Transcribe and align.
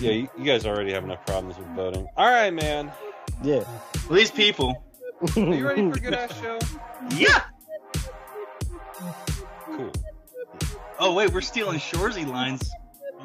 Yeah, 0.00 0.10
you, 0.10 0.28
you 0.38 0.44
guys 0.44 0.66
already 0.66 0.92
have 0.92 1.04
enough 1.04 1.24
problems 1.26 1.58
with 1.58 1.66
voting. 1.68 2.06
All 2.16 2.28
right, 2.30 2.52
man. 2.52 2.90
Yeah. 3.42 3.64
These 4.10 4.30
people. 4.30 4.82
Are 5.36 5.40
you 5.40 5.66
ready 5.66 5.90
for 5.90 5.96
a 5.96 6.00
good 6.00 6.14
ass 6.14 6.40
show? 6.40 6.58
Yeah. 7.16 7.42
Cool. 9.64 9.92
Oh 11.00 11.14
wait, 11.14 11.32
we're 11.32 11.40
stealing 11.40 11.78
Shoresy 11.78 12.26
lines. 12.26 12.68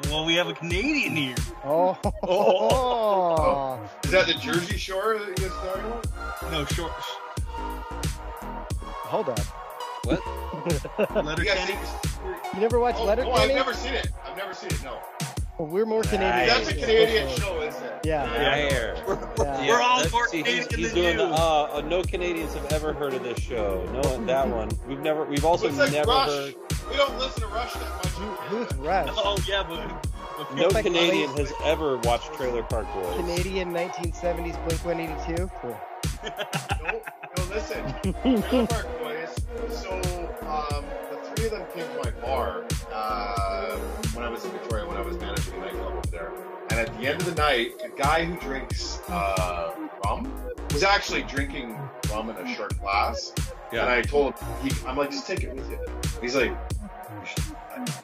Well, 0.08 0.24
we 0.24 0.34
have 0.34 0.48
a 0.48 0.54
Canadian 0.54 1.16
here. 1.16 1.36
Oh. 1.64 1.96
Oh. 2.22 3.80
Is 4.04 4.10
that 4.10 4.26
the 4.26 4.34
Jersey 4.34 4.76
Shore 4.76 5.18
that 5.18 5.28
you 5.28 5.34
guys 5.48 5.56
are 5.56 5.66
talking 5.66 5.86
about? 5.86 6.52
No, 6.52 6.64
short. 6.66 6.92
Hold 9.06 9.28
on. 9.28 9.36
What? 10.04 11.14
Letter 11.24 11.42
You 11.42 11.48
guys 11.48 11.58
Kenny. 11.58 11.78
You 12.54 12.60
never 12.60 12.78
watched 12.78 12.98
Oh, 13.00 13.04
Letter 13.04 13.24
oh, 13.24 13.32
I've 13.32 13.48
never 13.50 13.72
seen 13.74 13.94
it. 13.94 14.08
I've 14.26 14.36
never 14.36 14.54
seen 14.54 14.70
it. 14.70 14.82
No. 14.84 14.98
Well, 15.58 15.68
we're 15.68 15.86
more 15.86 16.02
Canadian. 16.02 16.48
That's 16.48 16.70
a 16.70 16.74
than 16.74 16.80
Canadian 16.84 17.28
Social. 17.30 17.44
show, 17.48 17.62
isn't 17.62 17.82
it? 17.84 17.92
Yeah. 18.04 18.26
There. 18.26 18.96
Yeah. 19.38 19.66
We're 19.68 19.80
all 19.80 19.98
let's 19.98 20.12
more 20.12 20.26
see, 20.28 20.42
Canadian 20.42 20.66
he's, 20.68 20.74
he's 20.76 20.92
than 20.92 21.02
doing 21.02 21.18
you. 21.18 21.28
the 21.28 21.32
uh, 21.34 21.70
uh, 21.74 21.80
no 21.82 22.02
Canadians 22.02 22.54
have 22.54 22.72
ever 22.72 22.92
heard 22.92 23.14
of 23.14 23.22
this 23.22 23.38
show. 23.38 23.84
No, 23.92 24.24
that 24.26 24.48
one. 24.48 24.70
We've 24.88 24.98
never. 25.00 25.24
We've 25.24 25.44
also 25.44 25.66
Looks 25.66 25.78
like 25.78 25.92
never 25.92 26.10
Rush. 26.10 26.28
heard. 26.28 26.54
We 26.90 26.96
don't 26.96 27.16
listen 27.18 27.42
to 27.42 27.48
Rush 27.48 27.72
that 27.74 27.80
much. 27.82 28.06
Who, 28.14 28.24
who's 28.56 28.74
Rush? 28.78 29.08
Oh 29.16 29.36
yeah, 29.48 29.62
but. 29.68 30.08
but 30.36 30.54
No 30.56 30.68
like 30.68 30.84
Canadian 30.84 31.28
Canadian- 31.30 31.46
has 31.46 31.52
ever 31.64 31.98
watched 31.98 32.32
Trailer 32.34 32.62
Park 32.64 32.92
Boys. 32.92 33.14
Canadian 33.16 33.72
1970s 33.72 34.56
Blink 34.66 34.84
182. 34.84 35.50
Cool. 35.60 35.80
No, 36.24 37.00
no, 37.36 37.44
listen. 37.54 37.94
Trailer 38.02 38.66
Park 38.66 38.88
Boys. 38.98 39.36
So, 39.70 39.92
um, 40.42 40.84
the 41.10 41.30
three 41.36 41.46
of 41.46 41.50
them 41.52 41.62
came 41.74 41.84
to 41.86 42.00
my 42.02 42.10
bar 42.20 42.64
uh, 42.92 43.76
when 44.14 44.24
I 44.24 44.28
was 44.28 44.44
in 44.44 44.50
Victoria, 44.52 44.73
at 46.84 46.98
the 47.00 47.06
end 47.06 47.20
of 47.20 47.26
the 47.26 47.34
night, 47.34 47.72
a 47.82 47.88
guy 47.88 48.24
who 48.24 48.38
drinks 48.38 49.00
uh, 49.08 49.72
rum 50.04 50.30
was 50.72 50.82
actually 50.82 51.22
drinking 51.22 51.78
rum 52.10 52.28
in 52.30 52.36
a 52.36 52.54
short 52.54 52.78
glass. 52.80 53.32
And 53.72 53.80
I 53.80 54.02
told 54.02 54.34
him, 54.38 54.48
he, 54.62 54.86
I'm 54.86 54.96
like, 54.96 55.10
just 55.10 55.26
take 55.26 55.42
it 55.42 55.54
with 55.54 55.68
you. 55.70 55.78
He's 56.20 56.36
like, 56.36 56.50
"You 56.50 57.26
should- 57.26 57.56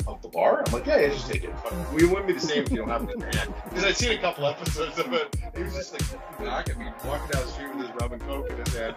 out 0.09 0.21
the 0.21 0.29
bar? 0.29 0.65
I'm 0.67 0.73
like, 0.73 0.87
yeah, 0.87 0.99
yeah, 0.99 1.09
just 1.09 1.31
take 1.31 1.45
it. 1.45 1.51
We 1.93 2.05
wouldn't 2.05 2.27
be 2.27 2.33
the 2.33 2.41
same 2.41 2.65
if 2.65 2.71
you 2.73 2.79
don't 2.79 2.89
have 2.89 3.05
it 3.09 3.15
in 3.15 3.21
your 3.21 3.31
hand. 3.37 3.55
Because 3.69 3.85
I'd 3.85 3.97
seen 3.97 4.11
a 4.13 4.21
couple 4.21 4.45
episodes 4.47 4.99
of 4.99 5.13
it. 5.13 5.37
He 5.57 5.63
was 5.63 5.75
just 5.75 5.93
like 5.93 6.03
looking 6.11 6.47
back 6.47 6.69
at 6.71 6.79
me, 6.79 6.87
walking 7.05 7.31
down 7.31 7.47
the 7.47 7.53
street 7.53 7.75
with 7.77 7.87
his 7.87 8.01
rum 8.01 8.13
and 8.15 8.23
coke 8.23 8.51
in 8.51 8.57
his 8.57 8.75
hand. 8.75 8.97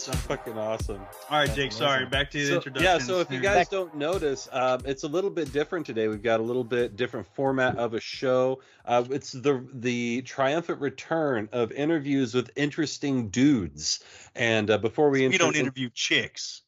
So 0.00 0.12
fucking 0.12 0.56
awesome. 0.56 0.96
All 1.28 1.38
right, 1.38 1.44
That's 1.46 1.56
Jake. 1.56 1.72
Sorry. 1.72 1.96
amazing. 2.04 2.10
Back 2.10 2.30
to 2.30 2.38
the 2.38 2.46
So, 2.46 2.54
introduction. 2.54 2.84
yeah, 2.84 2.98
so 2.98 3.20
if 3.20 3.30
you 3.30 3.38
guys 3.38 3.68
don't 3.68 3.94
notice, 3.96 4.48
um, 4.50 4.80
it's 4.86 5.02
a 5.02 5.08
little 5.08 5.28
bit 5.28 5.52
different 5.52 5.84
today. 5.84 6.08
We've 6.08 6.22
got 6.22 6.40
a 6.40 6.42
little 6.42 6.64
bit 6.64 6.96
different 6.96 7.26
format 7.34 7.76
of 7.76 7.92
a 7.92 8.00
show. 8.00 8.62
Uh, 8.86 9.04
it's 9.10 9.32
the 9.32 9.62
the 9.74 10.22
triumphant 10.22 10.80
return 10.80 11.50
of 11.52 11.70
interviews 11.72 12.32
with 12.34 12.50
interesting 12.56 13.28
dudes. 13.28 14.00
And 14.34 14.70
uh, 14.70 14.78
before 14.78 15.10
we, 15.10 15.28
we 15.28 15.36
don't 15.36 15.54
interview 15.54 15.90
chicks. 15.92 16.62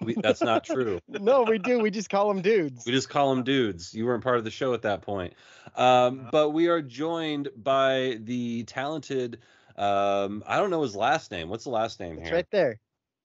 we 0.00 0.14
that's 0.20 0.40
not 0.42 0.64
true. 0.64 0.98
No, 1.06 1.44
we 1.44 1.58
do. 1.58 1.78
We 1.78 1.92
just 1.92 2.10
call 2.10 2.26
them 2.26 2.42
dudes. 2.42 2.84
We 2.84 2.90
just 2.90 3.08
call 3.08 3.32
them 3.32 3.44
dudes. 3.44 3.94
You 3.94 4.04
weren't 4.04 4.24
part 4.24 4.38
of 4.38 4.42
the 4.44 4.50
show 4.50 4.74
at 4.74 4.82
that 4.82 5.02
point. 5.02 5.34
Um, 5.76 6.26
but 6.32 6.50
we 6.50 6.66
are 6.66 6.82
joined 6.82 7.50
by 7.56 8.18
the 8.24 8.64
talented. 8.64 9.38
Um, 9.76 10.44
I 10.46 10.56
don't 10.58 10.70
know 10.70 10.82
his 10.82 10.94
last 10.96 11.30
name. 11.30 11.48
What's 11.48 11.64
the 11.64 11.70
last 11.70 11.98
name 12.00 12.18
It's 12.18 12.28
here? 12.28 12.36
right 12.36 12.50
there. 12.50 12.80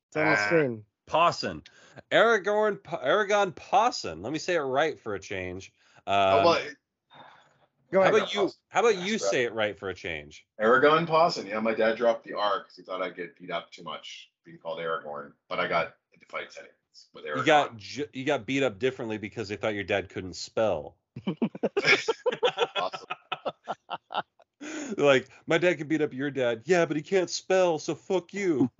It's 0.08 0.18
on 0.18 0.26
the 0.26 0.32
Ah. 0.32 0.46
screen. 0.48 0.84
Pawson. 1.06 1.64
Aragorn, 2.12 2.80
Aragon 3.02 3.52
Pawson. 3.52 4.22
Let 4.22 4.32
me 4.32 4.40
say 4.40 4.56
it 4.56 4.60
right 4.60 5.00
for 5.00 5.16
a 5.16 5.20
change. 5.20 5.72
Um, 6.08 6.16
oh, 6.16 6.44
well, 6.46 8.04
how 8.04 8.10
about 8.16 8.34
you? 8.34 8.50
How 8.70 8.82
about 8.82 8.98
you 8.98 9.14
That's 9.14 9.24
right. 9.24 9.32
say 9.32 9.44
it 9.46 9.54
right 9.54 9.78
for 9.78 9.90
a 9.90 9.96
change? 9.96 10.46
Aragon 10.60 11.06
Pawson. 11.08 11.48
Yeah, 11.48 11.60
my 11.60 11.74
dad 11.74 11.98
dropped 11.98 12.26
the 12.26 12.34
R 12.36 12.60
because 12.60 12.76
he 12.76 12.84
thought 12.84 13.02
I'd 13.02 13.16
get 13.16 13.36
beat 13.40 13.52
up 13.52 13.72
too 13.72 13.84
much 13.84 14.30
being 14.46 14.58
called 14.60 14.80
Aragorn. 14.80 15.34
But 15.48 15.60
I 15.60 15.68
got 15.68 15.96
into 16.14 16.26
fights 16.28 16.58
anyways 16.58 17.08
with 17.14 17.26
Aragon. 17.26 17.40
You 17.40 17.46
got 17.46 17.78
ju- 17.78 18.10
you 18.14 18.26
got 18.26 18.46
beat 18.46 18.64
up 18.64 18.78
differently 18.80 19.18
because 19.18 19.50
they 19.50 19.56
thought 19.56 19.74
your 19.74 19.84
dad 19.84 20.10
couldn't 20.10 20.36
spell. 20.36 20.96
awesome. 22.78 23.08
Like 24.98 25.30
my 25.48 25.58
dad 25.58 25.78
can 25.78 25.88
beat 25.88 26.02
up 26.02 26.14
your 26.14 26.32
dad. 26.32 26.62
Yeah, 26.66 26.86
but 26.86 26.98
he 26.98 27.04
can't 27.04 27.30
spell, 27.30 27.80
so 27.80 27.96
fuck 27.96 28.34
you. 28.34 28.70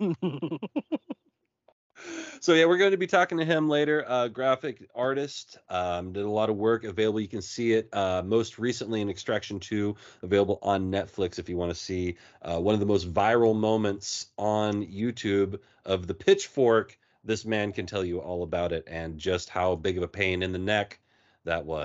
so 2.40 2.54
yeah, 2.54 2.64
we're 2.64 2.78
going 2.78 2.92
to 2.92 2.96
be 2.96 3.06
talking 3.06 3.38
to 3.38 3.44
him 3.44 3.68
later. 3.68 4.04
Uh, 4.06 4.28
graphic 4.28 4.88
artist, 4.94 5.58
um, 5.68 6.12
did 6.12 6.24
a 6.24 6.30
lot 6.30 6.48
of 6.50 6.56
work 6.56 6.84
available. 6.84 7.20
You 7.20 7.28
can 7.28 7.42
see 7.42 7.72
it 7.72 7.88
uh, 7.94 8.22
most 8.24 8.58
recently 8.58 9.00
in 9.00 9.10
Extraction 9.10 9.60
2, 9.60 9.94
available 10.22 10.58
on 10.62 10.90
Netflix 10.90 11.38
if 11.38 11.48
you 11.48 11.56
want 11.56 11.70
to 11.70 11.74
see 11.78 12.16
uh, 12.42 12.58
one 12.58 12.74
of 12.74 12.80
the 12.80 12.86
most 12.86 13.12
viral 13.12 13.54
moments 13.54 14.26
on 14.38 14.84
YouTube 14.86 15.58
of 15.84 16.06
the 16.06 16.14
pitchfork. 16.14 16.98
This 17.22 17.44
man 17.44 17.72
can 17.72 17.84
tell 17.84 18.04
you 18.04 18.18
all 18.20 18.42
about 18.42 18.72
it 18.72 18.84
and 18.86 19.18
just 19.18 19.50
how 19.50 19.74
big 19.76 19.98
of 19.98 20.02
a 20.02 20.08
pain 20.08 20.42
in 20.42 20.52
the 20.52 20.58
neck 20.58 20.98
that 21.44 21.66
was. 21.66 21.84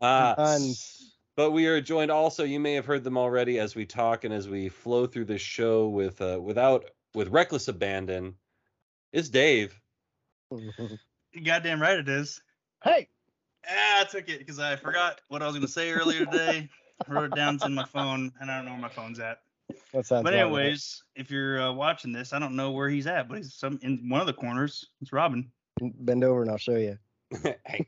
ah, 0.00 0.36
s- 0.38 1.07
but 1.38 1.52
we 1.52 1.68
are 1.68 1.80
joined 1.80 2.10
also. 2.10 2.42
You 2.42 2.58
may 2.58 2.74
have 2.74 2.84
heard 2.84 3.04
them 3.04 3.16
already 3.16 3.60
as 3.60 3.76
we 3.76 3.86
talk 3.86 4.24
and 4.24 4.34
as 4.34 4.48
we 4.48 4.68
flow 4.68 5.06
through 5.06 5.26
this 5.26 5.40
show 5.40 5.86
with 5.86 6.20
uh, 6.20 6.40
without 6.42 6.90
with 7.14 7.28
reckless 7.28 7.68
abandon. 7.68 8.34
It's 9.12 9.28
Dave. 9.28 9.80
You 10.50 10.72
goddamn 11.44 11.80
right 11.80 11.96
it 11.96 12.08
is. 12.08 12.42
hey, 12.82 13.06
Ah, 13.70 14.00
I 14.00 14.04
took 14.10 14.28
it 14.28 14.40
because 14.40 14.58
I 14.58 14.74
forgot 14.74 15.20
what 15.28 15.40
I 15.40 15.46
was 15.46 15.54
gonna 15.54 15.68
say 15.68 15.92
earlier 15.92 16.24
today. 16.24 16.68
I 17.08 17.12
wrote 17.12 17.32
it 17.32 17.36
down. 17.36 17.54
It's 17.54 17.64
in 17.64 17.72
my 17.72 17.84
phone, 17.84 18.32
and 18.40 18.50
I 18.50 18.56
don't 18.56 18.64
know 18.64 18.72
where 18.72 18.80
my 18.80 18.88
phone's 18.88 19.20
at. 19.20 19.38
that. 19.92 20.24
But 20.24 20.34
anyways, 20.34 21.04
if 21.14 21.30
you're 21.30 21.62
uh, 21.62 21.72
watching 21.72 22.10
this, 22.10 22.32
I 22.32 22.40
don't 22.40 22.56
know 22.56 22.72
where 22.72 22.88
he's 22.88 23.06
at, 23.06 23.28
but 23.28 23.36
he's 23.36 23.54
some 23.54 23.78
in 23.82 24.08
one 24.08 24.20
of 24.20 24.26
the 24.26 24.32
corners. 24.32 24.86
It's 25.00 25.12
Robin. 25.12 25.52
bend 25.80 26.24
over 26.24 26.42
and 26.42 26.50
I'll 26.50 26.58
show 26.58 26.74
you. 26.74 26.98
Hey. 27.66 27.86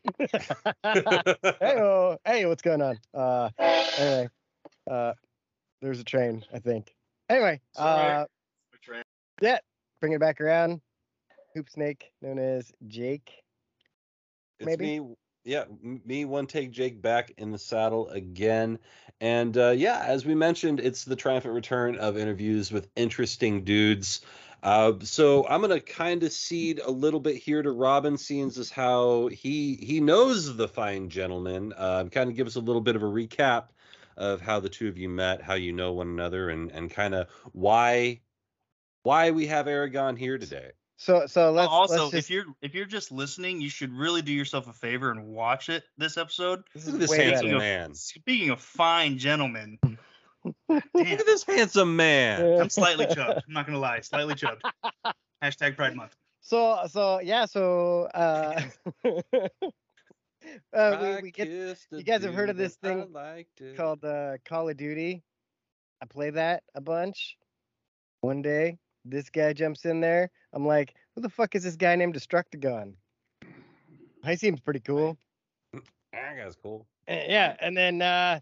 hey, 1.60 2.16
hey, 2.24 2.46
what's 2.46 2.62
going 2.62 2.82
on? 2.82 2.98
Uh, 3.14 3.48
anyway, 3.98 4.28
uh, 4.90 5.12
there's 5.80 6.00
a 6.00 6.04
train, 6.04 6.44
I 6.52 6.58
think. 6.58 6.94
Anyway, 7.28 7.60
uh, 7.76 8.26
yeah, 9.40 9.58
bring 10.00 10.12
it 10.12 10.20
back 10.20 10.40
around. 10.40 10.80
Hoop 11.54 11.70
snake, 11.70 12.12
known 12.22 12.38
as 12.38 12.70
Jake. 12.86 13.32
It's 14.58 14.66
Maybe. 14.66 15.00
me. 15.00 15.14
Yeah, 15.42 15.64
me 15.82 16.26
one 16.26 16.46
take 16.46 16.70
Jake 16.70 17.00
back 17.00 17.32
in 17.38 17.50
the 17.50 17.58
saddle 17.58 18.08
again. 18.10 18.78
And 19.22 19.56
uh, 19.56 19.70
yeah, 19.70 20.04
as 20.06 20.26
we 20.26 20.34
mentioned, 20.34 20.80
it's 20.80 21.04
the 21.04 21.16
triumphant 21.16 21.54
return 21.54 21.96
of 21.96 22.18
interviews 22.18 22.70
with 22.70 22.88
interesting 22.94 23.64
dudes. 23.64 24.20
Uh, 24.62 24.92
so 25.02 25.46
I'm 25.48 25.60
gonna 25.60 25.80
kind 25.80 26.22
of 26.22 26.32
cede 26.32 26.80
a 26.84 26.90
little 26.90 27.20
bit 27.20 27.36
here 27.36 27.62
to 27.62 27.70
Robin, 27.70 28.18
seeing 28.18 28.48
as 28.48 28.70
how 28.70 29.28
he 29.28 29.76
he 29.76 30.00
knows 30.00 30.56
the 30.56 30.68
fine 30.68 31.08
gentleman. 31.08 31.72
Uh, 31.76 32.04
kind 32.04 32.28
of 32.28 32.36
give 32.36 32.46
us 32.46 32.56
a 32.56 32.60
little 32.60 32.82
bit 32.82 32.96
of 32.96 33.02
a 33.02 33.06
recap 33.06 33.68
of 34.16 34.40
how 34.40 34.60
the 34.60 34.68
two 34.68 34.88
of 34.88 34.98
you 34.98 35.08
met, 35.08 35.40
how 35.40 35.54
you 35.54 35.72
know 35.72 35.92
one 35.92 36.08
another, 36.08 36.50
and 36.50 36.70
and 36.72 36.90
kind 36.90 37.14
of 37.14 37.28
why 37.52 38.20
why 39.02 39.30
we 39.30 39.46
have 39.46 39.66
Aragon 39.66 40.16
here 40.16 40.36
today. 40.36 40.72
So, 41.00 41.26
so 41.26 41.50
let's 41.50 41.72
also, 41.72 41.94
let's 41.94 42.10
just, 42.10 42.26
if 42.26 42.30
you're 42.30 42.44
if 42.60 42.74
you're 42.74 42.84
just 42.84 43.10
listening, 43.10 43.62
you 43.62 43.70
should 43.70 43.90
really 43.94 44.20
do 44.20 44.34
yourself 44.34 44.68
a 44.68 44.72
favor 44.74 45.10
and 45.10 45.28
watch 45.28 45.70
it 45.70 45.82
this 45.96 46.18
episode. 46.18 46.62
this 46.74 46.86
is 46.86 46.92
at 46.92 47.00
this 47.00 47.14
handsome 47.14 47.46
better. 47.46 47.58
man. 47.58 47.94
Speaking 47.94 48.50
of 48.50 48.60
fine 48.60 49.16
gentlemen, 49.16 49.78
Look 50.44 50.84
at 50.94 51.26
this 51.26 51.44
handsome 51.44 51.96
man. 51.96 52.60
I'm 52.60 52.70
slightly 52.70 53.06
chubbed. 53.06 53.42
I'm 53.46 53.52
not 53.52 53.66
gonna 53.66 53.78
lie, 53.78 54.00
slightly 54.00 54.34
chubbed. 54.34 54.62
Hashtag 55.42 55.76
Pride 55.76 55.94
Month. 55.94 56.16
So, 56.40 56.80
so 56.90 57.20
yeah, 57.20 57.46
so 57.46 58.08
uh, 58.14 58.62
uh 60.74 60.98
we, 61.00 61.22
we 61.22 61.30
get 61.30 61.48
you 61.48 62.02
guys 62.04 62.22
have 62.24 62.34
heard 62.34 62.50
of 62.50 62.56
this 62.56 62.76
thing 62.76 63.14
called 63.76 64.04
uh, 64.04 64.38
Call 64.44 64.68
of 64.68 64.76
Duty. 64.76 65.22
I 66.02 66.06
play 66.06 66.30
that 66.30 66.62
a 66.74 66.80
bunch. 66.80 67.36
One 68.22 68.42
day, 68.42 68.78
this 69.04 69.30
guy 69.30 69.52
jumps 69.52 69.84
in 69.84 70.00
there. 70.00 70.30
I'm 70.52 70.66
like, 70.66 70.94
who 71.14 71.22
the 71.22 71.28
fuck 71.28 71.54
is 71.54 71.64
this 71.64 71.76
guy 71.76 71.96
named 71.96 72.14
Destructagon? 72.14 72.94
He 74.24 74.36
seems 74.36 74.60
pretty 74.60 74.80
cool. 74.80 75.18
That 76.12 76.36
guy's 76.36 76.56
cool. 76.56 76.86
Uh, 77.08 77.20
yeah, 77.28 77.56
and 77.60 77.76
then 77.76 78.02
uh, 78.02 78.40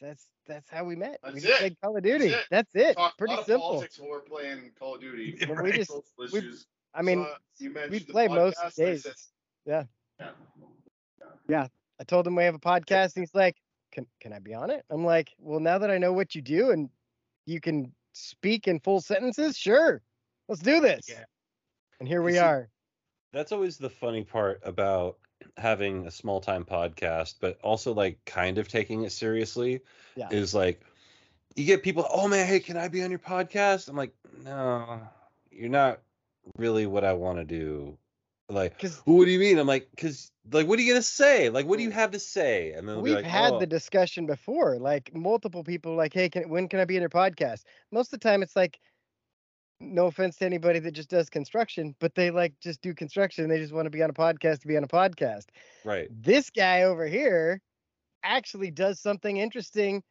that's 0.00 0.26
that's 0.46 0.68
how 0.70 0.84
we 0.84 0.96
met. 0.96 1.18
we 1.26 1.34
just 1.40 1.46
it. 1.46 1.58
played 1.58 1.76
Call 1.80 1.96
of 1.96 2.02
Duty. 2.02 2.26
it. 2.28 2.44
That's 2.50 2.74
it. 2.74 2.94
Talk 2.96 3.14
a 3.14 3.16
Pretty 3.16 3.32
lot 3.34 3.40
of 3.40 3.46
simple. 3.46 3.68
politics 3.68 3.98
when 3.98 4.10
we're 4.10 4.20
playing 4.20 4.70
Call 4.78 4.96
of 4.96 5.00
Duty. 5.00 5.36
But 5.46 5.62
we 5.62 5.72
just, 5.72 5.92
we- 6.32 6.52
I 6.94 7.02
mean, 7.02 7.24
So, 7.24 7.30
uh, 7.30 7.36
you 7.58 7.74
we 7.90 8.00
play 8.00 8.28
most 8.28 8.56
podcast, 8.58 8.64
I 8.64 8.70
days. 8.84 9.02
said- 9.02 9.14
Yeah. 10.20 10.28
Yeah. 11.48 11.66
I 12.00 12.04
told 12.04 12.26
him 12.26 12.34
we 12.36 12.44
have 12.44 12.54
a 12.54 12.58
podcast, 12.58 13.16
and 13.16 13.22
he's 13.22 13.34
like, 13.34 13.56
"Can 13.92 14.06
can 14.20 14.32
I 14.32 14.38
be 14.40 14.54
on 14.54 14.70
it?" 14.70 14.84
I'm 14.90 15.04
like, 15.04 15.32
"Well, 15.38 15.60
now 15.60 15.78
that 15.78 15.90
I 15.90 15.98
know 15.98 16.12
what 16.12 16.34
you 16.34 16.42
do 16.42 16.70
and 16.72 16.90
you 17.46 17.60
can 17.60 17.92
speak 18.12 18.66
in 18.68 18.80
full 18.80 19.00
sentences, 19.00 19.56
sure, 19.56 20.02
let's 20.48 20.60
do 20.60 20.80
this." 20.80 21.08
Yeah. 21.08 21.24
And 22.00 22.08
here 22.08 22.22
we 22.22 22.32
see, 22.32 22.38
are. 22.38 22.68
That's 23.32 23.52
always 23.52 23.78
the 23.78 23.90
funny 23.90 24.24
part 24.24 24.60
about 24.64 25.18
having 25.56 26.06
a 26.06 26.10
small 26.10 26.40
time 26.40 26.64
podcast, 26.64 27.36
but 27.40 27.58
also 27.62 27.92
like 27.94 28.24
kind 28.24 28.58
of 28.58 28.68
taking 28.68 29.04
it 29.04 29.12
seriously 29.12 29.80
yeah. 30.16 30.28
is 30.30 30.54
like 30.54 30.80
you 31.56 31.64
get 31.64 31.82
people, 31.82 32.06
oh 32.10 32.28
man, 32.28 32.46
hey, 32.46 32.60
can 32.60 32.76
I 32.76 32.88
be 32.88 33.02
on 33.02 33.10
your 33.10 33.18
podcast? 33.18 33.88
I'm 33.88 33.96
like, 33.96 34.14
no, 34.44 35.00
you're 35.50 35.68
not 35.68 36.00
really 36.56 36.86
what 36.86 37.04
I 37.04 37.12
want 37.12 37.38
to 37.38 37.44
do. 37.44 37.96
Like, 38.48 38.82
what 39.04 39.24
do 39.24 39.30
you 39.30 39.38
mean? 39.38 39.58
I'm 39.58 39.66
like, 39.66 39.88
because 39.90 40.30
like, 40.52 40.66
what 40.66 40.78
are 40.78 40.82
you 40.82 40.92
gonna 40.92 41.02
say? 41.02 41.48
Like, 41.48 41.66
what 41.66 41.78
do 41.78 41.82
you 41.82 41.90
have 41.90 42.10
to 42.10 42.18
say? 42.18 42.72
And 42.72 42.86
then 42.86 43.00
we've 43.00 43.14
like, 43.14 43.24
had 43.24 43.54
oh. 43.54 43.58
the 43.58 43.66
discussion 43.66 44.26
before. 44.26 44.78
Like, 44.78 45.14
multiple 45.14 45.64
people, 45.64 45.94
like, 45.94 46.12
hey, 46.12 46.28
can 46.28 46.50
when 46.50 46.68
can 46.68 46.78
I 46.80 46.84
be 46.84 46.96
in 46.96 47.00
your 47.00 47.08
podcast? 47.08 47.62
Most 47.90 48.12
of 48.12 48.20
the 48.20 48.28
time, 48.28 48.42
it's 48.42 48.54
like, 48.54 48.78
no 49.86 50.06
offense 50.06 50.36
to 50.36 50.46
anybody 50.46 50.78
that 50.80 50.92
just 50.92 51.10
does 51.10 51.28
construction, 51.28 51.94
but 52.00 52.14
they 52.14 52.30
like 52.30 52.54
just 52.60 52.80
do 52.82 52.94
construction. 52.94 53.48
They 53.48 53.58
just 53.58 53.72
want 53.72 53.86
to 53.86 53.90
be 53.90 54.02
on 54.02 54.10
a 54.10 54.14
podcast 54.14 54.60
to 54.60 54.68
be 54.68 54.76
on 54.76 54.84
a 54.84 54.88
podcast. 54.88 55.46
Right. 55.84 56.08
This 56.10 56.50
guy 56.50 56.82
over 56.82 57.06
here 57.06 57.60
actually 58.22 58.70
does 58.70 59.00
something 59.00 59.36
interesting 59.36 60.02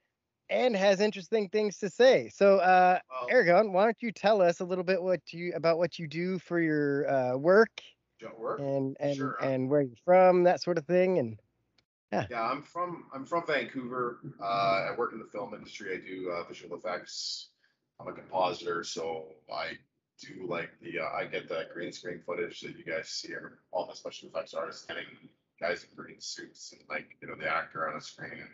and 0.50 0.76
has 0.76 1.00
interesting 1.00 1.50
things 1.50 1.80
to 1.80 1.90
say. 1.90 2.30
So, 2.34 2.58
uh, 2.58 3.00
well, 3.10 3.28
Aragon, 3.30 3.74
why 3.74 3.86
don't 3.86 4.02
you 4.02 4.12
tell 4.12 4.42
us 4.42 4.60
a 4.60 4.66
little 4.66 4.84
bit 4.84 5.02
what 5.02 5.22
you 5.32 5.54
about 5.56 5.78
what 5.78 5.98
you 5.98 6.08
do 6.08 6.40
for 6.40 6.60
your 6.60 7.10
uh, 7.10 7.38
work, 7.38 7.82
work, 8.38 8.60
and 8.60 8.96
and 9.00 9.16
sure. 9.16 9.38
and 9.42 9.70
where 9.70 9.82
you're 9.82 9.96
from, 10.06 10.44
that 10.44 10.62
sort 10.62 10.78
of 10.78 10.86
thing, 10.86 11.20
and 11.20 11.40
yeah. 12.12 12.28
Yeah, 12.30 12.44
I'm 12.44 12.62
from 12.62 13.06
I'm 13.14 13.26
from 13.26 13.46
Vancouver. 13.48 14.20
Uh, 14.40 14.92
I 14.92 14.96
work 14.96 15.14
in 15.14 15.20
the 15.20 15.26
film 15.26 15.54
industry. 15.54 15.96
I 15.96 16.08
do 16.08 16.32
uh, 16.32 16.48
visual 16.48 16.78
effects. 16.78 17.50
I'm 18.00 18.08
a 18.08 18.14
compositor, 18.14 18.84
so 18.84 19.26
I 19.54 19.78
do 20.22 20.46
like 20.48 20.70
the 20.82 21.00
uh, 21.00 21.10
I 21.10 21.26
get 21.26 21.50
the 21.50 21.66
green 21.74 21.92
screen 21.92 22.22
footage 22.26 22.62
that 22.62 22.78
you 22.78 22.84
guys 22.86 23.10
see 23.10 23.34
or 23.34 23.60
All 23.72 23.88
the 23.88 23.96
special 23.96 24.30
effects 24.30 24.54
artists 24.54 24.86
getting 24.86 25.06
guys 25.60 25.84
in 25.84 25.96
green 25.96 26.20
suits 26.20 26.74
and 26.74 26.82
like 26.90 27.18
you 27.22 27.28
know 27.28 27.36
the 27.36 27.48
actor 27.48 27.90
on 27.90 27.96
a 27.98 28.02
screen 28.02 28.48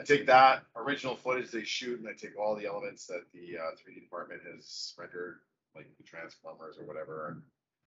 I 0.00 0.02
take 0.02 0.26
that 0.26 0.62
original 0.76 1.14
footage 1.14 1.50
they 1.50 1.62
shoot 1.62 2.00
and 2.00 2.08
I 2.08 2.12
take 2.12 2.38
all 2.38 2.56
the 2.56 2.66
elements 2.66 3.06
that 3.06 3.24
the 3.34 3.58
uh, 3.58 3.72
3D 3.76 4.00
department 4.00 4.40
has 4.50 4.94
rendered, 4.98 5.40
like 5.76 5.88
the 5.98 6.04
transformers 6.04 6.78
or 6.78 6.86
whatever, 6.86 7.42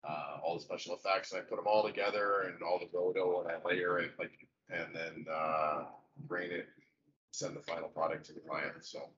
uh, 0.08 0.38
all 0.44 0.54
the 0.54 0.62
special 0.62 0.96
effects, 0.96 1.32
and 1.32 1.42
I 1.42 1.46
put 1.46 1.56
them 1.56 1.66
all 1.68 1.84
together 1.84 2.42
and 2.42 2.62
all 2.62 2.78
the 2.78 2.88
roto, 2.96 3.42
and 3.42 3.50
I 3.50 3.56
layer 3.68 3.98
it 3.98 4.12
like, 4.20 4.48
and 4.70 4.94
then 4.94 5.26
uh, 5.34 5.86
grain 6.28 6.52
it, 6.52 6.68
send 7.32 7.56
the 7.56 7.62
final 7.62 7.90
product 7.90 8.28
to 8.28 8.34
the 8.34 8.40
client. 8.42 8.74
So, 8.82 9.10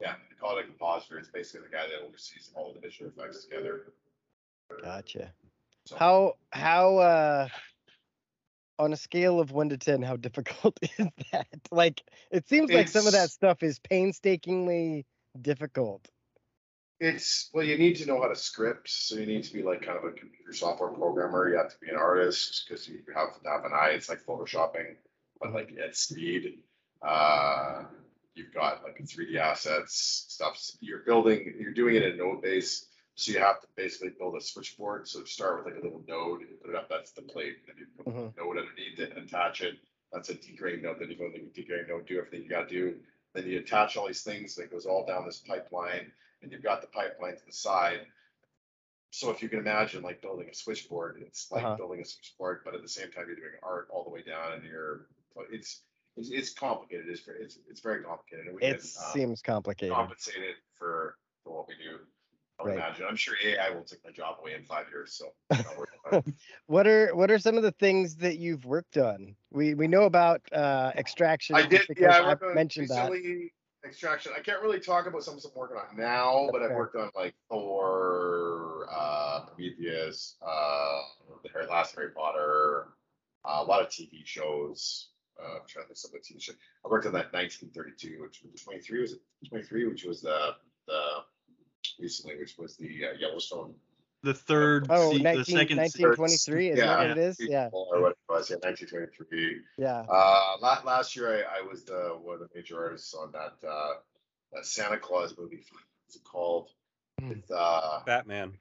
yeah, 0.00 0.12
I 0.12 0.40
call 0.40 0.58
it 0.58 0.64
a 0.64 0.66
compositor. 0.66 1.18
It's 1.18 1.28
basically 1.28 1.68
the 1.68 1.76
guy 1.76 1.86
that 1.86 2.06
oversees 2.06 2.50
all 2.54 2.72
the 2.72 2.80
visual 2.80 3.10
effects 3.10 3.44
together. 3.44 3.92
Gotcha. 4.82 5.32
So, 5.86 5.96
how 5.96 6.34
how 6.50 6.98
uh 6.98 7.48
on 8.78 8.92
a 8.92 8.96
scale 8.96 9.40
of 9.40 9.52
one 9.52 9.68
to 9.68 9.78
ten, 9.78 10.02
how 10.02 10.16
difficult 10.16 10.78
is 10.98 11.08
that? 11.32 11.46
Like, 11.70 12.02
it 12.30 12.48
seems 12.48 12.70
it's, 12.70 12.76
like 12.76 12.88
some 12.88 13.06
of 13.06 13.12
that 13.12 13.30
stuff 13.30 13.62
is 13.62 13.78
painstakingly 13.78 15.06
difficult. 15.40 16.08
It's 17.00 17.50
well, 17.52 17.64
you 17.64 17.78
need 17.78 17.96
to 17.96 18.06
know 18.06 18.20
how 18.20 18.28
to 18.28 18.36
script, 18.36 18.88
so 18.88 19.16
you 19.16 19.26
need 19.26 19.42
to 19.44 19.52
be 19.52 19.62
like 19.62 19.82
kind 19.82 19.98
of 19.98 20.04
a 20.04 20.12
computer 20.12 20.52
software 20.52 20.90
programmer. 20.90 21.48
You 21.48 21.56
have 21.56 21.70
to 21.70 21.78
be 21.80 21.88
an 21.88 21.96
artist 21.96 22.64
because 22.68 22.88
you 22.88 23.00
have 23.14 23.40
to 23.42 23.48
have 23.48 23.64
an 23.64 23.72
eye. 23.72 23.90
It's 23.94 24.08
like 24.08 24.24
photoshopping, 24.24 24.94
but 25.40 25.52
like 25.52 25.74
at 25.84 25.96
speed. 25.96 26.58
Uh, 27.02 27.82
you've 28.34 28.54
got 28.54 28.82
like 28.82 28.98
3D 28.98 29.36
assets 29.36 30.26
stuff. 30.28 30.60
You're 30.80 31.00
building. 31.00 31.54
You're 31.58 31.74
doing 31.74 31.96
it 31.96 32.02
in 32.02 32.16
node 32.16 32.42
base 32.42 32.86
so 33.14 33.32
you 33.32 33.38
have 33.38 33.60
to 33.60 33.66
basically 33.76 34.10
build 34.18 34.36
a 34.36 34.40
switchboard. 34.40 35.06
So 35.06 35.24
start 35.24 35.64
with 35.64 35.72
like 35.72 35.82
a 35.82 35.84
little 35.84 36.02
node, 36.08 36.40
you 36.40 36.56
put 36.60 36.70
it 36.70 36.76
up, 36.76 36.88
that's 36.88 37.12
the 37.12 37.22
plate, 37.22 37.58
and 37.68 37.78
you 37.78 37.86
put 37.96 38.06
mm-hmm. 38.06 38.40
a 38.40 38.42
node 38.42 38.58
underneath 38.58 38.98
it 38.98 39.16
and 39.16 39.26
attach 39.26 39.60
it. 39.60 39.74
That's 40.12 40.30
a 40.30 40.34
degrain 40.34 40.82
node. 40.82 40.98
Then 40.98 41.10
you 41.10 41.16
go 41.16 41.30
to 41.30 41.38
the 41.38 41.88
node, 41.88 42.06
do 42.06 42.18
everything 42.18 42.42
you 42.42 42.48
got 42.48 42.68
to 42.68 42.74
do. 42.74 42.96
Then 43.34 43.46
you 43.46 43.58
attach 43.58 43.96
all 43.96 44.06
these 44.06 44.22
things, 44.22 44.54
that 44.56 44.70
goes 44.70 44.86
all 44.86 45.06
down 45.06 45.24
this 45.24 45.38
pipeline, 45.46 46.12
and 46.42 46.52
you've 46.52 46.62
got 46.62 46.80
the 46.80 46.86
pipeline 46.88 47.36
to 47.36 47.46
the 47.46 47.52
side. 47.52 48.00
So 49.10 49.30
if 49.30 49.42
you 49.42 49.48
can 49.48 49.58
imagine 49.58 50.02
like 50.02 50.22
building 50.22 50.48
a 50.50 50.54
switchboard, 50.54 51.18
it's 51.20 51.50
like 51.50 51.64
uh-huh. 51.64 51.76
building 51.76 52.00
a 52.00 52.04
switchboard, 52.04 52.60
but 52.64 52.74
at 52.74 52.82
the 52.82 52.88
same 52.88 53.10
time 53.10 53.24
you're 53.26 53.36
doing 53.36 53.52
art 53.62 53.88
all 53.90 54.04
the 54.04 54.10
way 54.10 54.22
down, 54.22 54.54
and 54.54 54.64
you're 54.64 55.06
it's 55.50 55.80
it's, 56.16 56.30
it's 56.30 56.52
complicated. 56.52 57.06
It's 57.08 57.22
it's 57.40 57.58
it's 57.68 57.80
very 57.80 58.02
complicated. 58.02 58.46
it 58.46 58.60
get, 58.60 58.74
um, 58.74 59.12
seems 59.12 59.42
complicated. 59.42 59.94
Compensated 59.94 60.56
for 60.74 61.16
for 61.44 61.56
what 61.56 61.68
we 61.68 61.74
do. 61.74 61.98
I 62.60 62.64
right. 62.64 62.76
imagine. 62.76 63.06
I'm 63.08 63.16
sure 63.16 63.34
AI 63.44 63.70
will 63.70 63.82
take 63.82 64.04
my 64.04 64.12
job 64.12 64.36
away 64.40 64.54
in 64.54 64.64
five 64.64 64.86
years. 64.90 65.14
So. 65.14 66.22
what 66.66 66.86
are 66.86 67.14
what 67.14 67.30
are 67.30 67.38
some 67.38 67.56
of 67.56 67.62
the 67.62 67.72
things 67.72 68.16
that 68.16 68.38
you've 68.38 68.64
worked 68.64 68.98
on? 68.98 69.34
We 69.50 69.74
we 69.74 69.88
know 69.88 70.04
about 70.04 70.42
uh, 70.52 70.92
extraction. 70.96 71.56
I 71.56 71.66
did. 71.66 71.82
Yeah, 71.96 72.18
I 72.18 72.28
worked 72.28 72.54
mentioned 72.54 72.88
that. 72.88 73.10
Extraction. 73.84 74.30
I 74.36 74.40
can't 74.40 74.62
really 74.62 74.78
talk 74.78 75.06
about 75.06 75.24
some 75.24 75.36
of 75.36 75.44
I'm 75.44 75.50
working 75.56 75.76
on 75.76 75.96
now, 75.96 76.48
but 76.52 76.62
I've 76.62 76.70
worked 76.70 76.94
on 76.94 77.10
like 77.16 77.34
Thor, 77.50 78.86
uh, 78.92 79.46
Prometheus, 79.46 80.36
uh, 80.40 81.00
the 81.42 81.68
last 81.68 81.96
Harry 81.96 82.10
Potter, 82.10 82.86
uh, 83.44 83.58
a 83.60 83.64
lot 83.64 83.80
of 83.80 83.88
TV 83.88 84.24
shows. 84.24 85.08
Uh, 85.42 85.56
I'm 85.56 85.66
trying 85.66 85.84
to 85.84 85.88
think 85.88 85.96
some 85.98 86.10
of 86.14 86.22
the 86.22 86.34
TV 86.34 86.40
shows. 86.40 86.56
I 86.84 86.88
worked 86.88 87.06
on 87.06 87.12
that 87.12 87.32
1932, 87.32 88.22
which 88.22 88.42
was 88.50 88.62
23. 88.62 89.00
Was 89.00 89.12
it 89.12 89.20
23? 89.48 89.88
Which 89.88 90.04
was 90.04 90.20
the 90.22 90.54
the 90.86 91.00
recently, 91.98 92.38
which 92.38 92.56
was 92.58 92.76
the 92.76 93.06
uh, 93.06 93.18
Yellowstone. 93.18 93.74
The 94.24 94.34
third, 94.34 94.86
oh, 94.88 95.12
se- 95.12 95.18
19, 95.18 95.38
the 95.38 95.44
second, 95.44 95.76
1923 95.78 96.68
is 96.68 96.78
yeah, 96.78 96.96
what 96.96 97.10
it 97.10 97.18
is? 97.18 97.36
Yeah. 97.40 97.70
Or 97.72 98.02
what 98.02 98.12
it 98.12 98.18
was, 98.28 98.50
yeah, 98.50 98.56
1923. 98.62 99.60
Yeah. 99.78 100.04
Uh, 100.08 100.56
last 100.84 101.16
year 101.16 101.44
I, 101.44 101.58
I 101.58 101.62
was 101.62 101.84
the 101.84 102.16
one 102.22 102.34
of 102.34 102.40
the 102.40 102.48
major 102.54 102.80
artists 102.80 103.14
on 103.14 103.32
that 103.32 103.54
uh, 103.66 103.94
that 104.52 104.64
Santa 104.64 104.98
Claus 104.98 105.34
movie. 105.36 105.64
What's 106.06 106.16
it 106.16 106.24
called? 106.24 106.70
Mm. 107.20 107.30
With 107.30 107.50
uh, 107.50 108.00
Batman. 108.06 108.52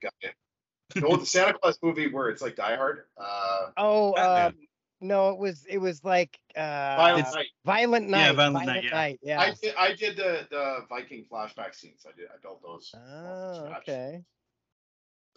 no, 0.95 1.17
the 1.17 1.25
Santa 1.27 1.53
Claus 1.53 1.77
movie 1.83 2.11
where 2.11 2.29
it's 2.29 2.41
like 2.41 2.55
Die 2.55 2.75
Hard. 2.75 3.03
Uh, 3.15 3.67
oh, 3.77 4.15
um, 4.15 4.55
no, 5.01 5.29
it 5.29 5.37
was 5.37 5.65
it 5.65 5.79
was 5.79 6.03
like 6.03 6.39
uh, 6.55 6.95
Violent 6.95 7.27
Night. 7.33 7.47
Violent 7.65 8.09
Night. 8.09 8.19
Yeah, 8.19 8.33
Violent, 8.33 8.65
Violent 8.65 8.67
Night. 8.67 8.83
Yeah. 8.83 8.91
Night. 8.91 9.19
yeah. 9.21 9.39
I 9.41 9.53
did, 9.61 9.75
I 9.75 9.93
did 9.95 10.15
the 10.15 10.47
the 10.49 10.85
Viking 10.89 11.25
flashback 11.31 11.75
scenes. 11.75 12.05
I 12.07 12.15
did. 12.15 12.27
I 12.27 12.37
built 12.41 12.61
those. 12.61 12.93
Oh, 12.95 13.73
okay. 13.79 14.23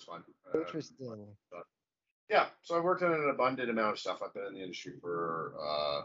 Fun. 0.06 0.22
Uh, 0.54 0.60
Interesting. 0.60 1.26
Uh, 1.54 1.60
yeah, 2.30 2.46
so 2.62 2.76
I 2.76 2.80
worked 2.80 3.02
on 3.02 3.12
an 3.12 3.30
abundant 3.30 3.70
amount 3.70 3.92
of 3.92 3.98
stuff. 3.98 4.20
I've 4.24 4.34
been 4.34 4.46
in 4.46 4.54
the 4.54 4.62
industry 4.62 4.94
for 5.00 5.54
uh, 5.60 6.02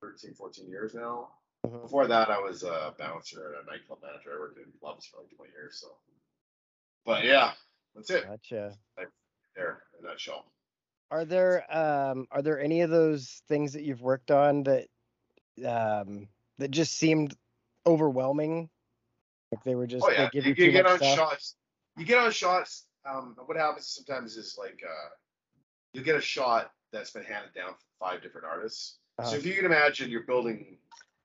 13, 0.00 0.34
14 0.34 0.68
years 0.68 0.94
now. 0.94 1.28
Mm-hmm. 1.66 1.82
Before 1.82 2.06
that, 2.06 2.30
I 2.30 2.38
was 2.38 2.62
a 2.62 2.94
bouncer 2.98 3.54
and 3.54 3.68
a 3.68 3.70
nightclub 3.70 4.00
manager. 4.02 4.30
I 4.36 4.40
worked 4.40 4.58
in 4.58 4.64
clubs 4.80 5.06
for 5.06 5.18
like 5.18 5.30
20 5.36 5.52
years. 5.52 5.78
So, 5.80 5.88
but 7.04 7.24
yeah, 7.24 7.52
that's 7.94 8.10
it. 8.10 8.26
Gotcha. 8.26 8.74
there 9.54 9.82
in 9.98 10.06
that 10.06 10.20
show. 10.20 10.44
Are 11.10 11.24
there 11.24 11.64
um 11.76 12.26
are 12.30 12.42
there 12.42 12.60
any 12.60 12.82
of 12.82 12.90
those 12.90 13.42
things 13.48 13.72
that 13.72 13.82
you've 13.82 14.02
worked 14.02 14.30
on 14.30 14.64
that 14.64 14.86
um 15.66 16.28
that 16.58 16.70
just 16.70 16.96
seemed 16.96 17.34
overwhelming? 17.86 18.68
Like 19.50 19.64
they 19.64 19.74
were 19.74 19.86
just 19.86 20.04
oh, 20.06 20.10
yeah. 20.10 20.30
you, 20.32 20.42
you, 20.42 20.54
you 20.56 20.72
get 20.72 20.86
on 20.86 20.98
stuff? 20.98 21.16
shots. 21.16 21.56
You 21.96 22.04
get 22.04 22.18
on 22.18 22.30
shots. 22.30 22.86
Um, 23.04 23.34
what 23.46 23.56
happens 23.56 23.88
sometimes 23.88 24.36
is 24.36 24.56
like 24.58 24.80
uh, 24.86 25.08
you 25.92 26.02
get 26.02 26.16
a 26.16 26.20
shot 26.20 26.70
that's 26.92 27.10
been 27.10 27.24
handed 27.24 27.54
down 27.54 27.70
from 27.70 28.08
five 28.08 28.22
different 28.22 28.46
artists. 28.46 28.98
Uh-huh. 29.18 29.30
So 29.30 29.36
if 29.36 29.46
you 29.46 29.54
can 29.54 29.64
imagine, 29.64 30.10
you're 30.10 30.22
building 30.22 30.78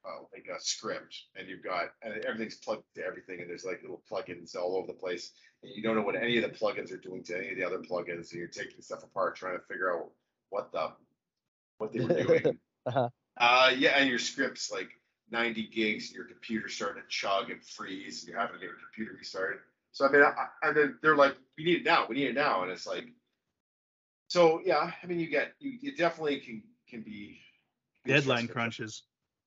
uh, 0.06 0.24
like 0.34 0.48
a 0.56 0.60
script, 0.60 1.24
and 1.36 1.48
you've 1.48 1.64
got 1.64 1.90
and 2.02 2.14
everything's 2.26 2.56
plugged 2.56 2.84
to 2.96 3.06
everything, 3.06 3.42
and 3.42 3.50
there's 3.50 3.66
like 3.66 3.82
little 3.82 4.02
plugins 4.10 4.56
all 4.56 4.76
over 4.76 4.88
the 4.88 4.94
place, 4.94 5.32
you 5.74 5.82
don't 5.82 5.96
know 5.96 6.02
what 6.02 6.16
any 6.16 6.38
of 6.38 6.44
the 6.44 6.58
plugins 6.58 6.92
are 6.92 6.98
doing 6.98 7.24
to 7.24 7.38
any 7.38 7.52
of 7.52 7.58
the 7.58 7.64
other 7.64 7.80
plugins, 7.80 8.32
and 8.32 8.40
you're 8.40 8.48
taking 8.48 8.82
stuff 8.82 9.04
apart 9.04 9.36
trying 9.36 9.58
to 9.58 9.64
figure 9.66 9.94
out 9.94 10.10
what 10.50 10.72
the 10.72 10.92
what 11.78 11.92
they 11.92 12.00
were 12.00 12.24
doing. 12.24 12.60
uh-huh. 12.86 13.10
uh, 13.38 13.72
yeah, 13.78 13.92
and 13.98 14.10
your 14.10 14.20
script's 14.20 14.72
like 14.72 14.90
90 15.32 15.68
gigs, 15.68 16.08
and 16.08 16.16
your 16.16 16.26
computer's 16.26 16.74
starting 16.74 17.02
to 17.02 17.08
chug 17.10 17.50
and 17.50 17.64
freeze, 17.64 18.22
and 18.22 18.30
you're 18.30 18.40
having 18.40 18.56
to 18.56 18.60
get 18.60 18.70
your 18.70 18.80
computer 18.80 19.18
restarted. 19.18 19.60
So 19.92 20.06
I 20.06 20.12
mean, 20.12 20.22
I, 20.22 20.34
and 20.64 20.76
then 20.76 21.00
they're 21.02 21.16
like, 21.16 21.36
"We 21.58 21.64
need 21.64 21.78
it 21.78 21.86
now. 21.86 22.06
We 22.08 22.16
need 22.16 22.28
it 22.28 22.36
now," 22.36 22.64
and 22.64 22.72
it's 22.72 22.86
like, 22.86 23.06
so 24.28 24.62
yeah. 24.66 24.92
I 25.02 25.06
mean, 25.08 25.20
you 25.20 25.28
get 25.28 25.54
you, 25.60 25.78
you 25.82 25.96
definitely 25.96 26.40
can 26.40 26.64
can 26.90 27.02
be 27.02 27.40
deadline 28.06 28.48
crunches. 28.48 29.04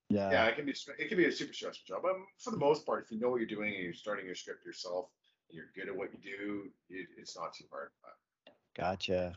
Yeah. 0.09 0.31
Yeah, 0.31 0.47
it 0.47 0.57
can 0.57 0.65
be 0.65 0.75
it 0.99 1.09
can 1.09 1.19
be 1.19 1.27
a 1.27 1.33
super 1.33 1.53
stressful 1.53 1.85
job. 1.87 2.03
But 2.03 2.13
for 2.39 2.51
the 2.51 2.57
most 2.57 2.87
part, 2.87 3.05
if 3.05 3.13
you 3.13 3.21
know 3.21 3.29
what 3.29 3.37
you're 3.37 3.47
doing 3.47 3.75
and 3.75 3.85
you're 3.85 3.93
starting 3.93 4.25
your 4.25 4.35
script 4.35 4.65
yourself, 4.65 5.11
and 5.11 5.18
you're 5.51 5.71
good 5.75 5.89
at 5.89 5.97
what 5.97 6.11
you 6.13 6.19
do, 6.39 6.65
it, 6.91 7.09
it's 7.17 7.37
not 7.37 7.55
too 7.55 7.65
hard. 7.71 7.91
Gotcha. 8.77 9.35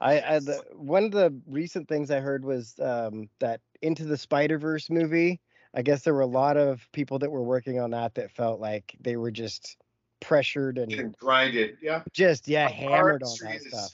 I, 0.00 0.20
I 0.20 0.38
the, 0.38 0.62
one 0.72 1.04
of 1.04 1.10
the 1.10 1.34
recent 1.46 1.88
things 1.88 2.10
I 2.10 2.20
heard 2.20 2.44
was 2.44 2.74
um, 2.80 3.28
that 3.40 3.60
Into 3.82 4.04
the 4.04 4.16
Spider 4.16 4.58
Verse 4.58 4.90
movie. 4.90 5.40
I 5.74 5.82
guess 5.82 6.02
there 6.02 6.14
were 6.14 6.20
a 6.20 6.26
lot 6.26 6.56
of 6.56 6.86
people 6.92 7.18
that 7.18 7.30
were 7.30 7.42
working 7.42 7.78
on 7.78 7.90
that 7.90 8.14
that 8.14 8.30
felt 8.30 8.60
like 8.60 8.96
they 9.00 9.16
were 9.16 9.30
just 9.30 9.76
pressured 10.20 10.78
and, 10.78 10.92
and 10.92 11.16
grinded. 11.16 11.78
Yeah. 11.82 12.02
Just 12.12 12.48
yeah, 12.48 12.68
hammered 12.68 13.22
on 13.22 13.36
that 13.42 13.62
stuff. 13.62 13.90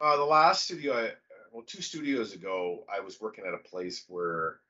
Uh, 0.00 0.16
the 0.16 0.24
last 0.24 0.64
studio 0.64 0.94
I, 0.94 1.10
well, 1.52 1.64
two 1.66 1.82
studios 1.82 2.34
ago, 2.34 2.84
I 2.94 3.00
was 3.00 3.20
working 3.20 3.44
at 3.46 3.54
a 3.54 3.68
place 3.68 4.04
where 4.08 4.60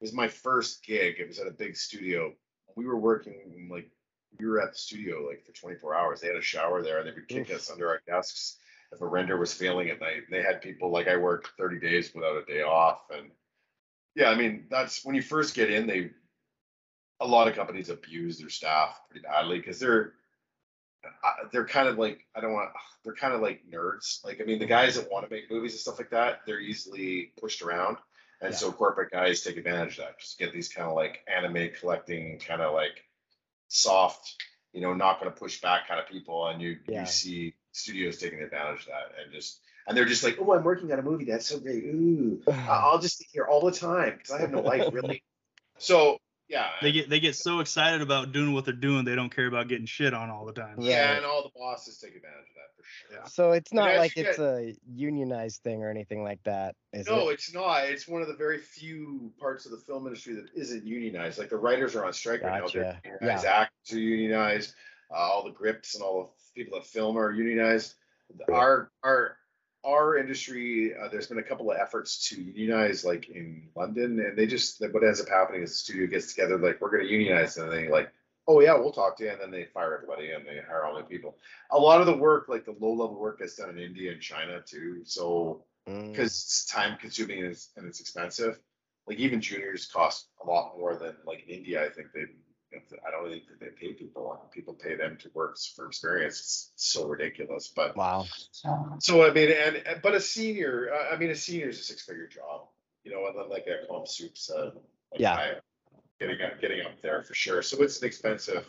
it 0.00 0.02
was 0.02 0.12
my 0.12 0.28
first 0.28 0.84
gig. 0.84 1.16
It 1.18 1.26
was 1.26 1.38
at 1.38 1.46
a 1.46 1.52
big 1.52 1.76
studio. 1.76 2.32
We 2.76 2.86
were 2.86 2.98
working 2.98 3.68
like 3.70 3.90
we 4.38 4.46
were 4.46 4.60
at 4.60 4.72
the 4.72 4.78
studio 4.78 5.26
like 5.26 5.44
for 5.44 5.52
24 5.52 5.94
hours. 5.94 6.20
They 6.20 6.28
had 6.28 6.36
a 6.36 6.42
shower 6.42 6.82
there, 6.82 6.98
and 6.98 7.08
they 7.08 7.12
would 7.12 7.28
kick 7.28 7.50
Oof. 7.50 7.56
us 7.56 7.70
under 7.70 7.88
our 7.88 8.00
desks 8.06 8.56
if 8.92 9.00
a 9.00 9.06
render 9.06 9.36
was 9.36 9.52
failing 9.52 9.90
at 9.90 10.00
night. 10.00 10.22
They 10.30 10.42
had 10.42 10.62
people 10.62 10.90
like 10.90 11.08
I 11.08 11.16
worked 11.16 11.50
30 11.58 11.80
days 11.80 12.14
without 12.14 12.36
a 12.36 12.44
day 12.44 12.62
off, 12.62 13.02
and 13.10 13.30
yeah, 14.14 14.30
I 14.30 14.36
mean 14.36 14.66
that's 14.70 15.04
when 15.04 15.14
you 15.14 15.22
first 15.22 15.54
get 15.54 15.70
in. 15.70 15.86
They 15.86 16.10
a 17.20 17.26
lot 17.26 17.48
of 17.48 17.54
companies 17.54 17.90
abuse 17.90 18.38
their 18.38 18.50
staff 18.50 19.00
pretty 19.08 19.24
badly 19.24 19.58
because 19.58 19.78
they're 19.78 20.14
uh, 21.04 21.48
they're 21.52 21.66
kind 21.66 21.88
of 21.88 21.98
like 21.98 22.26
I 22.34 22.40
don't 22.40 22.52
want 22.52 22.70
they're 23.04 23.14
kind 23.14 23.34
of 23.34 23.40
like 23.40 23.62
nerds. 23.70 24.24
Like 24.24 24.40
I 24.40 24.44
mean, 24.44 24.58
the 24.58 24.66
guys 24.66 24.96
that 24.96 25.10
want 25.10 25.28
to 25.28 25.34
make 25.34 25.50
movies 25.50 25.72
and 25.72 25.80
stuff 25.80 25.98
like 25.98 26.10
that, 26.10 26.40
they're 26.46 26.60
easily 26.60 27.32
pushed 27.38 27.62
around, 27.62 27.98
and 28.40 28.52
yeah. 28.52 28.56
so 28.56 28.72
corporate 28.72 29.12
guys 29.12 29.42
take 29.42 29.56
advantage 29.56 29.98
of 29.98 30.04
that. 30.04 30.18
Just 30.18 30.38
get 30.38 30.52
these 30.52 30.68
kind 30.68 30.88
of 30.88 30.94
like 30.94 31.20
anime 31.26 31.70
collecting, 31.78 32.38
kind 32.38 32.62
of 32.62 32.74
like 32.74 33.04
soft, 33.68 34.36
you 34.72 34.80
know, 34.80 34.94
not 34.94 35.20
going 35.20 35.32
to 35.32 35.38
push 35.38 35.60
back 35.60 35.88
kind 35.88 36.00
of 36.00 36.08
people, 36.08 36.46
and 36.48 36.60
you 36.60 36.78
yeah. 36.86 37.00
you 37.00 37.06
see 37.06 37.54
studios 37.72 38.18
taking 38.18 38.40
advantage 38.40 38.80
of 38.80 38.86
that, 38.86 39.22
and 39.22 39.32
just 39.32 39.60
and 39.86 39.96
they're 39.96 40.04
just 40.04 40.24
like, 40.24 40.38
oh, 40.40 40.54
I'm 40.54 40.64
working 40.64 40.92
on 40.92 40.98
a 40.98 41.02
movie. 41.02 41.24
That's 41.24 41.46
so 41.46 41.58
great. 41.58 41.84
Ooh, 41.84 42.42
I'll 42.68 42.98
just 42.98 43.18
sit 43.18 43.26
here 43.32 43.44
all 43.44 43.60
the 43.60 43.72
time 43.72 44.14
because 44.16 44.32
I 44.32 44.40
have 44.40 44.52
no 44.52 44.60
life 44.60 44.92
really. 44.92 45.22
So 45.76 46.18
yeah. 46.48 46.70
They 46.82 46.92
get 46.92 47.08
they 47.08 47.20
get 47.20 47.34
so 47.34 47.60
excited 47.60 48.02
about 48.02 48.32
doing 48.32 48.52
what 48.52 48.64
they're 48.64 48.74
doing, 48.74 49.04
they 49.04 49.14
don't 49.14 49.34
care 49.34 49.46
about 49.46 49.68
getting 49.68 49.86
shit 49.86 50.12
on 50.12 50.30
all 50.30 50.44
the 50.44 50.52
time. 50.52 50.76
Yeah, 50.78 51.16
and 51.16 51.24
all 51.24 51.42
the 51.42 51.50
bosses 51.58 51.98
take 51.98 52.14
advantage 52.14 52.48
of 52.50 52.54
that 52.56 52.76
for 52.76 52.84
sure. 52.84 53.18
Yeah. 53.18 53.26
So 53.28 53.52
it's 53.52 53.72
not 53.72 53.96
like 53.96 54.16
it's 54.16 54.36
get, 54.36 54.44
a 54.44 54.74
unionized 54.94 55.62
thing 55.62 55.82
or 55.82 55.90
anything 55.90 56.22
like 56.22 56.42
that, 56.44 56.76
is 56.92 57.06
no, 57.06 57.30
it? 57.30 57.34
it's 57.34 57.54
not. 57.54 57.84
It's 57.84 58.06
one 58.06 58.22
of 58.22 58.28
the 58.28 58.36
very 58.36 58.58
few 58.58 59.32
parts 59.40 59.64
of 59.64 59.72
the 59.72 59.78
film 59.78 60.06
industry 60.06 60.34
that 60.34 60.46
isn't 60.54 60.84
unionized. 60.84 61.38
Like 61.38 61.50
the 61.50 61.56
writers 61.56 61.96
are 61.96 62.04
on 62.04 62.12
strike 62.12 62.42
gotcha. 62.42 62.52
right 62.52 62.64
now. 62.64 63.00
They're 63.02 63.18
unionized, 63.20 63.44
yeah. 63.44 63.52
actors 63.52 63.96
are 63.96 64.00
unionized, 64.00 64.74
uh, 65.10 65.18
all 65.18 65.44
the 65.44 65.52
grips 65.52 65.94
and 65.94 66.04
all 66.04 66.34
the 66.54 66.62
people 66.62 66.78
that 66.78 66.86
film 66.86 67.16
are 67.16 67.32
unionized. 67.32 67.94
Our 68.52 68.90
our 69.02 69.36
our 69.84 70.16
industry, 70.16 70.94
uh, 70.94 71.08
there's 71.08 71.26
been 71.26 71.38
a 71.38 71.42
couple 71.42 71.70
of 71.70 71.78
efforts 71.78 72.28
to 72.28 72.42
unionize, 72.42 73.04
like 73.04 73.28
in 73.28 73.68
London, 73.76 74.20
and 74.20 74.36
they 74.36 74.46
just 74.46 74.82
what 74.92 75.04
ends 75.04 75.20
up 75.20 75.28
happening 75.28 75.62
is 75.62 75.70
the 75.70 75.76
studio 75.76 76.06
gets 76.06 76.32
together, 76.32 76.58
like 76.58 76.80
we're 76.80 76.90
going 76.90 77.04
to 77.04 77.10
unionize, 77.10 77.56
and 77.56 77.70
they 77.70 77.88
like, 77.88 78.10
oh 78.46 78.60
yeah, 78.60 78.74
we'll 78.74 78.92
talk 78.92 79.16
to 79.18 79.24
you, 79.24 79.30
and 79.30 79.40
then 79.40 79.50
they 79.50 79.64
fire 79.64 79.94
everybody 79.94 80.30
and 80.30 80.46
they 80.46 80.60
hire 80.66 80.84
all 80.84 80.94
new 80.94 81.02
people. 81.04 81.36
A 81.70 81.78
lot 81.78 82.00
of 82.00 82.06
the 82.06 82.16
work, 82.16 82.46
like 82.48 82.64
the 82.64 82.76
low 82.78 82.92
level 82.92 83.18
work, 83.18 83.40
is 83.40 83.54
done 83.54 83.70
in 83.70 83.78
India 83.78 84.12
and 84.12 84.20
China 84.20 84.60
too. 84.60 85.02
So 85.04 85.64
because 85.86 86.32
mm. 86.32 86.44
it's 86.44 86.66
time 86.66 86.96
consuming 86.98 87.40
and 87.40 87.48
it's, 87.48 87.70
and 87.76 87.86
it's 87.86 88.00
expensive, 88.00 88.58
like 89.06 89.18
even 89.18 89.40
juniors 89.40 89.86
cost 89.86 90.28
a 90.42 90.46
lot 90.46 90.78
more 90.78 90.96
than 90.96 91.14
like 91.26 91.44
in 91.46 91.56
India. 91.56 91.84
I 91.84 91.90
think 91.90 92.08
they 92.14 92.24
I 93.06 93.10
don't 93.10 93.28
think 93.30 93.44
that 93.48 93.60
they 93.60 93.68
pay 93.68 93.92
people. 93.92 94.48
People 94.52 94.74
pay 94.74 94.96
them 94.96 95.16
to 95.22 95.30
work 95.34 95.56
for 95.74 95.86
experience. 95.86 96.38
It's 96.40 96.72
so 96.76 97.06
ridiculous. 97.06 97.68
But 97.74 97.96
wow. 97.96 98.26
So 98.98 99.24
I 99.24 99.32
mean, 99.32 99.50
and 99.52 100.00
but 100.02 100.14
a 100.14 100.20
senior, 100.20 100.90
I 101.12 101.16
mean, 101.16 101.30
a 101.30 101.34
senior 101.34 101.68
is 101.68 101.80
a 101.80 101.82
six-figure 101.82 102.28
job, 102.28 102.68
you 103.04 103.12
know, 103.12 103.26
and 103.26 103.36
then 103.36 103.48
like 103.48 103.66
a 103.66 103.86
comp 103.86 104.08
sups, 104.08 104.50
uh, 104.50 104.70
like 105.12 105.20
yeah, 105.20 105.34
I, 105.34 105.52
getting 106.20 106.40
up, 106.42 106.60
getting 106.60 106.80
up 106.80 107.00
there 107.02 107.22
for 107.22 107.34
sure. 107.34 107.62
So 107.62 107.82
it's 107.82 108.00
an 108.00 108.06
expensive. 108.06 108.66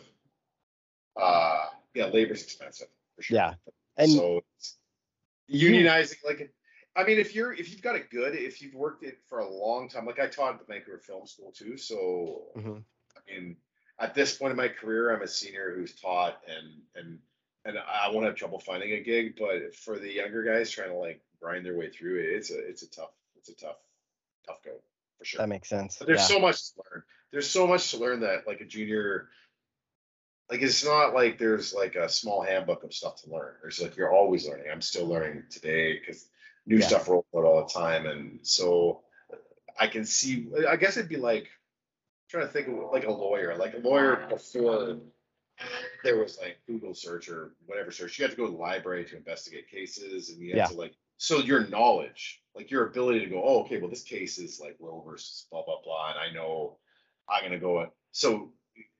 Uh, 1.16 1.66
yeah, 1.94 2.06
labor's 2.06 2.42
expensive 2.42 2.88
for 3.14 3.22
sure. 3.22 3.36
Yeah, 3.36 3.54
and 3.96 4.10
so 4.10 4.42
unionizing 5.52 6.24
like. 6.24 6.52
I 6.98 7.04
mean, 7.04 7.18
if 7.18 7.34
you're 7.34 7.52
if 7.52 7.70
you've 7.70 7.82
got 7.82 7.96
it 7.96 8.08
good, 8.08 8.34
if 8.34 8.62
you've 8.62 8.74
worked 8.74 9.04
it 9.04 9.18
for 9.28 9.40
a 9.40 9.46
long 9.46 9.86
time, 9.90 10.06
like 10.06 10.18
I 10.18 10.28
taught 10.28 10.54
at 10.54 10.66
the 10.66 10.72
Vancouver 10.72 10.98
Film 10.98 11.26
School 11.26 11.52
too, 11.52 11.76
so 11.76 12.44
mm-hmm. 12.56 12.78
I 13.14 13.20
mean, 13.30 13.56
at 13.98 14.14
this 14.14 14.36
point 14.36 14.50
in 14.50 14.56
my 14.56 14.68
career, 14.68 15.14
I'm 15.14 15.22
a 15.22 15.28
senior 15.28 15.74
who's 15.74 15.94
taught 15.94 16.40
and 16.48 16.68
and 16.94 17.18
and 17.64 17.78
I 17.78 18.10
won't 18.10 18.26
have 18.26 18.36
trouble 18.36 18.60
finding 18.60 18.92
a 18.92 19.00
gig. 19.00 19.36
But 19.38 19.74
for 19.74 19.98
the 19.98 20.12
younger 20.12 20.42
guys 20.42 20.70
trying 20.70 20.90
to 20.90 20.96
like 20.96 21.20
grind 21.40 21.64
their 21.64 21.76
way 21.76 21.90
through 21.90 22.20
it, 22.20 22.26
it's 22.26 22.50
a 22.50 22.58
it's 22.58 22.82
a 22.82 22.90
tough 22.90 23.10
it's 23.36 23.48
a 23.48 23.54
tough 23.54 23.76
tough 24.46 24.62
go 24.64 24.72
for 25.18 25.24
sure. 25.24 25.38
That 25.38 25.48
makes 25.48 25.68
sense. 25.68 25.96
But 25.98 26.06
there's 26.06 26.20
yeah. 26.20 26.36
so 26.36 26.40
much 26.40 26.72
to 26.72 26.82
learn. 26.90 27.02
There's 27.32 27.50
so 27.50 27.66
much 27.66 27.90
to 27.90 27.98
learn 27.98 28.20
that 28.20 28.46
like 28.46 28.60
a 28.60 28.64
junior. 28.64 29.28
Like 30.50 30.62
it's 30.62 30.84
not 30.84 31.12
like 31.12 31.38
there's 31.38 31.74
like 31.74 31.96
a 31.96 32.08
small 32.08 32.42
handbook 32.42 32.84
of 32.84 32.94
stuff 32.94 33.22
to 33.22 33.30
learn. 33.30 33.54
There's 33.62 33.80
like 33.80 33.96
you're 33.96 34.12
always 34.12 34.46
learning. 34.46 34.66
I'm 34.70 34.82
still 34.82 35.06
learning 35.06 35.44
today 35.50 35.98
because 35.98 36.28
new 36.66 36.78
yeah. 36.78 36.86
stuff 36.86 37.08
rolls 37.08 37.24
out 37.36 37.44
all 37.44 37.66
the 37.66 37.72
time, 37.72 38.06
and 38.06 38.38
so 38.42 39.00
I 39.78 39.88
can 39.88 40.04
see. 40.04 40.48
I 40.68 40.76
guess 40.76 40.96
it'd 40.96 41.08
be 41.08 41.16
like 41.16 41.48
trying 42.28 42.46
to 42.46 42.52
think 42.52 42.68
of 42.68 42.74
like 42.92 43.04
a 43.04 43.12
lawyer, 43.12 43.56
like 43.56 43.74
a 43.74 43.78
lawyer 43.78 44.26
before 44.28 44.98
there 46.04 46.18
was 46.18 46.38
like 46.40 46.58
Google 46.66 46.94
search 46.94 47.28
or 47.28 47.54
whatever 47.66 47.90
search. 47.90 48.18
You 48.18 48.24
had 48.24 48.32
to 48.32 48.36
go 48.36 48.46
to 48.46 48.52
the 48.52 48.58
library 48.58 49.04
to 49.06 49.16
investigate 49.16 49.70
cases, 49.70 50.30
and 50.30 50.40
you 50.40 50.50
had 50.50 50.56
yeah. 50.56 50.66
to 50.66 50.74
like 50.74 50.94
so 51.18 51.38
your 51.38 51.66
knowledge, 51.68 52.42
like 52.54 52.70
your 52.70 52.86
ability 52.86 53.20
to 53.20 53.26
go, 53.26 53.42
oh, 53.42 53.60
okay, 53.62 53.78
well 53.78 53.90
this 53.90 54.02
case 54.02 54.38
is 54.38 54.60
like 54.60 54.76
Roe 54.80 55.02
versus 55.06 55.46
blah 55.50 55.64
blah 55.64 55.80
blah, 55.82 56.10
and 56.10 56.18
I 56.18 56.32
know 56.34 56.78
I'm 57.28 57.42
gonna 57.42 57.58
go. 57.58 57.86
So 58.12 58.52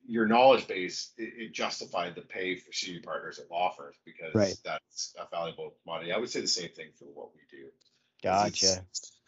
your 0.07 0.25
knowledge 0.25 0.67
base 0.67 1.11
it, 1.17 1.33
it 1.37 1.53
justified 1.53 2.15
the 2.15 2.21
pay 2.21 2.55
for 2.55 2.71
senior 2.71 3.01
partners 3.01 3.39
at 3.39 3.51
law 3.51 3.73
firms 3.77 3.97
because 4.05 4.33
right. 4.33 4.55
that's 4.63 5.13
a 5.19 5.27
valuable 5.29 5.73
commodity. 5.83 6.13
I 6.13 6.17
would 6.17 6.29
say 6.29 6.41
the 6.41 6.47
same 6.47 6.69
thing 6.69 6.87
for 6.97 7.05
what 7.05 7.29
we 7.35 7.41
do. 7.51 7.67
Gotcha. 8.23 8.83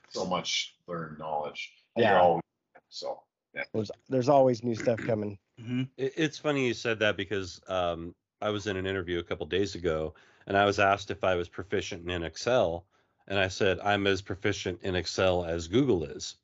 So 0.10 0.25
much 0.25 0.75
learned 0.88 1.20
knowledge. 1.20 1.72
Yeah. 1.96 2.20
Always, 2.20 2.44
so 2.89 3.22
yeah. 3.53 3.63
There's 3.74 3.91
there's 4.10 4.29
always 4.29 4.63
new 4.63 4.75
stuff 4.75 5.00
coming. 5.00 5.38
Mm-hmm. 5.60 5.84
it's 5.98 6.38
funny 6.38 6.68
you 6.68 6.74
said 6.74 7.00
that 7.00 7.18
because 7.18 7.60
um, 7.68 8.15
I 8.41 8.50
was 8.50 8.68
in 8.68 8.77
an 8.77 8.86
interview 8.86 9.20
a 9.20 9.24
couple 9.24 9.46
days 9.46 9.75
ago, 9.75 10.13
and 10.48 10.58
I 10.58 10.65
was 10.65 10.79
asked 10.79 11.12
if 11.12 11.24
I 11.24 11.36
was 11.36 11.50
proficient 11.50 12.10
in 12.10 12.24
Excel, 12.24 12.86
and 13.27 13.38
I 13.38 13.50
said 13.50 13.79
I'm 13.84 14.08
as 14.08 14.22
proficient 14.22 14.82
in 14.84 14.96
Excel 14.96 15.44
as 15.44 15.68
Google 15.68 16.06
is. 16.06 16.36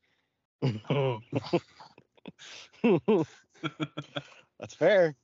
That's 4.58 4.74
fair. 4.74 5.14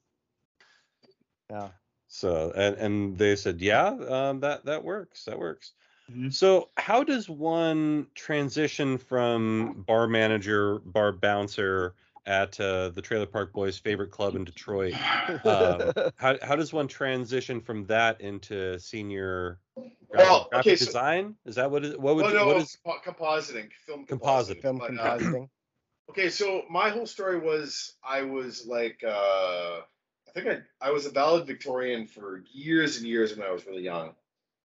Yeah. 1.51 1.69
So 2.09 2.53
and 2.55 2.77
and 2.77 3.19
they 3.19 3.37
said 3.37 3.61
yeah 3.61 3.89
um, 3.89 4.41
that 4.41 4.65
that 4.67 4.85
works 4.85 5.25
that 5.25 5.39
works. 5.39 5.73
Mm-hmm. 6.13 6.31
So, 6.31 6.69
how 6.77 7.03
does 7.03 7.29
one 7.31 8.07
transition 8.15 8.99
from 8.99 9.85
bar 9.87 10.07
manager, 10.07 10.79
bar 10.81 11.13
bouncer 11.13 11.95
at 12.27 12.59
uh, 12.61 12.91
the 12.91 13.01
Trailer 13.01 13.27
Park 13.27 13.53
Boys' 13.53 13.79
favorite 13.79 14.11
club 14.11 14.37
in 14.37 14.45
Detroit? 14.45 14.95
Um, 15.45 15.93
how 16.17 16.37
how 16.43 16.57
does 16.57 16.73
one 16.73 16.87
transition 16.87 17.61
from 17.61 17.87
that 17.87 18.21
into 18.21 18.79
senior 18.79 19.59
well, 20.15 20.49
graphic, 20.51 20.73
okay, 20.73 20.77
design? 20.77 21.35
Is 21.47 21.55
that 21.55 21.71
what 21.71 21.85
is 21.85 21.97
what 21.97 22.17
would 22.17 22.27
well, 22.27 22.35
no, 22.35 22.47
what 22.47 22.57
is 22.59 22.77
compositing 23.07 23.71
film 23.87 24.07
compositing 24.07 24.61
film 24.61 24.79
but, 24.79 24.99
uh, 24.99 25.47
okay, 26.11 26.29
so 26.29 26.63
my 26.69 26.91
whole 26.91 27.07
story 27.07 27.39
was 27.39 27.95
I 28.05 28.23
was 28.23 28.67
like 28.67 29.03
uh, 29.07 29.81
I 30.29 30.33
think 30.35 30.47
I 30.47 30.89
I 30.89 30.91
was 30.91 31.07
a 31.07 31.11
valedictorian 31.11 32.07
for 32.07 32.45
years 32.53 32.99
and 32.99 33.07
years 33.07 33.35
when 33.35 33.47
I 33.47 33.51
was 33.51 33.67
really 33.67 33.83
young 33.83 34.15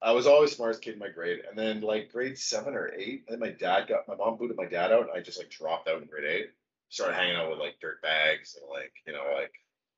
I 0.02 0.12
was 0.12 0.26
always 0.26 0.54
smartest 0.54 0.82
kid 0.82 0.94
in 0.94 1.00
my 1.00 1.08
grade, 1.08 1.40
and 1.48 1.58
then 1.58 1.80
like 1.80 2.12
grade 2.12 2.38
seven 2.38 2.74
or 2.74 2.92
eight, 2.94 3.24
then 3.28 3.38
my 3.38 3.50
dad 3.50 3.88
got 3.88 4.06
my 4.06 4.14
mom 4.14 4.36
booted 4.36 4.56
my 4.56 4.66
dad 4.66 4.92
out, 4.92 5.08
and 5.08 5.10
I 5.14 5.20
just 5.20 5.38
like 5.38 5.50
dropped 5.50 5.88
out 5.88 6.02
in 6.02 6.08
grade 6.08 6.24
eight. 6.24 6.50
Started 6.88 7.16
hanging 7.16 7.36
out 7.36 7.50
with 7.50 7.58
like 7.58 7.80
dirt 7.80 8.00
bags 8.02 8.56
and 8.60 8.70
like 8.70 8.92
you 9.06 9.12
know 9.12 9.24
like 9.34 9.52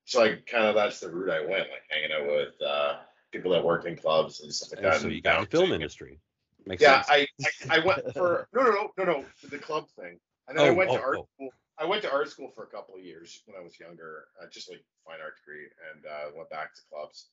so 0.04 0.24
I 0.24 0.38
kind 0.50 0.64
of 0.64 0.74
that's 0.74 1.00
the 1.00 1.10
route 1.10 1.30
I 1.30 1.40
went, 1.40 1.68
like 1.68 1.84
hanging 1.90 2.12
out 2.12 2.26
with 2.26 2.62
uh, 2.62 2.96
people 3.30 3.50
that 3.52 3.62
worked 3.62 3.86
in 3.86 3.96
clubs 3.96 4.40
and 4.40 4.52
stuff 4.54 4.70
like 4.70 4.78
and 4.78 4.92
that. 4.92 5.00
So 5.02 5.08
you 5.08 5.20
got 5.20 5.50
the 5.50 5.56
film 5.58 5.72
industry. 5.72 6.18
Makes 6.64 6.82
yeah, 6.82 7.02
I, 7.08 7.26
I, 7.70 7.76
I 7.76 7.84
went 7.84 8.14
for 8.14 8.48
no 8.54 8.62
no 8.62 8.70
no 8.70 8.90
no 8.96 9.04
no 9.04 9.24
the 9.50 9.58
club 9.58 9.88
thing, 10.00 10.18
and 10.48 10.58
then 10.58 10.66
oh, 10.66 10.68
I 10.68 10.70
went 10.70 10.90
oh, 10.90 10.96
to 10.96 11.02
art 11.02 11.16
oh. 11.18 11.28
school. 11.34 11.50
I 11.78 11.84
went 11.84 12.02
to 12.02 12.12
art 12.12 12.30
school 12.30 12.50
for 12.54 12.64
a 12.64 12.66
couple 12.66 12.94
of 12.94 13.04
years 13.04 13.42
when 13.46 13.56
I 13.60 13.62
was 13.62 13.78
younger, 13.78 14.28
uh, 14.42 14.46
just 14.50 14.70
like 14.70 14.82
fine 15.04 15.18
art 15.22 15.34
degree, 15.36 15.66
and 15.92 16.06
uh, 16.06 16.30
went 16.34 16.50
back 16.50 16.74
to 16.74 16.80
clubs. 16.90 17.26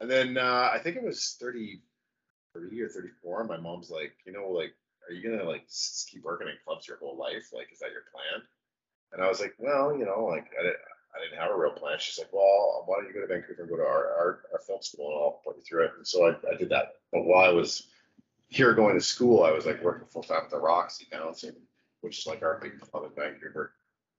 And 0.00 0.10
then 0.10 0.36
uh, 0.36 0.70
I 0.72 0.78
think 0.78 0.96
it 0.96 1.02
was 1.02 1.36
30, 1.40 1.80
30 2.60 2.82
or 2.82 2.88
34 2.88 3.40
and 3.40 3.48
my 3.48 3.56
mom's 3.56 3.90
like 3.90 4.12
you 4.24 4.32
know 4.32 4.48
like 4.48 4.74
are 5.08 5.14
you 5.14 5.28
gonna 5.28 5.48
like 5.48 5.66
keep 6.10 6.22
working 6.24 6.48
in 6.48 6.54
clubs 6.64 6.88
your 6.88 6.98
whole 6.98 7.16
life 7.16 7.50
like 7.52 7.68
is 7.72 7.78
that 7.78 7.92
your 7.92 8.02
plan 8.12 8.42
and 9.12 9.22
i 9.22 9.28
was 9.28 9.40
like 9.40 9.54
well 9.58 9.96
you 9.96 10.04
know 10.04 10.24
like 10.24 10.50
i 10.58 10.62
didn't 10.62 10.76
I 11.16 11.22
didn't 11.24 11.40
have 11.40 11.50
a 11.50 11.56
real 11.56 11.72
plan. 11.72 11.96
She's 11.98 12.18
like, 12.18 12.32
well, 12.32 12.84
why 12.86 12.96
don't 12.96 13.06
you 13.08 13.14
go 13.14 13.20
to 13.20 13.26
Vancouver 13.26 13.62
and 13.62 13.70
go 13.70 13.76
to 13.76 13.82
our, 13.82 14.06
our, 14.18 14.40
our 14.52 14.58
film 14.66 14.82
school 14.82 15.08
and 15.08 15.16
I'll 15.16 15.40
put 15.44 15.56
you 15.56 15.62
through 15.62 15.84
it. 15.84 15.92
And 15.96 16.06
so 16.06 16.26
I, 16.26 16.52
I 16.52 16.56
did 16.56 16.68
that. 16.70 16.94
But 17.12 17.24
while 17.24 17.48
I 17.48 17.52
was 17.52 17.88
here 18.48 18.74
going 18.74 18.94
to 18.94 19.00
school, 19.00 19.42
I 19.42 19.50
was 19.50 19.66
like 19.66 19.82
working 19.82 20.06
full 20.08 20.22
time 20.22 20.42
at 20.44 20.50
the 20.50 20.58
Roxy 20.58 21.06
Balancing, 21.10 21.54
which 22.02 22.18
is 22.18 22.26
like 22.26 22.42
our 22.42 22.58
big 22.60 22.80
club 22.80 23.04
in 23.04 23.10
Vancouver, 23.14 23.72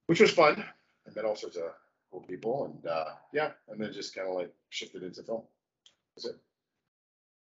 which 0.08 0.20
was 0.20 0.32
fun. 0.32 0.64
I 1.08 1.14
met 1.16 1.26
all 1.26 1.36
sorts 1.36 1.58
of 1.58 1.64
cool 2.12 2.22
people 2.22 2.66
and 2.66 2.92
uh, 2.92 3.06
yeah, 3.34 3.52
and 3.70 3.80
then 3.80 3.94
just 3.94 4.16
kind 4.16 4.28
of 4.28 4.36
like 4.36 4.54
shifted 4.70 5.04
into 5.04 5.24
film. 5.24 5.44
That's 6.16 6.26
it. 6.26 6.36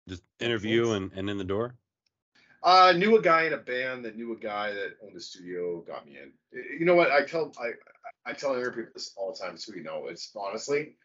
Just 0.09 0.23
interview 0.39 0.91
and, 0.91 1.11
and 1.13 1.29
in 1.29 1.37
the 1.37 1.43
door? 1.43 1.75
Uh, 2.61 2.93
knew 2.95 3.17
a 3.17 3.21
guy 3.21 3.43
in 3.43 3.53
a 3.53 3.57
band 3.57 4.03
that 4.03 4.17
knew 4.17 4.33
a 4.33 4.35
guy 4.37 4.73
that 4.73 4.97
owned 5.03 5.15
a 5.15 5.19
studio, 5.19 5.81
got 5.81 6.05
me 6.05 6.17
in. 6.21 6.33
You 6.77 6.85
know 6.85 6.95
what? 6.95 7.11
I 7.11 7.23
tell 7.23 7.53
I 7.59 7.71
I 8.29 8.33
tell 8.33 8.51
other 8.51 8.71
people 8.71 8.91
this 8.93 9.13
all 9.15 9.31
the 9.31 9.39
time, 9.39 9.57
so 9.57 9.73
you 9.73 9.83
know, 9.83 10.07
it's 10.07 10.31
honestly 10.35 10.95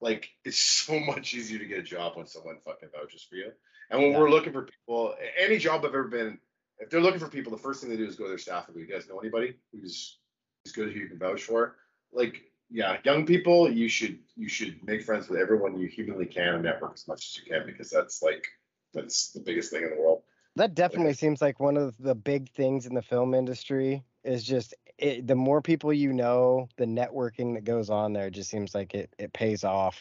like 0.00 0.30
it's 0.44 0.58
so 0.86 1.00
much 1.00 1.34
easier 1.34 1.58
to 1.58 1.66
get 1.66 1.78
a 1.78 1.82
job 1.82 2.16
when 2.16 2.26
someone 2.26 2.58
fucking 2.64 2.90
vouches 2.94 3.26
for 3.28 3.36
you. 3.36 3.50
And 3.90 4.00
when 4.00 4.12
yeah. 4.12 4.18
we're 4.18 4.30
looking 4.30 4.52
for 4.52 4.62
people, 4.62 5.14
any 5.36 5.58
job 5.58 5.80
I've 5.80 5.86
ever 5.86 6.04
been, 6.04 6.38
if 6.78 6.90
they're 6.90 7.00
looking 7.00 7.20
for 7.20 7.28
people, 7.28 7.50
the 7.50 7.58
first 7.58 7.80
thing 7.80 7.90
they 7.90 7.96
do 7.96 8.06
is 8.06 8.14
go 8.14 8.24
to 8.24 8.28
their 8.28 8.38
staff 8.38 8.68
and 8.68 8.76
go, 8.76 8.80
"You 8.80 8.86
guys 8.86 9.08
know 9.08 9.18
anybody 9.18 9.54
who's 9.72 10.18
who's 10.64 10.72
good 10.72 10.92
who 10.92 11.00
you 11.00 11.08
can 11.08 11.18
vouch 11.18 11.42
for?" 11.42 11.76
Like, 12.12 12.49
yeah, 12.70 12.98
young 13.04 13.26
people, 13.26 13.70
you 13.70 13.88
should 13.88 14.18
you 14.36 14.48
should 14.48 14.82
make 14.84 15.02
friends 15.02 15.28
with 15.28 15.40
everyone 15.40 15.78
you 15.78 15.88
humanly 15.88 16.26
can 16.26 16.54
and 16.54 16.62
network 16.62 16.92
as 16.94 17.08
much 17.08 17.26
as 17.26 17.38
you 17.38 17.50
can 17.50 17.66
because 17.66 17.90
that's 17.90 18.22
like 18.22 18.46
that's 18.94 19.32
the 19.32 19.40
biggest 19.40 19.72
thing 19.72 19.82
in 19.82 19.90
the 19.90 19.96
world. 19.96 20.22
That 20.56 20.74
definitely 20.74 21.14
seems 21.14 21.40
like 21.40 21.60
one 21.60 21.76
of 21.76 21.96
the 21.98 22.14
big 22.14 22.50
things 22.50 22.86
in 22.86 22.94
the 22.94 23.02
film 23.02 23.34
industry 23.34 24.04
is 24.24 24.44
just 24.44 24.74
it, 24.98 25.26
the 25.26 25.34
more 25.34 25.62
people 25.62 25.92
you 25.92 26.12
know, 26.12 26.68
the 26.76 26.84
networking 26.84 27.54
that 27.54 27.64
goes 27.64 27.90
on 27.90 28.12
there 28.12 28.30
just 28.30 28.50
seems 28.50 28.74
like 28.74 28.94
it 28.94 29.14
it 29.18 29.32
pays 29.32 29.64
off 29.64 29.98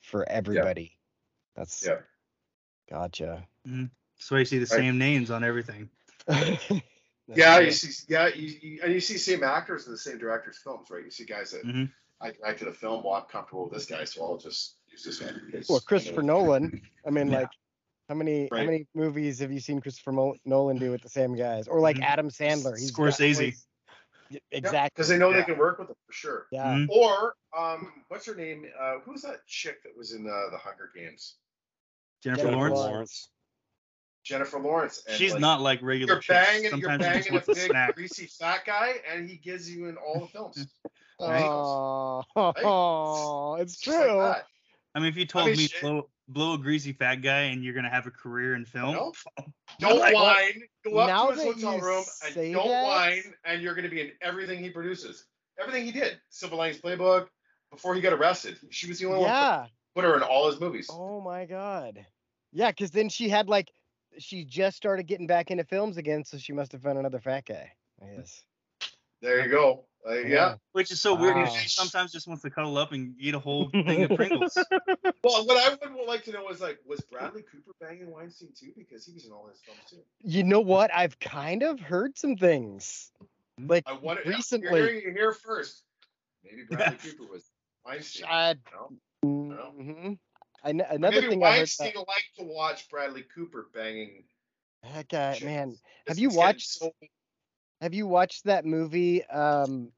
for 0.00 0.28
everybody. 0.28 0.82
Yeah. 0.82 1.56
That's 1.56 1.86
yeah. 1.86 1.98
Gotcha. 2.90 3.46
Mm-hmm. 3.66 3.86
So 4.18 4.36
you 4.36 4.44
see 4.44 4.58
the 4.58 4.66
same 4.66 4.98
names 4.98 5.30
on 5.30 5.42
everything. 5.42 5.88
yeah, 7.26 7.58
you 7.58 7.70
see, 7.70 8.04
yeah, 8.08 8.28
you, 8.28 8.54
you, 8.60 8.80
and 8.82 8.92
you 8.92 9.00
see 9.00 9.18
same 9.18 9.42
actors 9.42 9.86
in 9.86 9.92
the 9.92 9.98
same 9.98 10.18
director's 10.18 10.58
films, 10.58 10.88
right? 10.90 11.04
You 11.04 11.10
see 11.10 11.24
guys 11.24 11.50
that 11.50 11.66
mm-hmm. 11.66 11.84
I 12.24 12.30
directed 12.30 12.68
a 12.68 12.72
film, 12.72 13.04
well, 13.04 13.14
I'm 13.14 13.24
comfortable 13.24 13.64
with 13.64 13.74
this 13.74 13.86
guy, 13.86 14.04
so 14.04 14.24
I'll 14.24 14.38
just 14.38 14.76
use 14.90 15.04
this 15.04 15.20
one. 15.20 15.64
Well, 15.68 15.80
Christopher 15.80 16.22
you 16.22 16.26
know, 16.26 16.40
Nolan. 16.40 16.80
I 17.06 17.10
mean, 17.10 17.28
yeah. 17.28 17.40
like, 17.40 17.48
how 18.08 18.14
many 18.14 18.48
right. 18.50 18.60
how 18.60 18.64
many 18.64 18.86
movies 18.94 19.38
have 19.40 19.52
you 19.52 19.60
seen 19.60 19.80
Christopher 19.80 20.32
Nolan 20.44 20.78
do 20.78 20.90
with 20.90 21.02
the 21.02 21.08
same 21.08 21.36
guys, 21.36 21.68
or 21.68 21.80
like 21.80 21.96
mm-hmm. 21.96 22.04
Adam 22.04 22.30
Sandler? 22.30 22.78
He's 22.78 22.92
Scorsese. 22.92 23.54
Exactly. 24.50 24.90
Because 24.94 25.10
yeah, 25.10 25.14
they 25.14 25.18
know 25.18 25.30
yeah. 25.30 25.36
they 25.36 25.42
can 25.44 25.58
work 25.58 25.78
with 25.78 25.88
them 25.88 25.96
for 26.06 26.12
sure. 26.12 26.46
Yeah. 26.50 26.64
Mm-hmm. 26.64 26.90
Or 26.90 27.34
um, 27.56 27.92
what's 28.08 28.26
her 28.26 28.34
name? 28.34 28.66
Uh, 28.80 28.94
who's 29.04 29.22
that 29.22 29.46
chick 29.46 29.82
that 29.82 29.92
was 29.96 30.12
in 30.12 30.26
uh, 30.26 30.50
the 30.50 30.58
Hunger 30.58 30.90
Games? 30.94 31.36
Jennifer, 32.22 32.44
Jennifer 32.44 32.56
Lawrence. 32.56 32.78
Lawrence. 32.78 33.28
Jennifer 34.24 34.58
Lawrence. 34.58 35.04
And 35.06 35.16
She's 35.16 35.32
like, 35.32 35.40
not 35.40 35.60
like 35.60 35.82
regular. 35.82 36.14
You're 36.14 36.22
banging, 36.26 36.78
you're 36.78 36.98
banging 36.98 37.36
a 37.36 37.40
big, 37.40 37.56
snack. 37.56 37.94
greasy 37.94 38.26
fat 38.26 38.64
guy, 38.66 38.94
and 39.12 39.28
he 39.28 39.36
gives 39.36 39.70
you 39.70 39.88
in 39.88 39.96
all 39.96 40.20
the 40.20 40.26
films. 40.28 40.66
right? 41.20 41.44
Oh, 41.44 42.24
right? 42.36 43.56
it's 43.62 43.80
true. 43.80 44.16
Like 44.16 44.44
I 44.94 45.00
mean, 45.00 45.08
if 45.08 45.16
you 45.16 45.26
told 45.26 45.48
I 45.48 45.52
mean, 45.52 45.56
me 45.58 45.68
blow, 45.80 46.08
blow 46.28 46.54
a 46.54 46.58
greasy 46.58 46.92
fat 46.92 47.16
guy 47.16 47.42
and 47.42 47.64
you're 47.64 47.74
gonna 47.74 47.90
have 47.90 48.06
a 48.06 48.10
career 48.10 48.54
in 48.54 48.64
film, 48.64 48.92
no. 48.92 49.12
don't 49.80 49.98
like, 49.98 50.14
whine. 50.14 50.62
Go 50.84 50.98
up 50.98 51.08
now 51.08 51.30
to 51.30 51.34
his 51.34 51.62
hotel 51.62 51.80
room 51.80 52.04
and 52.24 52.34
don't 52.52 52.68
that? 52.68 52.84
whine, 52.84 53.34
and 53.44 53.62
you're 53.62 53.74
gonna 53.74 53.88
be 53.88 54.00
in 54.00 54.12
everything 54.22 54.62
he 54.62 54.70
produces. 54.70 55.26
Everything 55.60 55.84
he 55.84 55.92
did. 55.92 56.20
Silver 56.30 56.56
Linings 56.56 56.80
Playbook. 56.80 57.28
Before 57.70 57.94
he 57.94 58.00
got 58.00 58.12
arrested, 58.12 58.56
she 58.70 58.86
was 58.86 59.00
the 59.00 59.06
only 59.06 59.22
yeah. 59.22 59.60
one 59.60 59.68
put 59.94 60.04
her 60.04 60.16
in 60.16 60.22
all 60.22 60.48
his 60.48 60.60
movies. 60.60 60.88
Oh 60.90 61.20
my 61.20 61.44
god. 61.44 62.04
Yeah, 62.52 62.70
because 62.70 62.90
then 62.90 63.08
she 63.08 63.28
had 63.28 63.48
like 63.48 63.72
she 64.18 64.44
just 64.44 64.76
started 64.76 65.06
getting 65.08 65.26
back 65.26 65.50
into 65.50 65.64
films 65.64 65.96
again, 65.96 66.24
so 66.24 66.38
she 66.38 66.52
must 66.52 66.72
have 66.72 66.82
found 66.82 66.98
another 66.98 67.20
fat 67.20 67.46
guy. 67.46 67.72
I 68.02 68.16
guess. 68.16 68.42
There 69.20 69.44
you 69.44 69.50
go. 69.50 69.86
Uh, 70.06 70.14
yeah. 70.16 70.56
Which 70.72 70.90
is 70.90 71.00
so 71.00 71.14
weird. 71.14 71.48
She 71.50 71.68
sometimes 71.68 72.12
just 72.12 72.28
wants 72.28 72.42
to 72.42 72.50
cuddle 72.50 72.76
up 72.76 72.92
and 72.92 73.14
eat 73.18 73.34
a 73.34 73.38
whole 73.38 73.70
thing 73.70 74.02
of 74.02 74.16
Pringles. 74.16 74.54
well, 75.24 75.46
what 75.46 75.56
I 75.56 75.70
would 75.70 76.06
like 76.06 76.24
to 76.24 76.32
know 76.32 76.48
is 76.50 76.60
like, 76.60 76.78
was 76.86 77.00
Bradley 77.00 77.42
Cooper 77.42 77.72
banging 77.80 78.10
Weinstein 78.10 78.50
too? 78.58 78.72
Because 78.76 79.06
he 79.06 79.14
was 79.14 79.24
in 79.24 79.32
all 79.32 79.48
his 79.48 79.60
films 79.60 79.80
too. 79.88 80.02
You 80.22 80.44
know 80.44 80.60
what? 80.60 80.92
I've 80.94 81.18
kind 81.20 81.62
of 81.62 81.80
heard 81.80 82.18
some 82.18 82.36
things. 82.36 83.10
Like 83.58 83.84
I 83.86 83.94
want 83.94 84.24
recently. 84.26 84.68
You're 84.78 84.88
hearing 84.88 85.08
it 85.08 85.12
here 85.12 85.32
first. 85.32 85.82
Maybe 86.44 86.64
Bradley 86.68 86.98
Cooper 87.02 87.32
was 87.32 87.50
Weinstein. 87.86 88.26
I, 88.28 88.54
no? 88.72 88.90
Mm-hmm. 89.24 90.12
I, 90.62 90.70
another 90.70 91.16
Maybe 91.16 91.28
thing 91.28 91.40
Weinstein 91.40 91.86
I 91.86 91.90
heard 91.90 92.06
like 92.06 92.24
to 92.38 92.44
watch 92.44 92.88
Bradley 92.90 93.24
Cooper 93.34 93.68
banging. 93.74 94.24
That 94.82 95.08
guy, 95.08 95.38
man. 95.42 95.78
Have 96.06 96.18
you 96.18 96.28
watched? 96.28 96.68
So... 96.68 96.92
Have 97.84 97.92
you 97.92 98.06
watched 98.06 98.44
that 98.44 98.64
movie? 98.64 99.22
Um, 99.26 99.90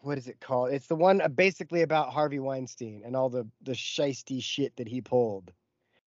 what 0.00 0.16
is 0.16 0.26
it 0.26 0.40
called? 0.40 0.72
It's 0.72 0.86
the 0.86 0.96
one 0.96 1.20
uh, 1.20 1.28
basically 1.28 1.82
about 1.82 2.14
Harvey 2.14 2.38
Weinstein 2.38 3.02
and 3.04 3.14
all 3.14 3.28
the 3.28 3.46
the 3.60 3.72
shisty 3.72 4.42
shit 4.42 4.74
that 4.76 4.88
he 4.88 5.02
pulled. 5.02 5.52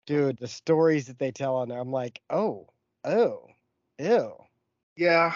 Dude, 0.05 0.37
the 0.37 0.47
stories 0.47 1.07
that 1.07 1.19
they 1.19 1.33
tell 1.33 1.57
on 1.57 1.71
there, 1.71 1.79
I'm 1.79 1.91
like, 1.91 2.21
oh, 2.29 2.69
oh, 3.05 3.47
ew. 3.99 4.35
Yeah. 4.95 5.35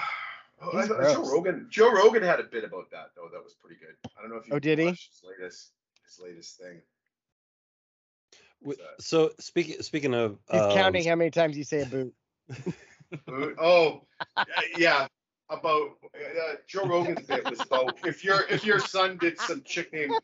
Oh, 0.61 0.87
Joe 0.87 1.33
Rogan. 1.33 1.67
Joe 1.71 1.91
Rogan 1.91 2.23
had 2.23 2.41
a 2.41 2.45
bit 2.45 2.65
about 2.65 2.91
that 2.91 3.13
though. 3.17 3.31
That 3.33 3.43
was 3.43 3.55
pretty 3.55 3.81
good. 3.81 3.95
I 4.19 4.21
don't 4.21 4.31
know 4.33 4.37
if 4.37 4.47
you. 4.47 4.53
Oh, 4.53 4.59
did 4.59 4.79
he? 4.79 4.89
His 4.89 5.23
latest, 5.25 5.73
his 6.05 6.21
latest 6.23 6.59
thing. 6.59 6.83
So 9.01 9.31
speaking 9.41 9.81
speaking 9.81 10.13
of, 10.13 10.37
he's 10.53 10.61
um, 10.61 10.73
counting 10.73 11.09
how 11.09 11.15
many 11.15 11.31
times 11.31 11.57
you 11.57 11.65
say 11.65 11.81
a 11.81 11.87
boot. 11.87 12.15
boot. 13.27 13.57
Oh, 13.59 14.03
yeah. 14.77 15.07
About 15.51 15.91
uh, 16.15 16.55
Joe 16.67 16.87
Rogan's 16.87 17.27
bit 17.27 17.49
was 17.49 17.61
about 17.61 17.99
if 18.07 18.25
your 18.25 18.45
if 18.49 18.65
your 18.65 18.79
son 18.79 19.19
did 19.19 19.39
some 19.39 19.63
chick 19.63 19.93
named 19.93 20.15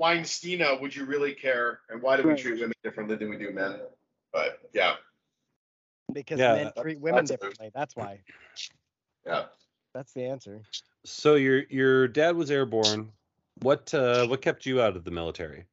Weinstina, 0.00 0.80
would 0.80 0.96
you 0.96 1.04
really 1.04 1.34
care? 1.34 1.80
And 1.90 2.00
why 2.00 2.16
do 2.16 2.26
we 2.26 2.34
treat 2.34 2.60
women 2.60 2.72
differently 2.82 3.16
than 3.16 3.28
we 3.28 3.36
do 3.36 3.50
men? 3.50 3.80
But 4.32 4.60
yeah. 4.72 4.94
Because 6.12 6.38
yeah, 6.40 6.54
men 6.54 6.72
treat 6.80 6.98
women 6.98 7.26
differently. 7.26 7.70
That's 7.74 7.94
why. 7.94 8.20
Yeah. 9.26 9.44
That's 9.94 10.12
the 10.12 10.24
answer. 10.24 10.62
So 11.04 11.34
your 11.34 11.64
your 11.68 12.08
dad 12.08 12.36
was 12.36 12.50
airborne. 12.50 13.12
What 13.60 13.92
uh, 13.92 14.26
what 14.26 14.40
kept 14.40 14.64
you 14.64 14.80
out 14.80 14.96
of 14.96 15.04
the 15.04 15.10
military? 15.10 15.64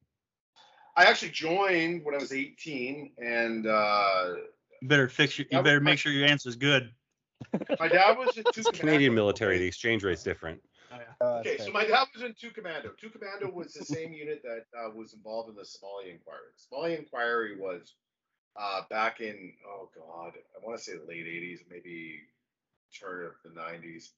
I 0.97 1.05
actually 1.05 1.31
joined 1.31 2.03
when 2.03 2.15
I 2.15 2.17
was 2.17 2.31
18, 2.31 3.11
and 3.17 3.67
uh, 3.67 4.33
you 4.81 4.88
better 4.88 5.09
fix 5.09 5.38
your, 5.38 5.45
you 5.51 5.61
better 5.61 5.81
make 5.81 5.99
sure 5.99 6.11
your 6.11 6.27
answer 6.27 6.49
is 6.49 6.55
good. 6.55 6.89
My 7.80 7.88
dad 7.88 8.17
was 8.17 8.38
in 8.38 8.43
two 8.54 8.63
Canadian 8.74 9.13
military. 9.13 9.58
The 9.58 9.65
exchange 9.65 10.04
rate's 10.04 10.24
different. 10.24 10.62
Oh, 10.91 10.98
yeah. 10.98 11.28
uh, 11.28 11.39
okay, 11.39 11.58
so 11.58 11.71
my 11.71 11.86
dad 11.86 12.08
was 12.13 12.24
in 12.24 12.34
two 12.39 12.52
commando. 12.52 12.91
Two 13.00 13.10
commando 13.10 13.50
was 13.50 13.74
the 13.74 13.86
same 13.86 14.13
unit 14.13 14.41
that 14.43 14.65
uh, 14.78 14.89
was 14.95 15.13
involved 15.13 15.50
in 15.50 15.56
the 15.56 15.63
Somalia 15.63 16.12
inquiry. 16.12 16.39
The 16.56 16.76
Somalia 16.76 17.00
inquiry 17.00 17.58
was 17.60 17.93
uh, 18.60 18.82
back 18.89 19.21
in 19.21 19.54
oh 19.67 19.89
god, 19.95 20.34
I 20.56 20.65
want 20.65 20.78
to 20.78 20.84
say 20.84 20.93
the 20.93 21.06
late 21.06 21.26
80s, 21.26 21.60
maybe 21.69 22.21
turn 23.00 23.26
of 23.26 23.34
the 23.43 23.60
90s. 23.60 24.10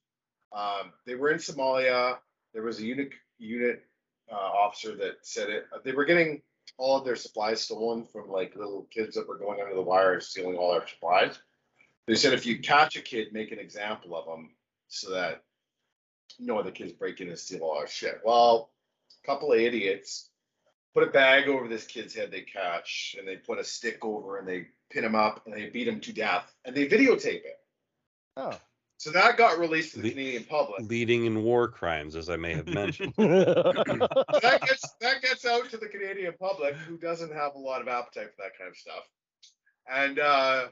Um, 0.55 0.91
they 1.05 1.15
were 1.15 1.29
in 1.29 1.39
Somalia. 1.39 2.17
There 2.53 2.63
was 2.63 2.79
a 2.79 2.85
unit 2.85 3.09
unit 3.39 3.83
uh, 4.31 4.35
officer 4.35 4.95
that 4.95 5.17
said 5.21 5.49
it. 5.49 5.65
They 5.83 5.91
were 5.91 6.05
getting 6.05 6.41
all 6.77 6.97
of 6.97 7.05
their 7.05 7.15
supplies 7.15 7.61
stolen 7.61 8.05
from 8.05 8.29
like 8.29 8.55
little 8.55 8.87
kids 8.91 9.15
that 9.15 9.27
were 9.27 9.37
going 9.37 9.61
under 9.61 9.73
the 9.73 9.81
wire 9.81 10.13
and 10.13 10.23
stealing 10.23 10.57
all 10.57 10.73
their 10.73 10.87
supplies. 10.87 11.39
They 12.07 12.15
said 12.15 12.33
if 12.33 12.45
you 12.45 12.59
catch 12.59 12.95
a 12.95 13.01
kid, 13.01 13.33
make 13.33 13.51
an 13.51 13.59
example 13.59 14.15
of 14.15 14.25
them 14.25 14.51
so 14.87 15.11
that 15.11 15.43
no 16.39 16.57
other 16.57 16.71
kids 16.71 16.93
break 16.93 17.19
in 17.19 17.27
and 17.29 17.37
steal 17.37 17.61
all 17.61 17.77
our 17.77 17.87
shit. 17.87 18.21
Well, 18.23 18.71
a 19.23 19.27
couple 19.27 19.51
of 19.51 19.59
idiots 19.59 20.29
put 20.93 21.07
a 21.07 21.11
bag 21.11 21.47
over 21.47 21.67
this 21.67 21.85
kid's 21.85 22.15
head 22.15 22.31
they 22.31 22.41
catch, 22.41 23.15
and 23.19 23.27
they 23.27 23.35
put 23.35 23.59
a 23.59 23.63
stick 23.63 24.03
over 24.03 24.37
and 24.37 24.47
they 24.47 24.67
pin 24.89 25.03
him 25.03 25.15
up 25.15 25.45
and 25.45 25.53
they 25.53 25.69
beat 25.69 25.87
him 25.87 25.99
to 25.99 26.13
death 26.13 26.53
and 26.65 26.75
they 26.75 26.87
videotape 26.87 27.43
it. 27.43 27.59
Oh. 28.37 28.57
So 28.99 29.11
that 29.11 29.37
got 29.37 29.59
released 29.59 29.93
to 29.93 29.99
the 29.99 30.07
Le- 30.07 30.11
Canadian 30.11 30.43
public. 30.45 30.89
Leading 30.89 31.25
in 31.25 31.43
war 31.43 31.67
crimes, 31.67 32.15
as 32.15 32.29
I 32.29 32.37
may 32.37 32.55
have 32.55 32.67
mentioned. 32.67 33.13
that 33.17 34.59
gets 34.65 34.89
that 35.01 35.21
gets 35.21 35.45
out 35.45 35.69
to 35.69 35.77
the 35.77 35.87
Canadian 35.87 36.33
public, 36.39 36.73
who 36.75 36.97
doesn't 36.97 37.31
have 37.31 37.53
a 37.53 37.59
lot 37.59 37.81
of 37.81 37.87
appetite 37.87 38.31
for 38.35 38.41
that 38.41 38.57
kind 38.57 38.69
of 38.69 38.75
stuff. 38.75 39.03
And 39.87 40.17
uh, 40.17 40.67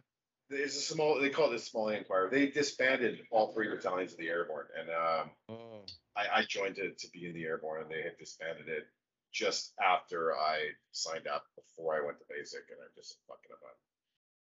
there's 0.50 0.76
a 0.76 0.82
small 0.82 1.20
they 1.20 1.30
call 1.30 1.50
it 1.50 1.54
the 1.54 1.60
small 1.60 1.90
inquiry. 1.90 2.30
They 2.30 2.48
disbanded 2.48 3.20
all 3.32 3.54
three 3.54 3.70
battalions 3.70 4.14
of 4.14 4.20
the 4.20 4.28
airborne, 4.28 4.66
and 4.80 4.90
um, 4.90 5.30
oh. 5.50 5.82
I, 6.16 6.40
I, 6.40 6.46
joined 6.48 6.78
it 6.78 6.98
to 7.00 7.08
be 7.12 7.28
in 7.28 7.34
the 7.34 7.46
airborne, 7.46 7.82
and 7.82 7.90
they 7.90 8.04
had 8.04 8.18
disbanded 8.18 8.68
it 8.68 8.88
just 9.34 9.74
after 9.84 10.36
I 10.36 10.70
signed 10.92 11.28
up 11.28 11.46
before 11.56 11.96
I 11.96 12.06
went 12.06 12.20
to 12.20 12.26
basic, 12.30 12.62
and 12.70 12.78
I'm 12.82 12.92
just 12.96 13.18
fucking 13.28 13.52
about 13.52 13.76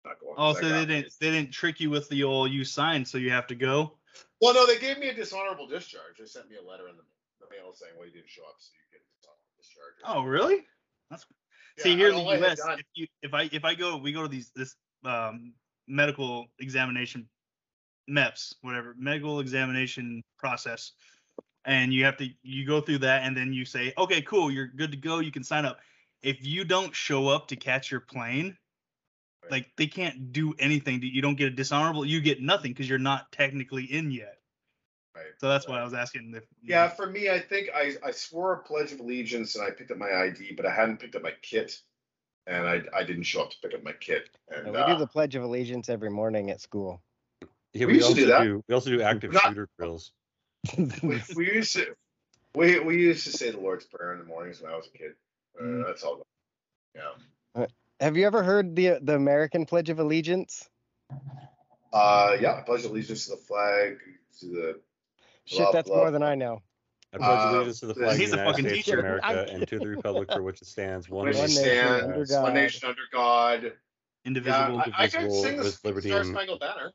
not 0.04 0.20
going. 0.20 0.34
Oh, 0.38 0.54
so 0.54 0.68
they 0.68 0.86
didn't 0.86 1.12
they 1.20 1.30
didn't 1.30 1.52
trick 1.52 1.80
you 1.80 1.90
with 1.90 2.08
the 2.08 2.24
old 2.24 2.50
you 2.50 2.64
signed, 2.64 3.06
so 3.08 3.18
you 3.18 3.30
have 3.30 3.46
to 3.48 3.54
go. 3.54 3.94
Well, 4.40 4.54
no, 4.54 4.66
they 4.66 4.78
gave 4.78 4.98
me 4.98 5.08
a 5.08 5.14
dishonorable 5.14 5.66
discharge. 5.66 6.18
They 6.18 6.26
sent 6.26 6.48
me 6.48 6.56
a 6.56 6.68
letter 6.68 6.88
in 6.88 6.96
the, 6.96 7.02
the 7.40 7.50
mail 7.50 7.72
saying, 7.74 7.92
"Well, 7.96 8.06
you 8.06 8.12
didn't 8.12 8.30
show 8.30 8.42
up, 8.42 8.56
so 8.58 8.70
you 8.74 8.98
get 8.98 9.02
a 9.02 9.10
dishonorable 9.18 9.54
discharge." 9.58 9.94
Oh, 10.04 10.22
really? 10.22 10.64
That's 11.10 11.26
yeah, 11.76 11.84
see 11.84 11.96
here 11.96 12.10
in 12.10 12.16
the 12.16 12.22
U.S. 12.22 12.60
If 12.78 12.86
you 12.94 13.06
if 13.22 13.34
I 13.34 13.48
if 13.52 13.64
I 13.64 13.74
go 13.74 13.96
we 13.96 14.12
go 14.12 14.22
to 14.22 14.28
these 14.28 14.50
this 14.54 14.74
um, 15.04 15.54
medical 15.88 16.46
examination 16.58 17.28
MEPS 18.08 18.54
whatever 18.62 18.94
medical 18.98 19.40
examination 19.40 20.22
process, 20.38 20.92
and 21.64 21.92
you 21.92 22.04
have 22.04 22.16
to 22.18 22.28
you 22.42 22.66
go 22.66 22.80
through 22.80 22.98
that 22.98 23.22
and 23.22 23.36
then 23.36 23.52
you 23.52 23.64
say, 23.64 23.92
okay, 23.98 24.22
cool, 24.22 24.50
you're 24.50 24.68
good 24.68 24.90
to 24.92 24.96
go, 24.96 25.18
you 25.18 25.32
can 25.32 25.44
sign 25.44 25.64
up. 25.64 25.78
If 26.22 26.44
you 26.44 26.64
don't 26.64 26.94
show 26.94 27.28
up 27.28 27.48
to 27.48 27.56
catch 27.56 27.90
your 27.90 28.00
plane, 28.00 28.56
Right. 29.42 29.52
Like 29.52 29.70
they 29.76 29.86
can't 29.86 30.32
do 30.32 30.54
anything. 30.58 31.00
You 31.02 31.22
don't 31.22 31.36
get 31.36 31.48
a 31.48 31.50
dishonorable. 31.50 32.04
You 32.04 32.20
get 32.20 32.42
nothing 32.42 32.72
because 32.72 32.88
you're 32.88 32.98
not 32.98 33.30
technically 33.32 33.84
in 33.84 34.10
yet. 34.10 34.38
Right. 35.14 35.26
So 35.38 35.48
that's 35.48 35.66
why 35.66 35.80
I 35.80 35.84
was 35.84 35.94
asking. 35.94 36.32
If, 36.36 36.44
yeah, 36.62 36.86
know. 36.86 36.90
for 36.90 37.06
me, 37.06 37.30
I 37.30 37.40
think 37.40 37.70
I 37.74 37.94
I 38.04 38.10
swore 38.10 38.54
a 38.54 38.58
pledge 38.58 38.92
of 38.92 39.00
allegiance 39.00 39.54
and 39.54 39.64
I 39.64 39.70
picked 39.70 39.90
up 39.90 39.98
my 39.98 40.12
ID, 40.12 40.54
but 40.56 40.66
I 40.66 40.74
hadn't 40.74 41.00
picked 41.00 41.16
up 41.16 41.22
my 41.22 41.32
kit, 41.42 41.80
and 42.48 42.66
I 42.66 42.82
I 42.94 43.04
didn't 43.04 43.24
show 43.24 43.42
up 43.42 43.50
to 43.50 43.56
pick 43.62 43.74
up 43.74 43.84
my 43.84 43.92
kit. 43.92 44.30
And, 44.54 44.72
we 44.72 44.78
uh, 44.78 44.86
do 44.86 44.98
the 44.98 45.06
pledge 45.06 45.34
of 45.34 45.42
allegiance 45.42 45.88
every 45.88 46.10
morning 46.10 46.50
at 46.50 46.60
school. 46.60 47.00
Yeah, 47.74 47.86
we, 47.86 47.94
we 47.94 48.02
also 48.02 48.14
do, 48.14 48.26
that. 48.26 48.42
do, 48.42 48.64
we 48.66 48.74
also 48.74 48.90
do 48.90 49.02
active 49.02 49.32
Not, 49.32 49.44
shooter 49.44 49.68
drills. 49.78 50.12
we, 51.02 51.22
we, 51.36 51.52
used 51.52 51.74
to 51.74 51.94
we 52.54 52.80
we 52.80 52.96
used 52.96 53.24
to 53.26 53.32
say 53.32 53.50
the 53.50 53.60
Lord's 53.60 53.84
Prayer 53.84 54.14
in 54.14 54.18
the 54.18 54.24
mornings 54.24 54.60
when 54.60 54.72
I 54.72 54.76
was 54.76 54.88
a 54.92 54.98
kid. 54.98 55.12
Uh, 55.60 55.62
mm. 55.62 55.86
That's 55.86 56.02
all. 56.02 56.22
Yeah. 56.94 57.02
Uh, 57.54 57.66
have 58.00 58.16
you 58.16 58.26
ever 58.26 58.42
heard 58.42 58.74
the 58.74 58.98
the 59.02 59.14
American 59.14 59.66
Pledge 59.66 59.90
of 59.90 59.98
Allegiance? 59.98 60.68
Uh, 61.92 62.36
yeah, 62.40 62.54
I 62.54 62.60
pledge 62.60 62.84
allegiance 62.84 63.24
to 63.24 63.30
the 63.32 63.36
flag, 63.38 63.98
to 64.40 64.46
the. 64.46 64.80
Shit, 65.46 65.60
blah, 65.60 65.72
that's 65.72 65.88
blah. 65.88 65.98
more 65.98 66.10
than 66.10 66.22
I 66.22 66.34
know. 66.34 66.60
I 67.12 67.16
pledge 67.16 67.30
uh, 67.30 67.56
allegiance 67.56 67.80
to 67.80 67.86
the 67.86 67.94
flag 67.94 68.10
of 68.12 68.18
the 68.18 68.24
United 68.36 68.54
States 68.54 68.74
teacher. 68.86 68.98
of 68.98 69.04
America 69.04 69.46
and 69.50 69.66
to 69.66 69.78
the 69.78 69.88
republic 69.88 70.30
for 70.30 70.42
which 70.42 70.60
it 70.60 70.68
stands, 70.68 71.08
one, 71.10 71.26
nation, 71.26 71.48
stands, 71.48 72.04
under 72.04 72.26
God. 72.26 72.42
one 72.42 72.54
nation 72.54 72.88
under 72.88 73.02
God, 73.10 73.72
indivisible, 74.24 74.76
yeah, 74.76 74.92
I, 74.96 75.04
I 75.04 75.08
can 75.08 75.30
sing 75.30 75.58
with 75.58 75.80
liberty 75.84 76.10
Star 76.10 76.24
Spangled 76.24 76.60
Banner. 76.60 76.92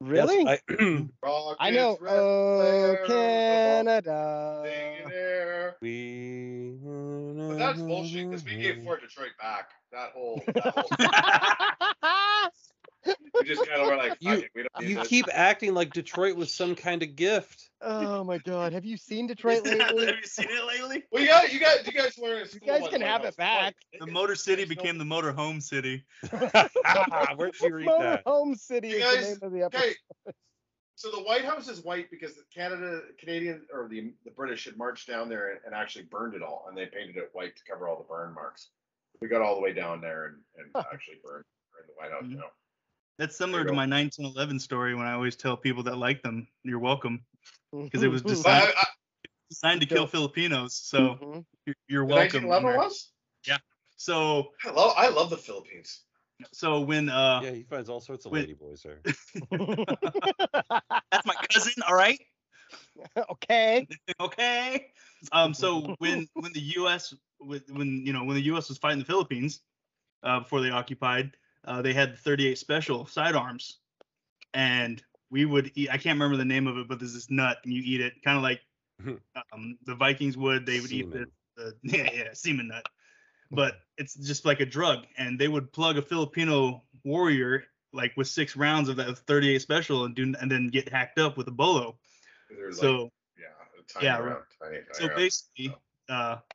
Really? 0.00 0.44
Yes, 0.44 0.60
I, 0.66 1.04
I, 1.60 1.70
know. 1.70 1.98
Oh, 2.00 2.96
Canada. 3.06 4.64
We. 5.82 6.72
But 6.82 7.58
that's 7.58 7.80
bullshit 7.80 8.30
because 8.30 8.44
we 8.44 8.56
gave 8.56 8.82
Fort 8.82 9.02
Detroit 9.02 9.30
back. 9.38 9.70
That 9.92 10.12
whole. 10.12 10.42
That 10.46 10.74
whole 10.74 12.50
we 13.06 13.44
just 13.44 13.66
kind 13.66 13.80
of 13.80 13.86
were 13.86 13.96
like, 13.96 14.16
you, 14.20 14.44
you 14.80 15.02
keep 15.04 15.26
acting 15.32 15.74
like 15.74 15.92
Detroit 15.92 16.36
was 16.36 16.52
some 16.52 16.74
kind 16.74 17.02
of 17.02 17.16
gift. 17.16 17.70
Oh 17.82 18.24
my 18.24 18.38
God! 18.38 18.72
Have 18.72 18.84
you 18.84 18.96
seen 18.96 19.26
Detroit 19.28 19.64
lately? 19.64 20.06
have 20.06 20.16
you 20.16 20.26
seen 20.26 20.48
it 20.50 20.66
lately? 20.66 21.04
Well, 21.12 21.22
you 21.22 21.28
got, 21.28 21.52
you 21.52 21.60
got, 21.60 21.86
you 21.86 21.92
guys 21.92 22.18
learn. 22.18 22.46
You 22.52 22.60
guys 22.60 22.88
can 22.88 23.00
have 23.00 23.24
it 23.24 23.36
back. 23.36 23.74
The 23.98 24.06
Motor 24.06 24.34
City 24.34 24.64
became 24.64 24.98
the 24.98 25.04
Motor 25.04 25.32
Home 25.32 25.60
City. 25.60 26.04
Where'd 27.36 27.54
you 27.60 27.74
read 27.74 27.86
Motor 27.86 28.04
that? 28.04 28.22
Home 28.26 28.54
City 28.54 28.88
you 28.88 29.00
guys, 29.00 29.16
is 29.16 29.20
the 29.20 29.28
name 29.28 29.38
of 29.42 29.52
the 29.52 29.64
episode. 29.64 29.94
Okay. 30.26 30.34
So 30.94 31.10
the 31.10 31.22
White 31.22 31.44
House 31.44 31.68
is 31.68 31.82
white 31.82 32.10
because 32.10 32.34
the 32.34 32.42
Canada, 32.54 33.00
Canadian, 33.18 33.62
or 33.72 33.88
the 33.88 34.12
the 34.24 34.30
British 34.30 34.66
had 34.66 34.76
marched 34.76 35.08
down 35.08 35.30
there 35.30 35.52
and, 35.52 35.60
and 35.64 35.74
actually 35.74 36.04
burned 36.04 36.34
it 36.34 36.42
all, 36.42 36.66
and 36.68 36.76
they 36.76 36.86
painted 36.86 37.16
it 37.16 37.30
white 37.32 37.56
to 37.56 37.62
cover 37.68 37.88
all 37.88 37.96
the 37.96 38.04
burn 38.04 38.34
marks. 38.34 38.68
We 39.20 39.28
got 39.28 39.40
all 39.42 39.54
the 39.54 39.62
way 39.62 39.72
down 39.72 40.00
there 40.00 40.26
and, 40.26 40.36
and 40.58 40.66
huh. 40.74 40.84
actually 40.92 41.16
burned, 41.24 41.44
burned 41.72 41.88
the 41.88 41.94
White 41.96 42.12
House. 42.12 42.22
Mm-hmm. 42.22 42.32
You 42.32 42.38
know. 42.38 42.50
That's 43.20 43.36
similar 43.36 43.64
to 43.64 43.72
my 43.74 43.86
1911 43.86 44.58
story 44.60 44.94
when 44.94 45.04
I 45.04 45.12
always 45.12 45.36
tell 45.36 45.54
people 45.54 45.82
that 45.82 45.98
like 45.98 46.22
them, 46.22 46.48
you're 46.64 46.78
welcome, 46.78 47.20
because 47.70 48.02
it 48.02 48.08
was 48.08 48.22
designed, 48.22 48.72
I, 48.74 48.80
I, 48.80 48.84
designed 49.50 49.82
to 49.82 49.86
kill 49.86 50.06
Filipinos. 50.06 50.74
So 50.74 50.98
mm-hmm. 51.00 51.40
you're, 51.66 51.76
you're 51.86 52.04
welcome. 52.06 52.48
1911 52.48 52.78
was? 52.78 53.10
Yeah. 53.46 53.58
So 53.96 54.52
I 54.64 54.70
love 54.70 54.94
I 54.96 55.08
love 55.10 55.28
the 55.28 55.36
Philippines. 55.36 56.00
So 56.54 56.80
when 56.80 57.10
uh 57.10 57.42
yeah, 57.44 57.50
he 57.50 57.62
finds 57.64 57.90
all 57.90 58.00
sorts 58.00 58.24
of 58.24 58.32
when, 58.32 58.40
lady 58.40 58.54
boys 58.54 58.82
there. 58.82 59.02
That's 61.12 61.26
my 61.26 61.34
cousin. 61.52 61.74
All 61.86 61.94
right. 61.94 62.18
okay. 63.32 63.86
okay. 64.20 64.86
Um. 65.32 65.52
So 65.52 65.94
when 65.98 66.26
when 66.32 66.54
the 66.54 66.62
U.S. 66.76 67.12
when 67.38 68.02
you 68.06 68.14
know 68.14 68.24
when 68.24 68.34
the 68.34 68.44
U.S. 68.44 68.70
was 68.70 68.78
fighting 68.78 69.00
the 69.00 69.04
Philippines, 69.04 69.60
uh, 70.22 70.40
before 70.40 70.62
they 70.62 70.70
occupied, 70.70 71.32
uh, 71.64 71.82
they 71.82 71.92
had 71.92 72.14
the 72.14 72.16
38 72.16 72.58
special 72.58 73.06
sidearms, 73.06 73.78
and 74.54 75.02
we 75.30 75.44
would 75.44 75.70
eat. 75.74 75.90
I 75.90 75.98
can't 75.98 76.16
remember 76.16 76.36
the 76.36 76.44
name 76.44 76.66
of 76.66 76.78
it, 76.78 76.88
but 76.88 76.98
there's 76.98 77.14
this 77.14 77.30
nut, 77.30 77.58
and 77.64 77.72
you 77.72 77.82
eat 77.84 78.00
it, 78.00 78.14
kind 78.24 78.36
of 78.36 78.42
like 78.42 78.60
um, 79.52 79.78
the 79.84 79.94
Vikings 79.94 80.36
would. 80.36 80.66
They 80.66 80.80
would 80.80 80.90
semen. 80.90 81.26
eat 81.28 81.28
the, 81.56 81.62
the 81.62 81.74
yeah 81.98 82.10
yeah 82.12 82.28
semen 82.32 82.68
nut, 82.68 82.84
but 83.50 83.74
it's 83.98 84.14
just 84.14 84.44
like 84.44 84.60
a 84.60 84.66
drug, 84.66 85.04
and 85.18 85.38
they 85.38 85.48
would 85.48 85.72
plug 85.72 85.98
a 85.98 86.02
Filipino 86.02 86.82
warrior 87.04 87.64
like 87.92 88.12
with 88.16 88.28
six 88.28 88.56
rounds 88.56 88.88
of 88.88 88.96
that 88.96 89.18
38 89.18 89.60
special 89.60 90.04
and 90.04 90.14
do 90.14 90.34
and 90.40 90.50
then 90.50 90.68
get 90.68 90.88
hacked 90.88 91.18
up 91.18 91.36
with 91.36 91.48
a 91.48 91.52
bolo. 91.52 91.98
so 92.72 93.02
like, 93.02 93.10
yeah, 93.38 94.02
yeah, 94.02 94.18
round, 94.18 94.44
tiny, 94.62 94.76
tiny 94.76 94.84
so 94.92 95.06
round. 95.06 95.16
basically, 95.16 95.50
uh, 95.64 95.64
you 95.64 95.68
know, 95.68 96.49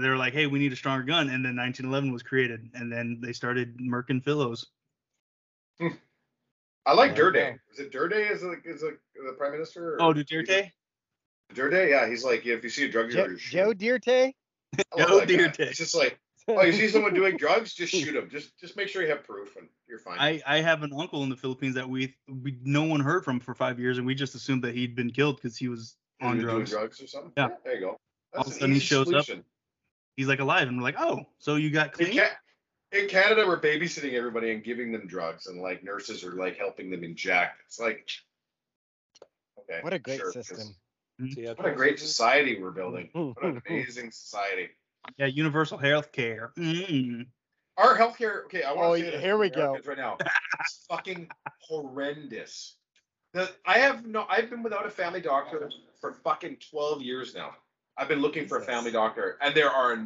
they 0.00 0.08
were 0.08 0.16
like, 0.16 0.32
hey, 0.32 0.46
we 0.46 0.58
need 0.58 0.72
a 0.72 0.76
stronger 0.76 1.04
gun, 1.04 1.28
and 1.28 1.44
then 1.44 1.56
1911 1.56 2.12
was 2.12 2.22
created, 2.22 2.70
and 2.74 2.90
then 2.90 3.18
they 3.20 3.32
started 3.32 3.78
Merkin 3.78 4.22
Philos. 4.22 4.66
Hmm. 5.80 5.88
I 6.86 6.94
like 6.94 7.14
Duterte. 7.14 7.58
Is 7.72 7.78
it 7.78 7.92
Duterte 7.92 8.30
Is 8.30 8.42
a, 8.42 8.54
as 8.68 8.82
a, 8.82 8.90
the 9.24 9.34
prime 9.38 9.52
minister? 9.52 9.98
oh, 10.00 10.12
Duterte. 10.12 10.70
Duterte, 11.54 11.90
yeah, 11.90 12.08
he's 12.08 12.24
like, 12.24 12.44
if 12.46 12.64
you 12.64 12.70
see 12.70 12.86
a 12.86 12.88
drug 12.88 13.10
dealer, 13.10 13.34
Joe, 13.34 13.72
Joe 13.72 13.72
Duterte. 13.72 14.32
Joe 14.96 15.20
Duterte. 15.20 15.60
It's 15.60 15.78
just 15.78 15.94
like, 15.94 16.18
oh, 16.48 16.62
you 16.62 16.72
see 16.72 16.88
someone 16.88 17.14
doing 17.14 17.36
drugs, 17.36 17.74
just 17.74 17.92
shoot 17.92 18.16
him. 18.16 18.28
Just 18.30 18.58
just 18.58 18.76
make 18.76 18.88
sure 18.88 19.02
you 19.02 19.10
have 19.10 19.22
proof, 19.22 19.56
and 19.56 19.68
you're 19.88 19.98
fine. 19.98 20.18
I 20.18 20.40
I 20.46 20.60
have 20.60 20.82
an 20.82 20.92
uncle 20.98 21.22
in 21.22 21.28
the 21.28 21.36
Philippines 21.36 21.74
that 21.74 21.88
we 21.88 22.16
we 22.26 22.58
no 22.64 22.84
one 22.84 23.00
heard 23.00 23.24
from 23.24 23.38
for 23.38 23.54
five 23.54 23.78
years, 23.78 23.98
and 23.98 24.06
we 24.06 24.14
just 24.14 24.34
assumed 24.34 24.64
that 24.64 24.74
he'd 24.74 24.96
been 24.96 25.10
killed 25.10 25.36
because 25.36 25.56
he 25.56 25.68
was 25.68 25.96
on 26.20 26.38
drugs. 26.38 26.70
drugs 26.70 27.00
or 27.00 27.06
something. 27.06 27.32
Yeah. 27.36 27.48
yeah. 27.48 27.56
There 27.64 27.74
you 27.74 27.80
go. 27.80 27.96
That's 28.32 28.46
All 28.46 28.50
of 28.50 28.56
a 28.56 28.60
sudden 28.60 28.74
he 28.74 28.80
shows 28.80 29.06
solution. 29.08 29.40
up 29.40 29.44
he's 30.16 30.28
like 30.28 30.40
alive, 30.40 30.68
and 30.68 30.76
we're 30.76 30.82
like, 30.82 30.98
oh, 30.98 31.24
so 31.38 31.56
you 31.56 31.70
got 31.70 31.92
clean. 31.92 32.18
In, 32.18 32.26
in 32.92 33.08
Canada, 33.08 33.44
we're 33.46 33.60
babysitting 33.60 34.14
everybody 34.14 34.52
and 34.52 34.62
giving 34.62 34.92
them 34.92 35.06
drugs, 35.06 35.46
and 35.46 35.60
like 35.60 35.82
nurses 35.82 36.24
are 36.24 36.32
like 36.32 36.58
helping 36.58 36.90
them 36.90 37.04
inject. 37.04 37.60
It's 37.66 37.80
like, 37.80 38.08
okay, 39.58 39.80
what 39.82 39.92
a 39.92 39.98
great 39.98 40.20
sure, 40.20 40.32
system. 40.32 40.74
Mm-hmm. 41.20 41.62
What 41.62 41.66
a 41.66 41.74
great 41.74 41.98
society 41.98 42.60
we're 42.60 42.70
building. 42.70 43.08
What 43.12 43.44
an 43.44 43.62
amazing 43.68 44.10
society. 44.10 44.68
Yeah, 45.16 45.26
universal 45.26 45.78
health 45.78 46.12
care. 46.12 46.52
Mm. 46.58 47.26
Our 47.76 47.96
healthcare, 47.96 48.44
okay, 48.44 48.62
I 48.62 48.72
want 48.72 48.86
oh, 48.86 48.96
to 48.96 49.10
say 49.12 49.20
here 49.20 49.38
we 49.38 49.50
go 49.50 49.76
right 49.84 49.98
now. 49.98 50.16
It's 50.60 50.84
fucking 50.88 51.28
horrendous. 51.60 52.76
The, 53.32 53.50
I 53.66 53.78
have 53.78 54.06
no, 54.06 54.26
I've 54.28 54.50
been 54.50 54.62
without 54.62 54.86
a 54.86 54.90
family 54.90 55.20
doctor 55.20 55.70
for 56.00 56.12
fucking 56.12 56.58
12 56.70 57.02
years 57.02 57.34
now. 57.34 57.52
I've 57.96 58.08
been 58.08 58.20
looking 58.20 58.46
for 58.46 58.58
a 58.58 58.62
family 58.62 58.90
doctor, 58.90 59.38
and 59.40 59.54
there 59.54 59.70
are 59.70 59.96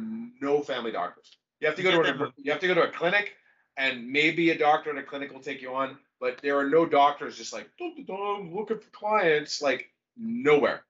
no 0.41 0.61
family 0.61 0.91
doctors. 0.91 1.37
You 1.59 1.67
have 1.67 1.75
to 1.77 1.83
go 1.83 2.03
to 2.03 2.23
a, 2.25 2.33
you 2.37 2.51
have 2.51 2.61
to 2.61 2.67
go 2.67 2.73
to 2.73 2.83
a 2.83 2.91
clinic, 2.91 3.33
and 3.77 4.11
maybe 4.11 4.51
a 4.51 4.57
doctor 4.57 4.91
in 4.91 4.97
a 4.97 5.03
clinic 5.03 5.33
will 5.33 5.39
take 5.39 5.61
you 5.61 5.73
on, 5.73 5.97
but 6.19 6.39
there 6.41 6.57
are 6.57 6.69
no 6.69 6.85
doctors 6.85 7.37
just 7.37 7.53
like 7.53 7.69
looking 7.79 8.05
for 8.05 8.89
clients 8.91 9.61
like 9.61 9.89
nowhere. 10.17 10.83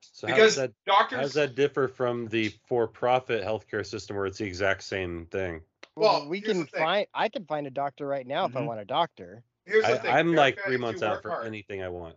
So 0.00 0.26
because 0.26 0.38
how 0.38 0.44
does 0.44 0.56
that, 0.56 0.72
doctors, 0.86 1.16
how 1.16 1.22
does 1.22 1.32
that 1.34 1.54
differ 1.54 1.88
from 1.88 2.28
the 2.28 2.52
for-profit 2.66 3.44
healthcare 3.44 3.84
system 3.84 4.16
where 4.16 4.26
it's 4.26 4.38
the 4.38 4.44
exact 4.44 4.82
same 4.84 5.26
thing? 5.30 5.60
Well, 5.96 6.28
we 6.28 6.40
can 6.40 6.66
find. 6.66 7.06
I 7.14 7.28
can 7.28 7.44
find 7.44 7.66
a 7.66 7.70
doctor 7.70 8.06
right 8.06 8.26
now 8.26 8.46
mm-hmm. 8.46 8.52
if 8.52 8.56
I 8.56 8.60
mm-hmm. 8.60 8.68
want 8.68 8.80
a 8.80 8.84
doctor. 8.84 9.42
Here's 9.64 9.84
the 9.84 9.92
I, 9.92 9.98
thing. 9.98 10.10
I'm 10.10 10.34
like 10.34 10.58
three 10.64 10.76
months 10.76 11.02
out 11.02 11.22
for 11.22 11.30
hard. 11.30 11.46
anything 11.46 11.82
I 11.82 11.88
want 11.88 12.16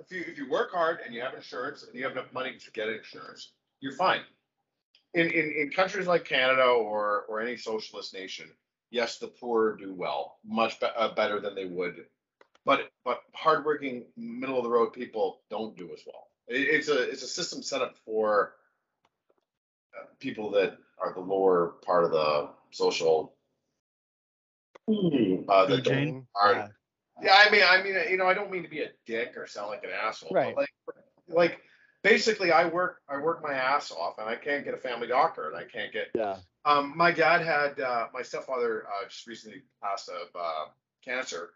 if 0.00 0.10
you 0.10 0.24
if 0.26 0.38
you 0.38 0.50
work 0.50 0.72
hard 0.72 0.98
and 1.04 1.14
you 1.14 1.20
have 1.20 1.34
insurance 1.34 1.84
and 1.84 1.94
you 1.94 2.02
have 2.04 2.12
enough 2.12 2.32
money 2.32 2.56
to 2.56 2.70
get 2.72 2.88
insurance, 2.88 3.52
you're 3.80 3.92
fine. 3.92 4.20
In 5.14 5.26
in, 5.26 5.54
in 5.58 5.70
countries 5.70 6.06
like 6.06 6.24
Canada 6.24 6.64
or 6.64 7.24
or 7.28 7.40
any 7.40 7.56
socialist 7.56 8.14
nation, 8.14 8.46
yes, 8.90 9.18
the 9.18 9.28
poor 9.28 9.76
do 9.76 9.92
well, 9.92 10.38
much 10.44 10.80
be, 10.80 10.86
uh, 10.96 11.14
better 11.14 11.40
than 11.40 11.54
they 11.54 11.66
would, 11.66 12.06
but 12.64 12.90
but 13.04 13.20
hardworking 13.34 14.04
middle 14.16 14.58
of 14.58 14.64
the 14.64 14.70
road 14.70 14.92
people 14.92 15.40
don't 15.50 15.76
do 15.76 15.90
as 15.92 16.00
well. 16.06 16.28
It, 16.48 16.60
it's 16.60 16.88
a 16.88 17.10
it's 17.10 17.22
a 17.22 17.28
system 17.28 17.62
set 17.62 17.82
up 17.82 17.96
for 18.04 18.54
uh, 19.98 20.06
people 20.18 20.50
that 20.52 20.78
are 21.02 21.12
the 21.12 21.20
lower 21.20 21.74
part 21.84 22.04
of 22.04 22.12
the 22.12 22.50
social 22.70 23.34
uh, 24.88 25.66
that 25.66 25.84
don't, 25.84 26.26
are, 26.34 26.70
yeah, 27.22 27.34
I 27.34 27.50
mean, 27.50 27.62
I 27.66 27.82
mean, 27.82 27.94
you 28.10 28.16
know, 28.16 28.26
I 28.26 28.34
don't 28.34 28.50
mean 28.50 28.62
to 28.62 28.68
be 28.68 28.80
a 28.80 28.90
dick 29.06 29.34
or 29.36 29.46
sound 29.46 29.68
like 29.68 29.84
an 29.84 29.90
asshole. 29.90 30.30
Right. 30.32 30.56
like, 30.56 30.70
like 31.28 31.60
basically, 32.02 32.52
I 32.52 32.66
work, 32.66 33.02
I 33.08 33.18
work 33.18 33.42
my 33.42 33.52
ass 33.52 33.92
off, 33.92 34.18
and 34.18 34.28
I 34.28 34.36
can't 34.36 34.64
get 34.64 34.74
a 34.74 34.78
family 34.78 35.06
doctor, 35.06 35.48
and 35.48 35.56
I 35.56 35.64
can't 35.64 35.92
get. 35.92 36.08
Yeah. 36.14 36.36
Um, 36.64 36.92
my 36.96 37.10
dad 37.10 37.42
had, 37.42 37.80
uh, 37.80 38.06
my 38.12 38.22
stepfather 38.22 38.84
uh, 38.86 39.08
just 39.08 39.26
recently 39.26 39.62
passed 39.82 40.08
of 40.08 40.28
uh, 40.38 40.66
cancer, 41.04 41.50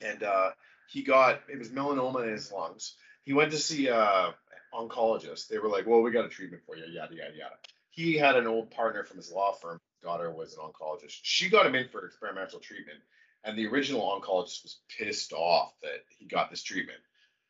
and 0.00 0.22
uh, 0.22 0.50
he 0.88 1.02
got 1.02 1.40
it 1.50 1.58
was 1.58 1.70
melanoma 1.70 2.24
in 2.24 2.32
his 2.32 2.52
lungs. 2.52 2.94
He 3.22 3.32
went 3.32 3.52
to 3.52 3.58
see 3.58 3.88
uh, 3.88 4.30
oncologist. 4.72 5.48
They 5.48 5.58
were 5.58 5.68
like, 5.68 5.86
"Well, 5.86 6.02
we 6.02 6.10
got 6.10 6.24
a 6.24 6.28
treatment 6.28 6.62
for 6.66 6.76
you." 6.76 6.84
Yada 6.84 7.14
yada 7.14 7.34
yada. 7.36 7.56
He 7.90 8.14
had 8.14 8.36
an 8.36 8.46
old 8.46 8.70
partner 8.70 9.04
from 9.04 9.16
his 9.16 9.32
law 9.32 9.52
firm. 9.52 9.80
His 10.00 10.04
daughter 10.08 10.30
was 10.30 10.54
an 10.54 10.60
oncologist. 10.60 11.18
She 11.22 11.48
got 11.48 11.66
him 11.66 11.74
in 11.74 11.88
for 11.88 12.06
experimental 12.06 12.58
treatment 12.58 12.98
and 13.44 13.58
the 13.58 13.66
original 13.66 14.02
oncologist 14.02 14.62
was 14.62 14.78
pissed 14.98 15.32
off 15.32 15.74
that 15.82 16.04
he 16.18 16.26
got 16.26 16.50
this 16.50 16.62
treatment 16.62 16.98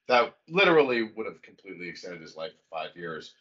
that 0.08 0.34
literally 0.48 1.02
would 1.02 1.26
have 1.26 1.42
completely 1.42 1.88
extended 1.88 2.20
his 2.20 2.36
life 2.36 2.52
for 2.52 2.76
five 2.78 2.96
years. 2.96 3.32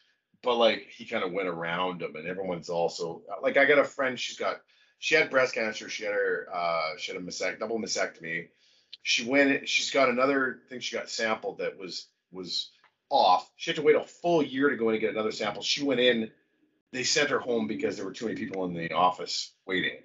But 0.42 0.58
like 0.58 0.88
he 0.90 1.06
kind 1.06 1.24
of 1.24 1.32
went 1.32 1.48
around 1.48 2.02
him, 2.02 2.16
and 2.16 2.28
everyone's 2.28 2.70
also 2.70 3.22
like, 3.42 3.58
I 3.58 3.66
got 3.66 3.80
a 3.80 3.86
friend, 3.86 4.20
she's 4.20 4.38
got 4.38 4.58
she 5.00 5.16
had 5.16 5.30
breast 5.30 5.54
cancer. 5.54 5.90
She 5.90 6.06
had 6.06 6.14
her 6.14 6.48
uh, 6.54 6.92
she 6.98 7.12
had 7.12 7.22
a 7.22 7.24
mastect- 7.24 7.60
double 7.60 7.80
mastectomy. 7.80 8.48
She 9.02 9.26
went. 9.26 9.68
She's 9.68 9.92
got 9.92 10.10
another 10.10 10.60
thing. 10.70 10.80
She 10.80 10.96
got 10.96 11.10
sampled 11.10 11.58
that 11.58 11.78
was 11.78 12.08
was 12.32 12.72
off. 13.10 13.50
She 13.56 13.72
had 13.72 13.76
to 13.78 13.82
wait 13.82 13.96
a 13.96 14.04
full 14.04 14.42
year 14.42 14.70
to 14.70 14.78
go 14.78 14.90
in 14.90 14.96
and 14.96 15.02
get 15.02 15.12
another 15.12 15.32
sample. 15.32 15.62
She 15.62 15.84
went 15.84 16.00
in. 16.00 16.32
They 16.92 17.04
sent 17.04 17.32
her 17.32 17.40
home 17.40 17.68
because 17.68 17.98
there 17.98 18.06
were 18.06 18.14
too 18.14 18.28
many 18.28 18.38
people 18.38 18.66
in 18.66 18.74
the 18.74 18.94
office 18.94 19.52
waiting. 19.66 20.03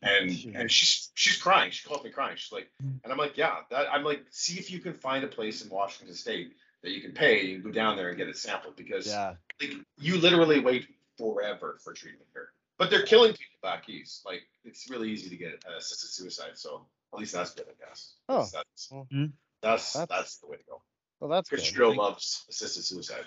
And 0.00 0.30
and 0.54 0.70
she's 0.70 1.10
she's 1.14 1.36
crying. 1.36 1.70
She 1.72 1.88
called 1.88 2.04
me 2.04 2.10
crying. 2.10 2.36
She's 2.36 2.52
like, 2.52 2.68
and 2.80 3.12
I'm 3.12 3.18
like, 3.18 3.36
yeah. 3.36 3.56
That 3.70 3.92
I'm 3.92 4.04
like, 4.04 4.24
see 4.30 4.58
if 4.58 4.70
you 4.70 4.78
can 4.78 4.94
find 4.94 5.24
a 5.24 5.28
place 5.28 5.64
in 5.64 5.70
Washington 5.70 6.14
State 6.14 6.52
that 6.82 6.90
you 6.90 7.00
can 7.00 7.12
pay. 7.12 7.44
You 7.44 7.60
can 7.60 7.70
go 7.70 7.72
down 7.72 7.96
there 7.96 8.08
and 8.08 8.16
get 8.16 8.28
it 8.28 8.36
sampled 8.36 8.76
because 8.76 9.08
yeah. 9.08 9.34
like 9.60 9.74
you 9.98 10.18
literally 10.18 10.60
wait 10.60 10.86
forever 11.16 11.78
for 11.82 11.92
treatment 11.92 12.28
here. 12.32 12.50
But 12.78 12.90
they're 12.90 13.02
killing 13.02 13.32
people 13.32 13.58
back 13.60 13.88
east. 13.88 14.24
Like 14.24 14.42
it's 14.64 14.88
really 14.88 15.10
easy 15.10 15.30
to 15.30 15.36
get 15.36 15.64
assisted 15.76 16.08
suicide. 16.10 16.52
So 16.54 16.86
at 17.12 17.18
least 17.18 17.32
that's 17.32 17.52
good, 17.54 17.66
I 17.68 17.88
guess. 17.88 18.14
Oh, 18.28 18.46
that's 18.52 18.88
mm-hmm. 18.92 19.26
that's, 19.62 19.92
that's, 19.94 20.08
that's 20.08 20.36
the 20.38 20.46
way 20.46 20.56
to 20.58 20.62
go. 20.68 20.82
Well, 21.20 21.30
that's 21.30 21.48
Chris 21.48 21.70
good. 21.72 21.96
loves 21.96 22.44
assisted 22.48 22.84
suicide. 22.84 23.24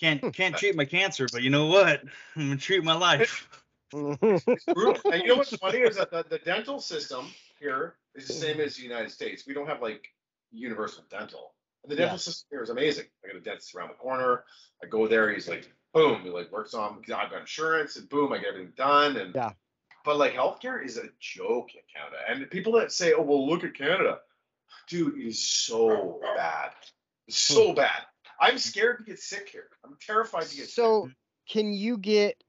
Can't 0.00 0.34
can't 0.34 0.56
treat 0.56 0.74
my 0.74 0.86
cancer, 0.86 1.28
but 1.30 1.42
you 1.42 1.50
know 1.50 1.66
what? 1.66 2.02
I'm 2.36 2.48
gonna 2.48 2.56
treat 2.56 2.82
my 2.82 2.94
life. 2.94 3.48
and 3.92 5.22
you 5.22 5.26
know 5.26 5.36
what's 5.36 5.56
funny 5.56 5.78
is 5.78 5.96
that 5.96 6.10
the, 6.10 6.24
the 6.28 6.38
dental 6.38 6.80
system 6.80 7.26
here 7.58 7.96
is 8.14 8.26
the 8.26 8.32
same 8.32 8.60
as 8.60 8.76
the 8.76 8.82
United 8.82 9.10
States. 9.10 9.44
We 9.46 9.54
don't 9.54 9.66
have 9.66 9.82
like 9.82 10.06
universal 10.52 11.04
dental. 11.10 11.54
And 11.82 11.90
the 11.90 11.96
dental 11.96 12.14
yeah. 12.14 12.18
system 12.18 12.48
here 12.50 12.62
is 12.62 12.70
amazing. 12.70 13.06
I 13.24 13.28
got 13.28 13.36
a 13.36 13.40
dentist 13.40 13.74
around 13.74 13.88
the 13.88 13.94
corner. 13.94 14.44
I 14.82 14.86
go 14.86 15.08
there. 15.08 15.32
He's 15.32 15.48
like, 15.48 15.70
boom, 15.92 16.22
he 16.22 16.30
like 16.30 16.50
works 16.52 16.74
on. 16.74 16.98
I've 16.98 17.06
got 17.06 17.32
insurance, 17.40 17.96
and 17.96 18.08
boom, 18.08 18.32
I 18.32 18.38
get 18.38 18.48
everything 18.48 18.72
done. 18.76 19.16
And 19.16 19.34
yeah. 19.34 19.52
But 20.04 20.16
like 20.16 20.32
healthcare 20.32 20.84
is 20.84 20.96
a 20.96 21.08
joke 21.18 21.74
in 21.74 21.82
Canada. 21.94 22.16
And 22.28 22.50
people 22.50 22.72
that 22.74 22.92
say, 22.92 23.12
"Oh, 23.12 23.22
well, 23.22 23.46
look 23.46 23.64
at 23.64 23.74
Canada," 23.74 24.20
dude, 24.88 25.18
it 25.18 25.26
is 25.26 25.46
so 25.46 26.20
bad, 26.36 26.70
so 27.28 27.68
hmm. 27.68 27.74
bad. 27.74 28.02
I'm 28.40 28.56
scared 28.56 28.98
to 28.98 29.04
get 29.04 29.18
sick 29.18 29.50
here. 29.50 29.68
I'm 29.84 29.96
terrified 30.00 30.44
to 30.44 30.56
get 30.56 30.68
so, 30.70 31.04
sick. 31.04 31.10
So, 31.10 31.52
can 31.52 31.74
you 31.74 31.98
get? 31.98 32.42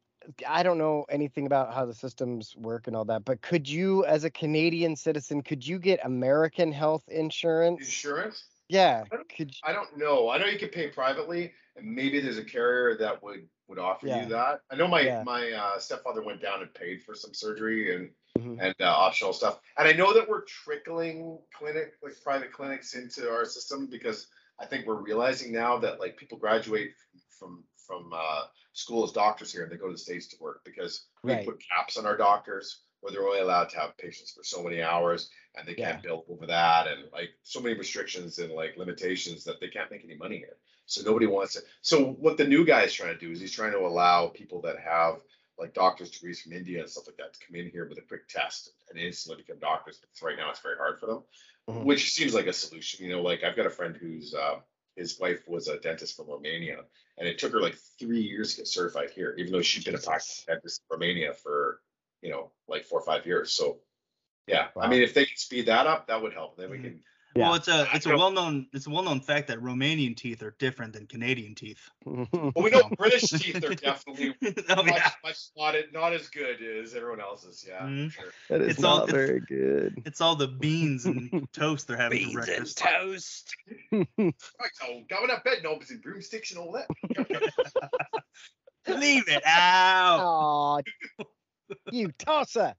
I 0.47 0.63
don't 0.63 0.77
know 0.77 1.05
anything 1.09 1.45
about 1.45 1.73
how 1.73 1.85
the 1.85 1.93
systems 1.93 2.55
work 2.55 2.87
and 2.87 2.95
all 2.95 3.05
that, 3.05 3.25
but 3.25 3.41
could 3.41 3.67
you, 3.67 4.05
as 4.05 4.23
a 4.23 4.29
Canadian 4.29 4.95
citizen, 4.95 5.41
could 5.41 5.65
you 5.65 5.79
get 5.79 5.99
American 6.03 6.71
health 6.71 7.03
insurance? 7.07 7.79
Insurance? 7.79 8.45
Yeah. 8.69 9.03
I 9.11 9.15
don't, 9.15 9.39
you... 9.39 9.47
I 9.63 9.73
don't 9.73 9.97
know. 9.97 10.29
I 10.29 10.37
know 10.37 10.45
you 10.45 10.59
can 10.59 10.69
pay 10.69 10.87
privately, 10.89 11.51
and 11.75 11.85
maybe 11.85 12.19
there's 12.19 12.37
a 12.37 12.43
carrier 12.43 12.97
that 12.97 13.21
would 13.23 13.47
would 13.67 13.79
offer 13.79 14.05
yeah. 14.05 14.23
you 14.23 14.29
that. 14.29 14.61
I 14.69 14.75
know 14.75 14.87
my 14.87 15.01
yeah. 15.01 15.23
my 15.23 15.51
uh, 15.51 15.79
stepfather 15.79 16.21
went 16.21 16.41
down 16.41 16.61
and 16.61 16.73
paid 16.73 17.01
for 17.03 17.15
some 17.15 17.33
surgery 17.33 17.95
and 17.95 18.09
mm-hmm. 18.37 18.59
and 18.59 18.75
uh, 18.79 18.85
optional 18.85 19.33
stuff. 19.33 19.59
And 19.77 19.87
I 19.87 19.93
know 19.93 20.13
that 20.13 20.27
we're 20.27 20.43
trickling 20.43 21.39
clinic 21.57 21.93
like 22.03 22.13
private 22.23 22.51
clinics 22.51 22.93
into 22.93 23.29
our 23.29 23.45
system 23.45 23.87
because 23.89 24.27
I 24.59 24.65
think 24.65 24.85
we're 24.85 25.01
realizing 25.01 25.51
now 25.53 25.77
that 25.79 25.99
like 25.99 26.17
people 26.17 26.37
graduate 26.37 26.91
from 27.29 27.63
from 27.87 28.11
uh, 28.13 28.41
school 28.73 29.03
as 29.03 29.11
doctors 29.11 29.51
here 29.51 29.63
and 29.63 29.71
they 29.71 29.77
go 29.77 29.87
to 29.87 29.93
the 29.93 29.97
states 29.97 30.27
to 30.27 30.37
work 30.39 30.61
because 30.63 31.05
we 31.23 31.33
right. 31.33 31.45
put 31.45 31.61
caps 31.69 31.97
on 31.97 32.05
our 32.05 32.17
doctors 32.17 32.81
where 33.01 33.11
they're 33.11 33.27
only 33.27 33.39
allowed 33.39 33.69
to 33.69 33.77
have 33.77 33.97
patients 33.97 34.31
for 34.31 34.43
so 34.43 34.63
many 34.63 34.81
hours 34.81 35.29
and 35.55 35.67
they 35.67 35.73
can't 35.73 35.97
yeah. 35.97 36.01
bill 36.01 36.25
over 36.29 36.45
that 36.45 36.87
and 36.87 37.03
like 37.11 37.31
so 37.43 37.59
many 37.59 37.77
restrictions 37.77 38.37
and 38.37 38.53
like 38.53 38.77
limitations 38.77 39.43
that 39.43 39.59
they 39.59 39.67
can't 39.67 39.91
make 39.91 40.03
any 40.03 40.15
money 40.15 40.37
here. 40.37 40.55
So 40.85 41.01
nobody 41.03 41.25
wants 41.25 41.55
it. 41.55 41.63
So 41.81 42.11
what 42.11 42.37
the 42.37 42.47
new 42.47 42.65
guy 42.65 42.83
is 42.83 42.93
trying 42.93 43.13
to 43.13 43.19
do 43.19 43.31
is 43.31 43.39
he's 43.41 43.51
trying 43.51 43.71
to 43.71 43.79
allow 43.79 44.27
people 44.27 44.61
that 44.61 44.79
have 44.79 45.19
like 45.57 45.73
doctor's 45.73 46.11
degrees 46.11 46.41
from 46.41 46.53
India 46.53 46.79
and 46.79 46.89
stuff 46.89 47.07
like 47.07 47.17
that 47.17 47.33
to 47.33 47.39
come 47.45 47.55
in 47.55 47.69
here 47.69 47.87
with 47.87 47.97
a 47.97 48.01
quick 48.01 48.27
test 48.27 48.71
and 48.89 48.99
instantly 48.99 49.43
become 49.43 49.59
doctors. 49.59 49.97
Because 49.97 50.21
right 50.21 50.37
now 50.37 50.49
it's 50.49 50.59
very 50.59 50.77
hard 50.77 50.99
for 50.99 51.05
them, 51.05 51.23
mm-hmm. 51.69 51.85
which 51.85 52.11
seems 52.11 52.33
like 52.33 52.47
a 52.47 52.53
solution. 52.53 53.05
You 53.05 53.11
know, 53.13 53.21
like 53.21 53.43
I've 53.43 53.55
got 53.55 53.67
a 53.67 53.71
friend 53.71 53.95
who's 53.95 54.33
uh, 54.33 54.55
his 54.95 55.19
wife 55.19 55.47
was 55.47 55.67
a 55.67 55.79
dentist 55.79 56.17
from 56.17 56.27
Romania, 56.27 56.79
and 57.21 57.29
it 57.29 57.37
took 57.37 57.53
her 57.53 57.61
like 57.61 57.77
three 57.99 58.19
years 58.19 58.51
to 58.51 58.57
get 58.57 58.67
certified 58.67 59.11
here, 59.11 59.35
even 59.37 59.51
though 59.51 59.61
she'd 59.61 59.85
been 59.85 59.93
a 59.93 59.99
practicing 59.99 60.43
dentist 60.47 60.81
in 60.81 60.95
Romania 60.95 61.33
for 61.33 61.79
you 62.23 62.31
know 62.31 62.51
like 62.67 62.83
four 62.83 62.99
or 62.99 63.05
five 63.05 63.27
years. 63.27 63.53
So 63.53 63.77
yeah, 64.47 64.69
wow. 64.75 64.81
I 64.81 64.87
mean, 64.87 65.03
if 65.03 65.13
they 65.13 65.25
could 65.25 65.37
speed 65.37 65.67
that 65.67 65.85
up, 65.85 66.07
that 66.07 66.19
would 66.19 66.33
help. 66.33 66.57
Then 66.57 66.71
we 66.71 66.77
mm-hmm. 66.77 66.85
can 66.85 67.03
yeah. 67.35 67.47
Well, 67.47 67.55
it's 67.55 67.67
a 67.67 67.87
it's 67.93 68.05
a 68.05 68.15
well 68.15 68.31
known 68.31 68.67
it's 68.73 68.87
a 68.87 68.89
well 68.89 69.03
known 69.03 69.21
fact 69.21 69.47
that 69.47 69.59
Romanian 69.59 70.17
teeth 70.17 70.43
are 70.43 70.55
different 70.59 70.93
than 70.93 71.07
Canadian 71.07 71.55
teeth. 71.55 71.79
well, 72.05 72.51
we 72.55 72.69
know 72.71 72.89
British 72.97 73.29
teeth 73.29 73.63
are 73.63 73.73
definitely 73.73 74.35
oh, 74.69 74.83
much, 74.83 74.87
yeah. 74.87 75.11
much 75.23 75.37
not 75.55 75.75
not 75.93 76.13
as 76.13 76.27
good 76.27 76.61
as 76.61 76.93
everyone 76.93 77.21
else's. 77.21 77.65
Yeah, 77.67 77.81
mm-hmm. 77.81 78.09
sure. 78.09 78.33
That 78.49 78.61
is 78.61 78.69
it's 78.71 78.79
not 78.79 79.01
all, 79.01 79.07
very 79.07 79.39
good. 79.39 80.01
It's 80.05 80.19
all 80.19 80.35
the 80.35 80.47
beans 80.47 81.05
and 81.05 81.47
toast 81.53 81.87
they're 81.87 81.97
having 81.97 82.19
beans 82.19 82.33
for 82.33 82.45
breakfast. 82.45 82.81
and 82.81 83.01
toast. 83.01 83.55
right, 83.91 84.71
so 84.73 85.01
going 85.09 85.31
up 85.31 85.43
bed 85.45 85.59
knobs 85.63 85.89
and 85.91 86.01
broomsticks 86.01 86.51
and 86.51 86.59
all 86.59 86.73
that. 86.73 86.87
Leave 88.87 89.29
it 89.29 89.43
out. 89.45 90.19
Oh, 90.21 91.25
you 91.91 92.11
tosser 92.17 92.73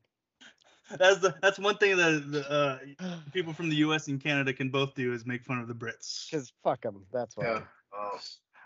that's 0.98 1.18
the 1.18 1.35
that's 1.42 1.59
one 1.59 1.76
thing 1.76 1.96
that 1.96 2.31
the, 2.31 2.50
uh, 2.50 2.78
people 3.33 3.52
from 3.52 3.68
the 3.68 3.76
U.S. 3.76 4.09
and 4.09 4.20
Canada 4.20 4.52
can 4.52 4.68
both 4.68 4.94
do 4.94 5.12
is 5.12 5.26
make 5.26 5.44
fun 5.44 5.59
of 5.59 5.68
the 5.68 5.74
Brits. 5.74 6.31
Because 6.31 6.52
fuck 6.62 6.83
them. 6.83 7.05
That's 7.12 7.37
why. 7.37 7.44
Yeah. 7.44 7.61
Uh, 7.96 8.18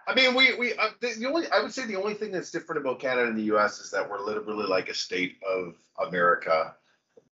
I 0.06 0.14
mean, 0.14 0.34
we 0.34 0.54
we 0.56 0.74
uh, 0.74 0.88
the, 1.00 1.14
the, 1.18 1.26
only 1.26 1.46
I 1.50 1.60
would 1.60 1.72
say 1.72 1.86
the 1.86 1.96
only 1.96 2.14
thing 2.14 2.30
that's 2.30 2.50
different 2.50 2.80
about 2.80 3.00
Canada 3.00 3.28
and 3.28 3.36
the 3.36 3.44
U.S. 3.44 3.80
is 3.80 3.90
that 3.90 4.08
we're 4.08 4.24
literally 4.24 4.66
like 4.66 4.88
a 4.88 4.94
state 4.94 5.36
of 5.48 5.74
America, 6.06 6.76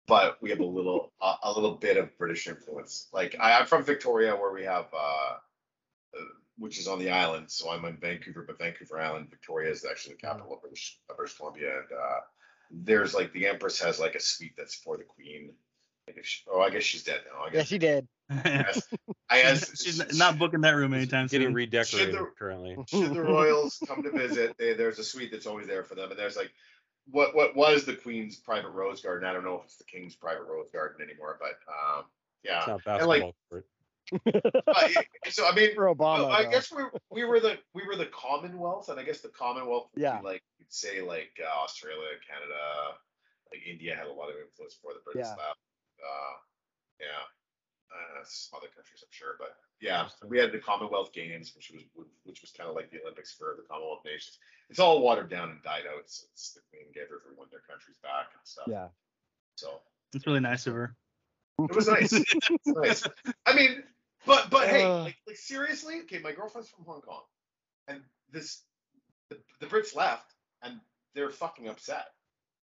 but 0.07 0.41
we 0.41 0.51
have 0.51 0.61
a 0.61 0.65
little 0.65 1.13
uh, 1.21 1.37
a 1.43 1.53
little 1.53 1.75
bit 1.75 1.97
of 1.97 2.17
British 2.17 2.47
influence. 2.47 3.09
Like 3.13 3.37
I, 3.39 3.59
am 3.59 3.67
from 3.67 3.85
Victoria, 3.85 4.35
where 4.35 4.53
we 4.53 4.65
have. 4.65 4.87
Uh, 4.93 5.37
uh, 6.19 6.25
which 6.59 6.79
is 6.79 6.87
on 6.87 6.99
the 6.99 7.11
island, 7.11 7.51
so 7.51 7.71
I'm 7.71 7.85
in 7.87 7.97
Vancouver, 7.97 8.45
but 8.47 8.59
Vancouver 8.59 9.01
Island, 9.01 9.31
Victoria 9.31 9.71
is 9.71 9.87
actually 9.91 10.15
the 10.15 10.21
capital 10.21 10.53
of 10.53 10.61
British, 10.61 10.99
of 11.09 11.17
British 11.17 11.37
Columbia, 11.37 11.79
and 11.79 11.87
uh, 11.91 12.21
there's 12.73 13.15
like 13.15 13.33
the 13.33 13.47
Empress 13.47 13.81
has 13.81 14.01
like 14.01 14.15
a 14.15 14.21
suite 14.21 14.55
that's 14.57 14.75
for 14.75 14.97
the 14.97 15.05
Queen. 15.05 15.53
She, 16.23 16.43
oh, 16.51 16.61
I 16.61 16.71
guess 16.71 16.83
she's 16.83 17.05
dead 17.05 17.21
now. 17.33 17.45
I 17.45 17.51
guess. 17.51 17.59
Yeah, 17.59 17.65
she 17.65 17.79
did. 17.79 18.09
I 18.31 19.43
guess 19.43 19.83
she's 19.83 20.19
not 20.19 20.39
booking 20.39 20.63
that 20.63 20.75
room 20.75 20.95
anytime 20.95 21.29
soon. 21.29 21.41
Getting 21.41 21.55
redecorated 21.55 22.15
the, 22.15 22.31
currently. 22.39 22.77
Should 22.89 23.15
the 23.15 23.23
royals 23.23 23.83
come 23.87 24.03
to 24.03 24.11
visit, 24.11 24.57
they, 24.59 24.75
there's 24.75 24.99
a 24.99 25.05
suite 25.05 25.31
that's 25.31 25.47
always 25.47 25.67
there 25.67 25.85
for 25.85 25.95
them, 25.95 26.11
and 26.11 26.19
there's 26.19 26.37
like 26.37 26.53
what 27.11 27.35
what 27.35 27.57
was 27.57 27.85
the 27.85 27.95
Queen's 27.95 28.37
private 28.37 28.71
rose 28.71 29.01
garden. 29.01 29.29
I 29.29 29.33
don't 29.33 29.45
know 29.45 29.57
if 29.57 29.65
it's 29.65 29.77
the 29.77 29.85
King's 29.85 30.15
private 30.15 30.45
rose 30.45 30.71
garden 30.73 31.07
anymore, 31.07 31.39
but 31.41 31.59
um, 31.69 32.05
yeah, 32.45 32.59
it's 32.59 32.69
not 32.69 32.85
basketball 32.85 33.13
and 33.15 33.25
like, 33.51 33.65
so 35.31 35.47
I 35.47 35.55
mean, 35.55 35.75
for 35.75 35.93
Obama, 35.95 36.31
I 36.31 36.51
guess 36.51 36.73
we 36.73 36.83
we 37.11 37.25
were 37.25 37.41
the 37.41 37.59
we 37.75 37.87
were 37.87 37.97
the 37.97 38.11
Commonwealth, 38.13 38.89
and 38.89 39.01
I 39.01 39.05
guess 39.05 39.21
the 39.21 39.29
Commonwealth 39.29 39.89
would 39.95 40.03
yeah. 40.03 40.19
be 40.19 40.25
like 40.25 40.43
you'd 40.59 40.73
say 40.73 41.01
like 41.01 41.33
uh, 41.41 41.65
Australia, 41.65 42.21
Canada, 42.27 42.99
like 43.51 43.63
India 43.67 43.97
had 43.97 44.07
a 44.07 44.13
lot 44.13 44.29
of 44.29 44.37
influence 44.37 44.77
for 44.81 44.93
the 44.93 45.01
British 45.05 45.29
yeah. 45.29 45.41
left. 45.41 45.61
Uh, 46.03 46.35
yeah, 47.01 47.25
uh, 47.91 48.21
some 48.25 48.59
other 48.59 48.69
countries 48.75 49.03
I'm 49.03 49.13
sure, 49.13 49.37
but 49.39 49.57
yeah, 49.81 50.09
we 50.29 50.39
had 50.39 50.53
the 50.53 50.59
Commonwealth 50.59 51.13
Games, 51.13 51.53
which 51.57 51.73
was 51.73 51.83
which 52.25 52.41
was 52.43 52.53
kind 52.53 52.69
of 52.69 52.77
like 52.77 52.91
the 52.91 53.01
Olympics 53.03 53.33
for 53.33 53.57
the 53.57 53.67
Commonwealth 53.67 54.05
nations. 54.05 54.39
It's 54.71 54.79
all 54.79 55.03
watered 55.03 55.31
down 55.31 55.51
and 55.51 55.63
died 55.63 55.85
out 55.89 56.05
since 56.07 56.53
the 56.55 56.63
Queen 56.71 56.93
gave 56.95 57.11
everyone 57.11 57.49
their 57.51 57.65
countries 57.69 57.99
back 58.03 58.33
and 58.33 58.45
stuff. 58.45 58.69
Yeah. 58.69 58.89
So 59.57 59.81
it's 60.15 60.27
really 60.27 60.41
nice 60.41 60.67
of 60.67 60.75
her. 60.75 60.97
It 61.59 61.75
was 61.75 61.89
nice. 61.89 62.13
nice. 62.67 63.05
I 63.47 63.55
mean, 63.55 63.83
but 64.27 64.51
but 64.51 64.69
hey, 64.69 64.85
uh. 64.85 65.03
like, 65.03 65.17
like 65.27 65.37
seriously, 65.37 66.01
okay, 66.03 66.19
my 66.19 66.33
girlfriend's 66.33 66.71
from 66.71 66.85
Hong 66.85 67.01
Kong, 67.01 67.23
and 67.89 68.01
this 68.31 68.63
the, 69.31 69.39
the 69.61 69.67
Brits 69.67 69.95
left, 69.95 70.35
and 70.63 70.81
they're 71.15 71.31
fucking 71.31 71.69
upset. 71.69 72.07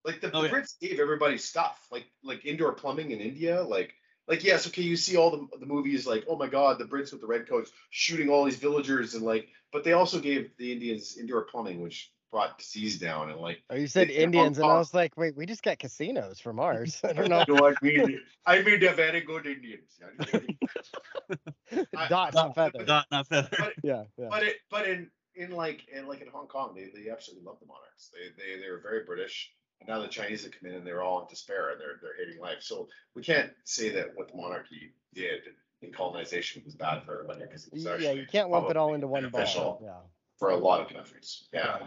Like 0.03 0.21
the, 0.21 0.31
oh, 0.35 0.41
the 0.41 0.47
yeah. 0.47 0.53
Brits 0.53 0.79
gave 0.79 0.99
everybody 0.99 1.37
stuff, 1.37 1.87
like 1.91 2.05
like 2.23 2.45
indoor 2.45 2.73
plumbing 2.73 3.11
in 3.11 3.19
India, 3.19 3.63
like 3.63 3.93
like 4.27 4.43
yes, 4.43 4.67
okay, 4.67 4.81
you 4.81 4.95
see 4.95 5.17
all 5.17 5.31
the 5.31 5.47
the 5.59 5.65
movies 5.65 6.05
like 6.05 6.25
oh 6.27 6.37
my 6.37 6.47
god, 6.47 6.79
the 6.79 6.85
Brits 6.85 7.11
with 7.11 7.21
the 7.21 7.27
red 7.27 7.47
coats 7.47 7.71
shooting 7.89 8.29
all 8.29 8.45
these 8.45 8.57
villagers 8.57 9.13
and 9.13 9.23
like, 9.23 9.47
but 9.71 9.83
they 9.83 9.93
also 9.93 10.19
gave 10.19 10.51
the 10.57 10.71
Indians 10.71 11.17
indoor 11.17 11.43
plumbing, 11.43 11.81
which 11.81 12.11
brought 12.35 12.57
disease 12.57 12.99
down 12.99 13.29
and 13.29 13.39
like. 13.39 13.63
Oh, 13.69 13.75
you 13.75 13.87
said 13.87 14.09
Indians, 14.09 14.57
and 14.57 14.67
I 14.67 14.77
was 14.77 14.93
like, 14.93 15.15
wait, 15.15 15.37
we 15.37 15.45
just 15.45 15.63
got 15.63 15.79
casinos 15.79 16.41
from 16.41 16.59
ours. 16.59 16.99
I 17.05 17.13
don't 17.13 17.29
know. 17.29 17.45
no, 17.47 17.69
I 17.69 17.73
mean, 17.81 18.19
I 18.45 18.61
mean 18.61 18.81
they're 18.81 18.93
very 18.93 19.21
good 19.21 19.45
Indians. 19.45 19.97
Dot, 22.09 22.33
not 22.33 22.53
feather. 22.53 22.83
Dot, 22.83 23.05
not 23.09 23.27
feather. 23.27 23.55
But, 23.57 23.73
yeah, 23.83 24.03
yeah. 24.17 24.27
But 24.29 24.43
it, 24.43 24.57
but 24.69 24.85
in 24.85 25.09
in 25.35 25.51
like 25.51 25.87
in 25.87 26.07
like 26.07 26.21
in 26.21 26.27
Hong 26.27 26.47
Kong, 26.47 26.75
they, 26.75 26.91
they 26.93 27.09
absolutely 27.09 27.45
love 27.45 27.57
the 27.61 27.67
monarchs. 27.67 28.11
They 28.11 28.27
they 28.35 28.59
they 28.61 28.69
were 28.69 28.81
very 28.81 29.05
British. 29.05 29.53
And 29.79 29.87
now 29.87 30.01
the 30.01 30.09
Chinese 30.09 30.43
have 30.43 30.51
come 30.51 30.69
in 30.69 30.75
and 30.75 30.85
they're 30.85 31.01
all 31.01 31.21
in 31.21 31.27
despair 31.29 31.69
and 31.69 31.79
they're 31.79 31.99
they're 32.01 32.17
hating 32.17 32.41
life. 32.41 32.59
So 32.59 32.89
we 33.15 33.21
can't 33.21 33.51
say 33.63 33.91
that 33.91 34.09
what 34.15 34.29
the 34.29 34.35
monarchy 34.35 34.93
did 35.13 35.39
in 35.81 35.93
colonization 35.93 36.63
was 36.65 36.75
bad 36.75 37.03
for 37.03 37.13
everybody 37.13 37.45
because 37.45 37.69
yeah, 37.71 38.11
you 38.11 38.25
can't 38.29 38.49
lump 38.49 38.69
it 38.69 38.75
all 38.75 38.93
into 38.93 39.07
one 39.07 39.29
ball. 39.29 39.79
Yeah. 39.81 39.91
For 40.37 40.49
a 40.49 40.57
lot 40.57 40.81
of 40.81 40.89
countries. 40.89 41.47
Yeah. 41.53 41.77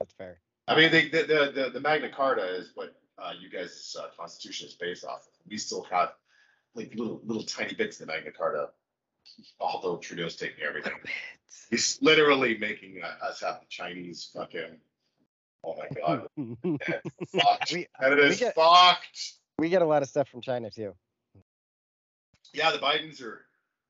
That's 0.00 0.14
fair. 0.14 0.40
I 0.66 0.76
mean, 0.76 0.90
the 0.90 1.08
the 1.10 1.52
the, 1.54 1.70
the 1.74 1.80
Magna 1.80 2.08
Carta 2.08 2.56
is 2.56 2.72
what 2.74 2.94
uh, 3.18 3.32
you 3.38 3.50
guys' 3.50 3.94
uh, 3.98 4.06
constitution 4.18 4.68
is 4.68 4.74
based 4.74 5.04
off 5.04 5.20
of. 5.20 5.32
We 5.48 5.58
still 5.58 5.82
have 5.90 6.12
like 6.74 6.94
little 6.94 7.20
little 7.24 7.42
tiny 7.42 7.74
bits 7.74 8.00
of 8.00 8.06
the 8.06 8.12
Magna 8.12 8.30
Carta, 8.30 8.70
although 9.60 9.96
Trudeau's 9.96 10.36
taking 10.36 10.64
everything. 10.64 10.92
He's 11.70 11.98
literally 12.00 12.56
making 12.58 13.00
uh, 13.02 13.26
us 13.26 13.40
have 13.40 13.60
the 13.60 13.66
Chinese 13.68 14.30
fucking. 14.34 14.78
Oh 15.62 15.76
my 15.76 15.88
god, 15.94 16.26
fucked. 17.26 17.72
We, 17.72 17.86
is 18.00 18.38
get, 18.38 18.54
fucked. 18.54 19.34
We 19.58 19.68
get 19.68 19.82
a 19.82 19.86
lot 19.86 20.02
of 20.02 20.08
stuff 20.08 20.28
from 20.28 20.40
China 20.40 20.70
too. 20.70 20.94
Yeah, 22.54 22.72
the 22.72 22.78
Bidens 22.78 23.22
are. 23.22 23.42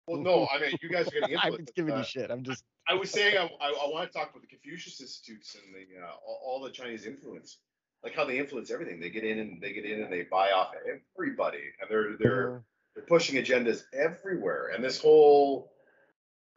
Well, 0.06 0.20
no, 0.22 0.48
I 0.52 0.60
mean 0.60 0.72
you 0.82 0.88
guys 0.88 1.06
are 1.08 1.20
getting. 1.20 1.38
I'm 1.38 1.58
just 1.58 1.74
giving 1.74 1.96
you 1.96 2.04
shit. 2.04 2.30
I'm 2.30 2.42
just. 2.42 2.64
I 2.90 2.94
was 2.94 3.10
saying 3.10 3.36
I, 3.36 3.42
I, 3.60 3.68
I, 3.68 3.88
want 3.88 4.10
to 4.10 4.18
talk 4.18 4.30
about 4.30 4.42
the 4.42 4.48
Confucius 4.48 5.00
Institutes 5.00 5.54
and 5.54 5.72
the 5.72 6.02
uh, 6.02 6.10
all, 6.26 6.40
all, 6.44 6.60
the 6.60 6.70
Chinese 6.70 7.06
influence, 7.06 7.58
like 8.02 8.16
how 8.16 8.24
they 8.24 8.36
influence 8.36 8.72
everything. 8.72 8.98
They 8.98 9.10
get 9.10 9.22
in 9.22 9.38
and 9.38 9.62
they 9.62 9.72
get 9.72 9.84
in 9.84 10.02
and 10.02 10.12
they 10.12 10.22
buy 10.22 10.50
off 10.50 10.72
everybody, 11.16 11.62
and 11.80 11.88
they're 11.88 12.16
they're 12.18 12.62
they're 12.94 13.04
pushing 13.04 13.40
agendas 13.40 13.84
everywhere. 13.92 14.72
And 14.74 14.82
this 14.82 15.00
whole 15.00 15.70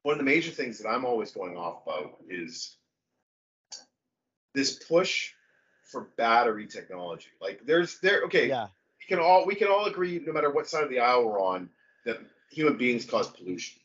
one 0.02 0.14
of 0.14 0.18
the 0.18 0.26
major 0.26 0.50
things 0.50 0.80
that 0.80 0.90
I'm 0.90 1.06
always 1.06 1.32
going 1.32 1.56
off 1.56 1.84
about 1.86 2.18
is 2.28 2.78
this 4.56 4.74
push 4.74 5.34
for 5.84 6.10
battery 6.18 6.66
technology. 6.66 7.30
Like 7.40 7.62
there's 7.64 8.00
there 8.00 8.24
okay, 8.24 8.48
yeah. 8.48 8.68
we 9.00 9.16
can 9.16 9.24
all 9.24 9.46
we 9.46 9.54
can 9.54 9.68
all 9.68 9.86
agree 9.86 10.20
no 10.26 10.34
matter 10.34 10.52
what 10.52 10.68
side 10.68 10.84
of 10.84 10.90
the 10.90 11.00
aisle 11.00 11.26
we're 11.26 11.40
on 11.40 11.70
that 12.06 12.18
human 12.50 12.76
beings 12.76 13.06
cause 13.06 13.28
pollution. 13.28 13.83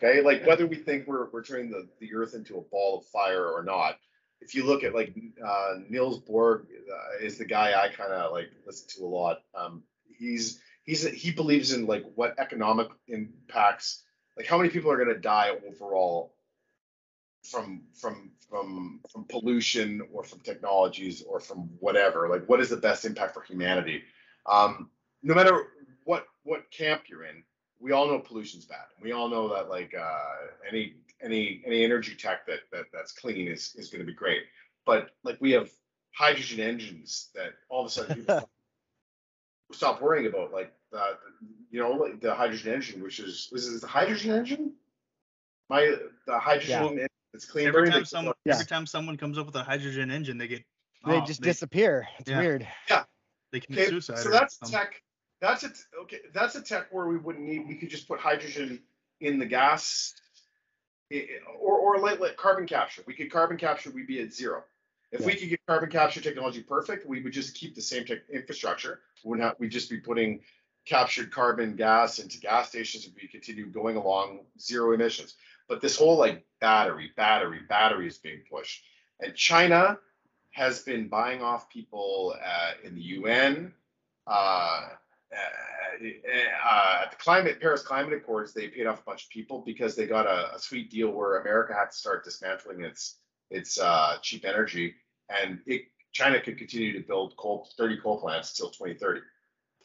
Okay, 0.00 0.22
like 0.22 0.46
whether 0.46 0.66
we 0.66 0.76
think 0.76 1.06
we're 1.06 1.28
we're 1.30 1.42
turning 1.42 1.70
the, 1.70 1.88
the 1.98 2.14
earth 2.14 2.34
into 2.34 2.56
a 2.56 2.60
ball 2.60 2.98
of 2.98 3.06
fire 3.06 3.46
or 3.46 3.64
not. 3.64 3.98
If 4.40 4.54
you 4.54 4.64
look 4.64 4.84
at 4.84 4.94
like 4.94 5.12
uh, 5.44 5.74
Niels 5.88 6.20
Bohr 6.20 6.62
uh, 6.62 7.24
is 7.24 7.38
the 7.38 7.44
guy 7.44 7.72
I 7.72 7.88
kind 7.88 8.12
of 8.12 8.30
like 8.30 8.50
listen 8.64 8.86
to 8.96 9.06
a 9.06 9.08
lot. 9.08 9.38
Um, 9.56 9.82
he's 10.16 10.60
he's 10.84 11.04
he 11.04 11.32
believes 11.32 11.72
in 11.72 11.86
like 11.86 12.04
what 12.14 12.38
economic 12.38 12.88
impacts, 13.08 14.04
like 14.36 14.46
how 14.46 14.56
many 14.56 14.70
people 14.70 14.90
are 14.90 14.96
going 14.96 15.14
to 15.14 15.20
die 15.20 15.50
overall 15.66 16.34
from 17.42 17.82
from 18.00 18.30
from 18.48 19.00
from 19.10 19.24
pollution 19.24 20.02
or 20.12 20.22
from 20.22 20.40
technologies 20.40 21.24
or 21.26 21.40
from 21.40 21.70
whatever. 21.80 22.28
Like 22.28 22.48
what 22.48 22.60
is 22.60 22.70
the 22.70 22.76
best 22.76 23.04
impact 23.04 23.34
for 23.34 23.42
humanity? 23.42 24.02
Um, 24.46 24.90
no 25.24 25.34
matter 25.34 25.66
what 26.04 26.26
what 26.44 26.70
camp 26.70 27.02
you're 27.08 27.24
in, 27.24 27.42
we 27.80 27.92
all 27.92 28.08
know 28.08 28.18
pollution's 28.18 28.64
bad. 28.64 28.86
We 29.00 29.12
all 29.12 29.28
know 29.28 29.54
that 29.54 29.68
like 29.68 29.94
uh, 29.98 30.34
any 30.68 30.94
any 31.22 31.62
any 31.66 31.84
energy 31.84 32.14
tech 32.14 32.46
that 32.46 32.60
that 32.72 32.86
that's 32.92 33.12
clean 33.12 33.48
is 33.48 33.74
is 33.76 33.88
going 33.88 34.00
to 34.00 34.06
be 34.06 34.14
great. 34.14 34.42
But 34.84 35.10
like 35.22 35.38
we 35.40 35.52
have 35.52 35.70
hydrogen 36.14 36.60
engines 36.60 37.28
that 37.34 37.52
all 37.68 37.82
of 37.82 37.86
a 37.86 37.90
sudden 37.90 38.16
people 38.16 38.50
stop 39.72 40.00
worrying 40.00 40.26
about. 40.26 40.52
Like 40.52 40.72
the, 40.90 41.02
you 41.70 41.80
know 41.80 41.92
like 41.92 42.20
the 42.20 42.34
hydrogen 42.34 42.72
engine, 42.74 43.02
which 43.02 43.20
is 43.20 43.48
this 43.52 43.66
is 43.66 43.80
the 43.80 43.86
hydrogen 43.86 44.32
engine. 44.32 44.72
My 45.68 45.96
the 46.26 46.38
hydrogen 46.38 46.98
yeah. 46.98 47.06
it's 47.34 47.44
clean. 47.44 47.68
Every 47.68 47.90
time 47.90 48.04
someone 48.04 48.34
yeah. 48.44 48.54
every 48.54 48.66
time 48.66 48.86
someone 48.86 49.16
comes 49.16 49.38
up 49.38 49.46
with 49.46 49.56
a 49.56 49.62
hydrogen 49.62 50.10
engine, 50.10 50.38
they 50.38 50.48
get 50.48 50.64
they 51.06 51.12
oh, 51.12 51.24
just 51.24 51.42
they, 51.42 51.48
disappear. 51.48 52.08
It's 52.18 52.28
yeah. 52.28 52.40
weird. 52.40 52.66
Yeah. 52.90 53.04
They 53.52 53.60
commit 53.60 53.80
okay, 53.82 53.90
suicide. 53.90 54.18
So 54.18 54.30
that's 54.30 54.58
tech 54.58 55.00
that's 55.40 55.64
a 55.64 55.70
okay. 56.02 56.18
That's 56.34 56.54
a 56.54 56.62
tech 56.62 56.88
where 56.90 57.06
we 57.06 57.16
wouldn't 57.16 57.44
need. 57.44 57.66
We 57.68 57.76
could 57.76 57.90
just 57.90 58.08
put 58.08 58.20
hydrogen 58.20 58.80
in 59.20 59.38
the 59.38 59.46
gas, 59.46 60.14
or 61.60 61.78
or 61.78 61.98
let, 61.98 62.20
let 62.20 62.36
carbon 62.36 62.66
capture. 62.66 63.02
We 63.06 63.14
could 63.14 63.30
carbon 63.30 63.56
capture. 63.56 63.90
We'd 63.90 64.06
be 64.06 64.20
at 64.20 64.32
zero. 64.32 64.64
If 65.10 65.20
yeah. 65.20 65.26
we 65.26 65.36
could 65.36 65.48
get 65.48 65.60
carbon 65.66 65.90
capture 65.90 66.20
technology 66.20 66.62
perfect, 66.62 67.06
we 67.06 67.22
would 67.22 67.32
just 67.32 67.54
keep 67.54 67.74
the 67.74 67.80
same 67.80 68.04
tech 68.04 68.18
infrastructure. 68.30 69.00
We 69.24 69.30
wouldn't 69.30 69.48
have, 69.48 69.56
we'd 69.58 69.70
just 69.70 69.88
be 69.88 69.98
putting 69.98 70.40
captured 70.84 71.30
carbon 71.30 71.76
gas 71.76 72.18
into 72.18 72.38
gas 72.38 72.68
stations 72.68 73.06
and 73.06 73.14
we 73.20 73.28
continue 73.28 73.66
going 73.66 73.96
along 73.96 74.40
zero 74.58 74.92
emissions. 74.92 75.34
But 75.68 75.80
this 75.80 75.96
whole 75.96 76.16
like 76.16 76.44
battery, 76.60 77.12
battery, 77.16 77.60
battery 77.68 78.06
is 78.06 78.18
being 78.18 78.40
pushed. 78.50 78.82
And 79.20 79.34
China 79.34 79.98
has 80.50 80.80
been 80.80 81.08
buying 81.08 81.42
off 81.42 81.68
people 81.68 82.34
uh, 82.42 82.72
in 82.82 82.94
the 82.94 83.02
UN, 83.02 83.72
uh, 84.26 84.88
uh, 85.34 86.06
uh, 86.64 87.02
at 87.04 87.10
the 87.10 87.16
climate 87.16 87.60
Paris 87.60 87.82
Climate 87.82 88.12
Accords, 88.14 88.52
they 88.52 88.68
paid 88.68 88.86
off 88.86 89.00
a 89.00 89.04
bunch 89.04 89.24
of 89.24 89.30
people 89.30 89.62
because 89.64 89.94
they 89.94 90.06
got 90.06 90.26
a, 90.26 90.54
a 90.54 90.58
sweet 90.58 90.90
deal 90.90 91.10
where 91.10 91.40
America 91.40 91.74
had 91.74 91.90
to 91.90 91.96
start 91.96 92.24
dismantling 92.24 92.82
its 92.82 93.16
its 93.50 93.78
uh, 93.78 94.16
cheap 94.22 94.44
energy, 94.44 94.94
and 95.28 95.60
it, 95.66 95.82
China 96.12 96.40
could 96.40 96.58
continue 96.58 96.92
to 96.92 97.06
build 97.06 97.36
coal 97.36 97.68
30 97.76 97.98
coal 98.02 98.20
plants 98.20 98.58
until 98.58 98.70
2030. 98.70 99.20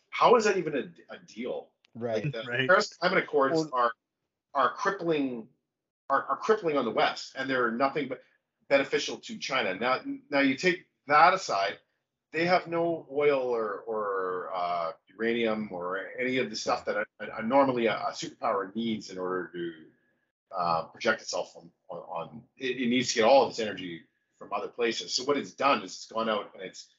How 0.10 0.36
is 0.36 0.46
that 0.46 0.58
even 0.58 0.76
a, 0.76 1.14
a 1.14 1.18
deal? 1.28 1.70
Right. 1.96 2.24
Like 2.24 2.34
the 2.34 2.44
right. 2.50 2.68
Paris 2.68 2.96
Climate 3.00 3.24
Accords 3.24 3.56
well, 3.56 3.70
are 3.74 3.92
are 4.54 4.70
crippling 4.72 5.48
are, 6.10 6.26
are 6.30 6.38
crippling 6.38 6.78
on 6.78 6.86
the 6.86 6.92
West, 6.92 7.34
and 7.38 7.50
they're 7.50 7.72
nothing 7.72 8.08
but 8.08 8.22
beneficial 8.70 9.18
to 9.18 9.38
China. 9.38 9.76
Now, 9.76 10.00
now 10.30 10.40
you 10.40 10.56
take 10.56 10.86
that 11.08 11.34
aside, 11.34 11.78
they 12.34 12.46
have 12.46 12.68
no 12.68 13.06
oil 13.12 13.40
or 13.40 13.84
or 13.88 14.50
uh, 14.54 14.92
uranium 15.08 15.70
or 15.72 16.00
any 16.20 16.40
of 16.40 16.50
the 16.50 16.56
stuff 16.56 16.84
that 16.86 16.98
a, 16.98 17.06
a 17.38 17.44
normally 17.44 17.86
a, 17.86 17.94
a, 17.94 18.12
superpower 18.12 18.76
needs 18.76 19.10
in 19.12 19.18
order 19.18 19.50
to 19.54 19.72
uh, 20.56 20.84
project 20.86 21.22
itself 21.22 21.54
on, 21.56 21.70
on, 21.90 22.00
on 22.00 22.42
it, 22.58 22.82
it, 22.82 22.90
needs 22.90 23.10
to 23.10 23.16
get 23.16 23.24
all 23.24 23.44
of 23.44 23.52
its 23.52 23.60
energy 23.60 24.02
from 24.38 24.52
other 24.52 24.68
places. 24.68 25.16
So 25.16 25.24
what 25.24 25.38
it's 25.38 25.54
done 25.54 25.84
is 25.84 25.92
it's 25.92 26.08
gone 26.08 26.30
out 26.30 26.52
and 26.54 26.64
it's 26.64 26.90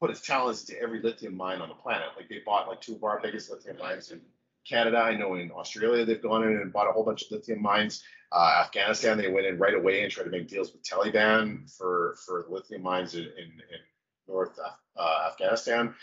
put 0.00 0.10
its 0.10 0.20
talents 0.20 0.68
into 0.68 0.80
every 0.80 1.00
lithium 1.02 1.36
mine 1.36 1.60
on 1.60 1.68
the 1.68 1.74
planet. 1.74 2.08
Like 2.16 2.28
they 2.28 2.40
bought 2.44 2.68
like 2.68 2.80
two 2.80 2.94
of 2.94 3.04
our 3.04 3.20
biggest 3.22 3.50
lithium 3.50 3.78
mines 3.78 4.10
in 4.10 4.20
Canada. 4.66 4.98
I 4.98 5.16
know 5.16 5.34
in 5.34 5.50
Australia 5.50 6.04
they've 6.04 6.22
gone 6.22 6.44
in 6.44 6.56
and 6.56 6.72
bought 6.72 6.88
a 6.88 6.92
whole 6.92 7.04
bunch 7.04 7.22
of 7.22 7.30
lithium 7.30 7.62
mines. 7.62 8.02
Uh, 8.30 8.60
Afghanistan 8.62 9.18
they 9.18 9.28
went 9.28 9.46
in 9.46 9.58
right 9.58 9.74
away 9.74 10.02
and 10.02 10.10
tried 10.12 10.24
to 10.24 10.30
make 10.30 10.48
deals 10.48 10.72
with 10.72 10.82
Taliban 10.82 11.70
for 11.76 12.16
for 12.24 12.46
lithium 12.48 12.82
mines 12.82 13.14
in, 13.14 13.22
in, 13.22 13.26
in 13.26 13.80
North 14.28 14.58
uh, 14.96 15.28
Afghanistan 15.28 15.94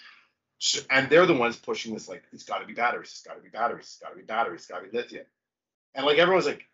and 0.90 1.10
they're 1.10 1.26
the 1.26 1.34
ones 1.34 1.56
pushing 1.58 1.94
this 1.94 2.08
like 2.08 2.24
it's 2.32 2.44
got 2.44 2.60
to 2.60 2.66
be 2.66 2.74
batteries, 2.74 3.10
it's 3.10 3.22
got 3.22 3.36
to 3.36 3.42
be 3.42 3.50
batteries, 3.50 3.86
it's 3.86 3.98
got 3.98 4.10
to 4.10 4.16
be 4.16 4.24
batteries, 4.24 4.62
it's 4.62 4.68
got 4.68 4.84
to 4.84 4.90
be 4.90 4.98
lithium, 4.98 5.26
and 5.94 6.06
like 6.06 6.18
everyone's 6.18 6.46
like 6.46 6.66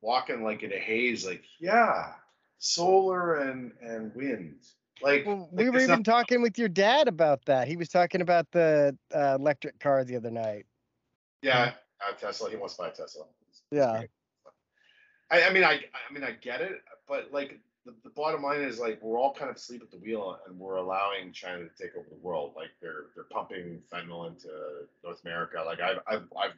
walking 0.00 0.44
like 0.44 0.62
in 0.62 0.72
a 0.72 0.78
haze, 0.78 1.26
like 1.26 1.42
yeah, 1.58 2.12
solar 2.58 3.36
and 3.36 3.72
and 3.80 4.14
wind. 4.14 4.56
Like, 5.02 5.24
well, 5.24 5.48
we 5.50 5.64
like, 5.64 5.72
were 5.72 5.80
even 5.80 5.90
not- 5.96 6.04
talking 6.04 6.42
with 6.42 6.58
your 6.58 6.68
dad 6.68 7.08
about 7.08 7.46
that. 7.46 7.66
He 7.68 7.76
was 7.76 7.88
talking 7.88 8.20
about 8.20 8.50
the 8.52 8.96
uh, 9.14 9.38
electric 9.40 9.80
car 9.80 10.04
the 10.04 10.16
other 10.16 10.30
night. 10.30 10.66
Yeah, 11.40 11.72
uh, 12.06 12.12
Tesla. 12.12 12.50
He 12.50 12.56
wants 12.56 12.76
to 12.76 12.82
buy 12.82 12.88
a 12.88 12.92
Tesla. 12.92 13.24
yeah. 13.70 14.02
I, 15.30 15.44
I 15.44 15.52
mean, 15.52 15.64
I, 15.64 15.74
I 15.74 16.12
mean, 16.12 16.22
I 16.22 16.32
get 16.32 16.60
it, 16.60 16.82
but 17.08 17.32
like 17.32 17.60
the, 17.90 18.08
the 18.08 18.14
bottom 18.14 18.42
line 18.42 18.60
is 18.60 18.78
like 18.78 19.00
we're 19.02 19.18
all 19.18 19.34
kind 19.34 19.50
of 19.50 19.56
asleep 19.56 19.82
at 19.82 19.90
the 19.90 19.98
wheel 19.98 20.38
and 20.46 20.58
we're 20.58 20.76
allowing 20.76 21.32
China 21.32 21.64
to 21.64 21.82
take 21.82 21.96
over 21.96 22.06
the 22.08 22.18
world. 22.22 22.52
Like 22.56 22.70
they're 22.80 23.06
they're 23.14 23.24
pumping 23.24 23.82
fentanyl 23.92 24.28
into 24.28 24.48
North 25.04 25.22
America. 25.24 25.62
Like 25.64 25.80
I've 25.80 25.98
I've 26.06 26.28
I've 26.36 26.52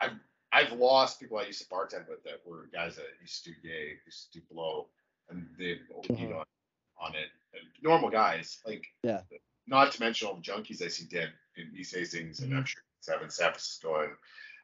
I've, 0.00 0.12
I've 0.52 0.72
lost 0.78 1.20
people 1.20 1.38
I 1.38 1.44
used 1.44 1.62
to 1.62 1.68
bartend 1.68 2.08
with 2.08 2.22
that 2.24 2.40
were 2.46 2.68
guys 2.72 2.96
that 2.96 3.06
used 3.20 3.44
to 3.44 3.50
do 3.50 3.56
gay, 3.62 3.92
used 4.06 4.32
to 4.32 4.40
do 4.40 4.44
blow, 4.50 4.86
and 5.30 5.46
they 5.58 5.78
mm-hmm. 6.08 6.32
on 6.32 6.44
on 7.00 7.14
it. 7.14 7.28
And 7.54 7.62
normal 7.82 8.10
guys, 8.10 8.58
like 8.66 8.86
yeah. 9.02 9.20
Not 9.66 9.92
to 9.92 10.00
mention 10.00 10.28
all 10.28 10.34
the 10.34 10.40
junkies 10.40 10.82
I 10.82 10.88
see 10.88 11.04
dead 11.04 11.30
in 11.56 11.70
East 11.76 11.94
Hastings 11.94 12.40
mm-hmm. 12.40 12.50
and 12.50 12.58
I'm 12.58 12.64
sure 12.64 12.82
San 13.00 13.18
Francisco 13.18 14.02
and 14.02 14.12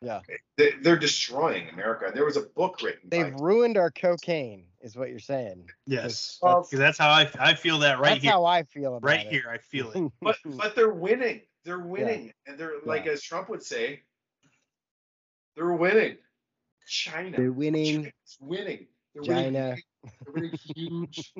yeah. 0.05 0.21
They, 0.57 0.91
are 0.91 0.99
destroying 0.99 1.69
America. 1.71 2.11
There 2.15 2.25
was 2.25 2.37
a 2.37 2.43
book 2.43 2.81
written. 2.83 3.09
They've 3.09 3.35
by, 3.35 3.43
ruined 3.43 3.77
our 3.77 3.91
cocaine, 3.91 4.67
is 4.85 4.97
what 4.97 5.09
you're 5.09 5.19
saying. 5.19 5.71
Yes. 5.87 6.39
Well, 6.43 6.69
that's 6.71 6.99
how 6.99 7.09
I, 7.09 7.29
I 7.41 7.55
feel 7.55 7.79
that 7.79 7.99
right 7.99 8.11
that's 8.11 8.23
here. 8.23 8.31
That's 8.31 8.35
how 8.35 8.45
I 8.45 8.63
feel 8.65 8.97
about 8.97 9.09
right 9.09 9.27
it. 9.27 9.33
here. 9.33 9.45
I 9.51 9.59
feel 9.59 9.91
it. 9.91 10.13
but 10.23 10.37
but 10.45 10.77
they're 10.77 10.93
winning. 10.93 11.41
They're 11.65 11.81
winning, 11.81 12.27
yeah. 12.27 12.33
and 12.47 12.59
they're 12.61 12.75
like 12.85 13.07
yeah. 13.07 13.13
as 13.13 13.23
Trump 13.23 13.49
would 13.49 13.63
say, 13.63 14.03
they're 15.57 15.73
winning. 15.73 16.19
China. 16.87 17.37
They're 17.37 17.51
winning. 17.51 18.03
China's 18.03 18.39
winning. 18.39 18.87
They're 19.15 19.23
China. 19.23 19.43
Winning, 19.43 19.83
they're 20.03 20.35
winning 20.35 20.59
huge, 20.77 21.33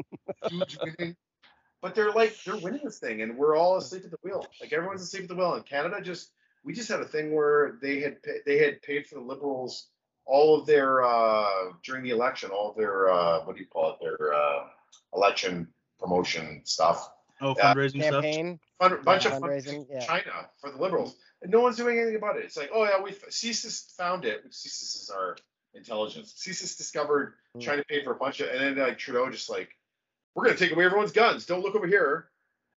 huge 0.49 0.79
winning. 0.83 1.17
But 1.83 1.95
they're 1.95 2.13
like 2.13 2.43
they're 2.45 2.57
winning 2.57 2.81
this 2.83 2.99
thing, 2.99 3.21
and 3.21 3.37
we're 3.37 3.57
all 3.57 3.77
asleep 3.77 4.05
at 4.05 4.11
the 4.11 4.17
wheel. 4.23 4.47
Like 4.59 4.73
everyone's 4.73 5.03
asleep 5.03 5.25
at 5.25 5.29
the 5.29 5.35
wheel, 5.35 5.53
and 5.53 5.67
Canada 5.67 6.01
just 6.01 6.31
we 6.65 6.73
just 6.73 6.89
had 6.89 7.01
a 7.01 7.05
thing 7.05 7.35
where 7.35 7.77
they 7.83 8.01
had 8.01 8.17
they 8.47 8.57
had 8.57 8.81
paid 8.81 9.07
for 9.07 9.17
the 9.17 9.21
liberals 9.21 9.89
all 10.27 10.59
of 10.59 10.67
their 10.67 11.05
uh, 11.05 11.73
during 11.85 12.03
the 12.03 12.11
election, 12.11 12.51
all 12.51 12.71
of 12.71 12.77
their 12.77 13.11
uh, 13.11 13.41
what 13.45 13.57
do 13.57 13.63
you 13.63 13.69
call 13.69 13.93
it, 13.93 13.99
their 14.01 14.35
uh, 14.35 14.65
election 15.15 15.69
promotion 15.99 16.63
stuff. 16.65 17.11
Oh, 17.41 17.55
fundraising 17.55 18.01
uh, 18.01 18.11
campaign. 18.11 18.61
Fund, 18.79 19.05
bunch 19.05 19.25
yeah, 19.25 19.37
of 19.37 19.43
fundraising, 19.43 19.87
yeah. 19.91 20.01
China 20.01 20.49
for 20.61 20.71
the 20.71 20.79
liberals, 20.79 21.17
and 21.43 21.51
no 21.51 21.61
one's 21.61 21.77
doing 21.77 21.99
anything 21.99 22.17
about 22.17 22.37
it. 22.37 22.45
It's 22.45 22.57
like, 22.57 22.71
oh 22.73 22.85
yeah, 22.85 23.03
we 23.03 23.11
CSIS 23.13 23.95
found 23.97 24.25
it. 24.25 24.45
CSIS 24.51 25.03
is 25.03 25.13
our 25.15 25.37
intelligence. 25.75 26.35
CSIS 26.39 26.77
discovered 26.77 27.35
mm. 27.57 27.61
China 27.61 27.83
paid 27.89 28.05
for 28.05 28.13
a 28.13 28.17
bunch 28.17 28.41
of, 28.41 28.49
and 28.49 28.61
then 28.61 28.87
like 28.87 28.99
Trudeau 28.99 29.31
just 29.31 29.51
like, 29.51 29.71
we're 30.35 30.45
gonna 30.45 30.57
take 30.57 30.73
away 30.73 30.85
everyone's 30.85 31.13
guns. 31.13 31.47
Don't 31.47 31.63
look 31.63 31.75
over 31.75 31.87
here. 31.87 32.29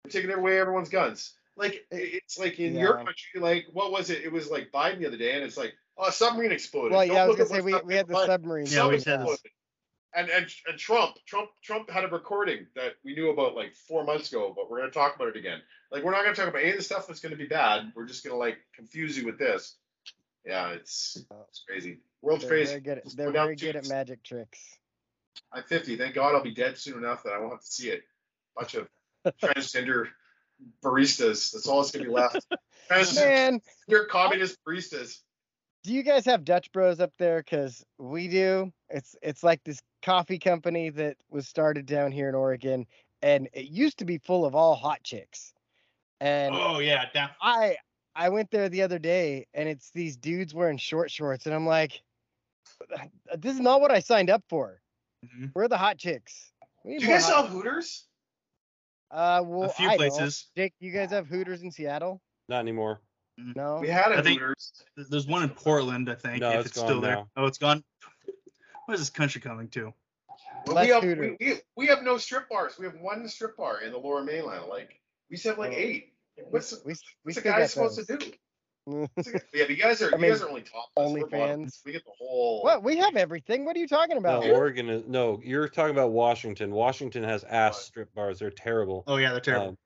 We're 0.04 0.12
taking 0.12 0.32
away 0.32 0.60
everyone's 0.60 0.90
guns. 0.90 1.34
Like 1.58 1.86
it's 1.92 2.40
like 2.40 2.60
in 2.60 2.76
yeah. 2.76 2.82
your 2.82 2.96
country, 2.96 3.40
like 3.40 3.66
what 3.72 3.92
was 3.92 4.10
it? 4.10 4.24
It 4.24 4.32
was 4.32 4.50
like 4.50 4.72
Biden 4.72 5.00
the 5.00 5.08
other 5.08 5.18
day, 5.18 5.36
and 5.36 5.44
it's 5.44 5.58
like, 5.58 5.74
oh, 5.98 6.08
a 6.08 6.12
submarine 6.12 6.52
exploded. 6.52 6.92
Well, 6.92 7.06
yeah, 7.06 7.24
I 7.24 7.28
was 7.28 7.38
gonna 7.38 7.50
say 7.50 7.62
we, 7.62 7.76
we 7.82 7.96
had 7.96 8.08
the 8.08 8.26
submarine. 8.26 8.68
Yeah, 8.68 8.88
we 8.88 9.02
had 9.02 9.26
and, 10.16 10.30
and 10.30 10.48
and 10.68 10.78
Trump, 10.78 11.18
Trump, 11.26 11.50
Trump 11.62 11.90
had 11.90 12.06
a 12.06 12.08
recording 12.08 12.68
that 12.76 12.94
we 13.04 13.14
knew 13.14 13.30
about 13.30 13.56
like 13.56 13.76
four 13.76 14.04
months 14.06 14.32
ago, 14.32 14.54
but 14.56 14.72
we're 14.72 14.80
gonna 14.80 14.92
talk 14.92 15.16
about 15.16 15.28
it 15.28 15.36
again. 15.36 15.60
Like 15.92 16.04
we're 16.04 16.12
not 16.12 16.24
gonna 16.24 16.36
talk 16.36 16.48
about 16.48 16.62
any 16.62 16.72
of 16.72 16.78
the 16.78 16.84
stuff 16.84 17.08
that's 17.08 17.20
gonna 17.20 17.36
be 17.36 17.48
bad. 17.48 17.92
We're 17.96 18.06
just 18.06 18.24
gonna 18.24 18.38
like 18.38 18.58
confuse 18.74 19.18
you 19.18 19.26
with 19.26 19.38
this. 19.38 19.76
Yeah, 20.46 20.70
it's 20.70 21.18
oh. 21.32 21.46
it's 21.50 21.64
crazy. 21.68 22.00
World's 22.22 22.44
they're 22.44 22.50
crazy. 22.50 22.70
Very 22.72 22.82
good 22.82 22.98
at, 23.00 23.16
they're 23.16 23.32
very 23.32 23.56
good 23.56 23.76
at 23.76 23.88
magic 23.90 24.24
tricks. 24.24 24.60
I'm 25.52 25.64
50. 25.64 25.98
Thank 25.98 26.16
God 26.16 26.34
I'll 26.34 26.44
be 26.44 26.54
dead 26.54 26.78
soon 26.78 26.98
enough 26.98 27.24
that 27.24 27.34
I 27.34 27.40
won't 27.40 27.52
have 27.54 27.62
to 27.62 27.68
see 27.68 27.90
it. 27.90 28.04
Bunch 28.56 28.76
of 28.76 28.88
transgender 29.42 30.08
baristas. 30.84 31.52
That's 31.52 31.68
all 31.68 31.82
that's 31.82 31.92
gonna 31.92 32.06
be 32.06 32.12
left. 32.12 32.46
Man, 33.16 33.60
you're 33.88 34.06
communist 34.06 34.58
baristas. 34.66 35.18
Do 35.86 35.94
you 35.94 36.02
guys 36.02 36.26
have 36.26 36.44
Dutch 36.44 36.72
Bros 36.72 37.00
up 37.00 37.12
there? 37.20 37.44
Cause 37.44 37.86
we 38.00 38.28
do. 38.28 38.74
It's 38.90 39.16
it's 39.22 39.44
like 39.44 39.64
this 39.64 39.84
coffee 40.02 40.40
company 40.40 40.90
that 40.90 41.16
was 41.30 41.48
started 41.48 41.86
down 41.86 42.12
here 42.12 42.28
in 42.28 42.34
Oregon, 42.34 42.88
and 43.22 43.48
it 43.54 43.68
used 43.68 44.00
to 44.00 44.06
be 44.06 44.18
full 44.18 44.46
of 44.46 44.56
all 44.56 44.74
hot 44.74 45.04
chicks. 45.04 45.54
And 46.20 46.56
oh 46.56 46.80
yeah, 46.80 47.06
I 47.40 47.78
I 48.16 48.30
went 48.30 48.50
there 48.50 48.68
the 48.68 48.82
other 48.82 48.98
day, 48.98 49.46
and 49.54 49.70
it's 49.70 49.92
these 49.92 50.18
dudes 50.18 50.56
wearing 50.56 50.80
short 50.80 51.12
shorts, 51.12 51.46
and 51.46 51.54
I'm 51.54 51.68
like, 51.68 52.02
this 53.38 53.54
is 53.54 53.60
not 53.60 53.80
what 53.80 53.92
I 53.92 54.00
signed 54.00 54.32
up 54.32 54.44
for. 54.50 54.82
Mm-hmm. 55.24 55.46
Where 55.54 55.66
are 55.66 55.70
the 55.70 55.78
hot 55.78 56.00
chicks? 56.00 56.52
Do 56.84 56.94
you 56.94 57.00
guys 57.00 57.28
sell 57.28 57.46
Hooters? 57.46 58.08
Uh, 59.12 59.44
well, 59.46 59.70
a 59.70 59.74
few 59.74 59.88
I 59.88 59.98
places. 59.98 60.48
Don't. 60.56 60.64
Jake, 60.64 60.74
you 60.80 60.92
guys 60.92 61.12
have 61.12 61.28
Hooters 61.28 61.62
in 61.62 61.72
Seattle? 61.72 62.24
Not 62.50 62.62
anymore. 62.62 63.02
No, 63.38 63.80
we 63.82 63.90
had 63.90 64.12
a 64.12 64.18
I 64.18 64.22
Hooters. 64.22 64.72
There's 64.96 65.28
one 65.28 65.44
in 65.44 65.50
Portland, 65.50 66.10
I 66.10 66.16
think. 66.16 66.42
No, 66.42 66.52
if 66.52 66.60
it's, 66.62 66.68
it's 66.70 66.80
still 66.80 67.02
there. 67.02 67.16
Now. 67.16 67.30
Oh, 67.36 67.46
it's 67.46 67.58
gone. 67.58 67.84
What 68.86 68.94
is 68.94 69.02
this 69.02 69.10
country 69.10 69.42
coming 69.42 69.68
to? 69.70 69.94
Well, 70.68 70.84
we, 70.84 70.90
have, 70.90 71.04
we, 71.04 71.38
we, 71.40 71.60
we, 71.76 71.88
have 71.88 72.04
no 72.04 72.18
strip 72.18 72.50
bars. 72.50 72.74
We 72.80 72.86
have 72.86 72.96
one 72.96 73.28
strip 73.28 73.58
bar 73.58 73.82
in 73.82 73.92
the 73.92 73.98
Lower 73.98 74.24
Mainland. 74.24 74.66
Like 74.70 75.00
we 75.30 75.38
have 75.38 75.58
like 75.58 75.74
eight. 75.74 76.14
What's, 76.50 76.74
we, 76.86 76.94
we 76.94 76.96
what's 77.24 77.36
the 77.36 77.42
guy 77.50 77.66
supposed 77.66 77.98
those. 77.98 78.08
to 78.08 78.18
do? 78.18 78.32
yeah, 78.88 79.66
you 79.68 79.76
guys 79.76 80.02
are 80.02 80.14
I 80.14 80.18
mean, 80.18 80.26
you 80.26 80.32
guys 80.32 80.44
are 80.44 80.50
only 80.50 80.62
top 80.62 80.90
only 80.96 81.24
fans. 81.32 81.82
We 81.86 81.92
get 81.92 82.06
the 82.06 82.12
whole. 82.18 82.62
What 82.62 82.84
we 82.84 82.98
have 82.98 83.16
everything. 83.16 83.66
What 83.66 83.76
are 83.76 83.80
you 83.80 83.88
talking 83.88 84.18
about? 84.18 84.44
No, 84.44 84.52
Oregon 84.52 84.90
is 84.90 85.04
no. 85.08 85.42
You're 85.44 85.68
talking 85.68 85.92
about 85.92 86.12
Washington. 86.12 86.72
Washington 86.72 87.24
has 87.24 87.44
ass 87.44 87.82
strip 87.82 88.14
bars. 88.14 88.40
They're 88.40 88.52
terrible. 88.52 89.04
Oh 89.08 89.18
yeah, 89.18 89.32
they're 89.32 89.42
terrible. 89.42 89.70
Um, 89.70 89.78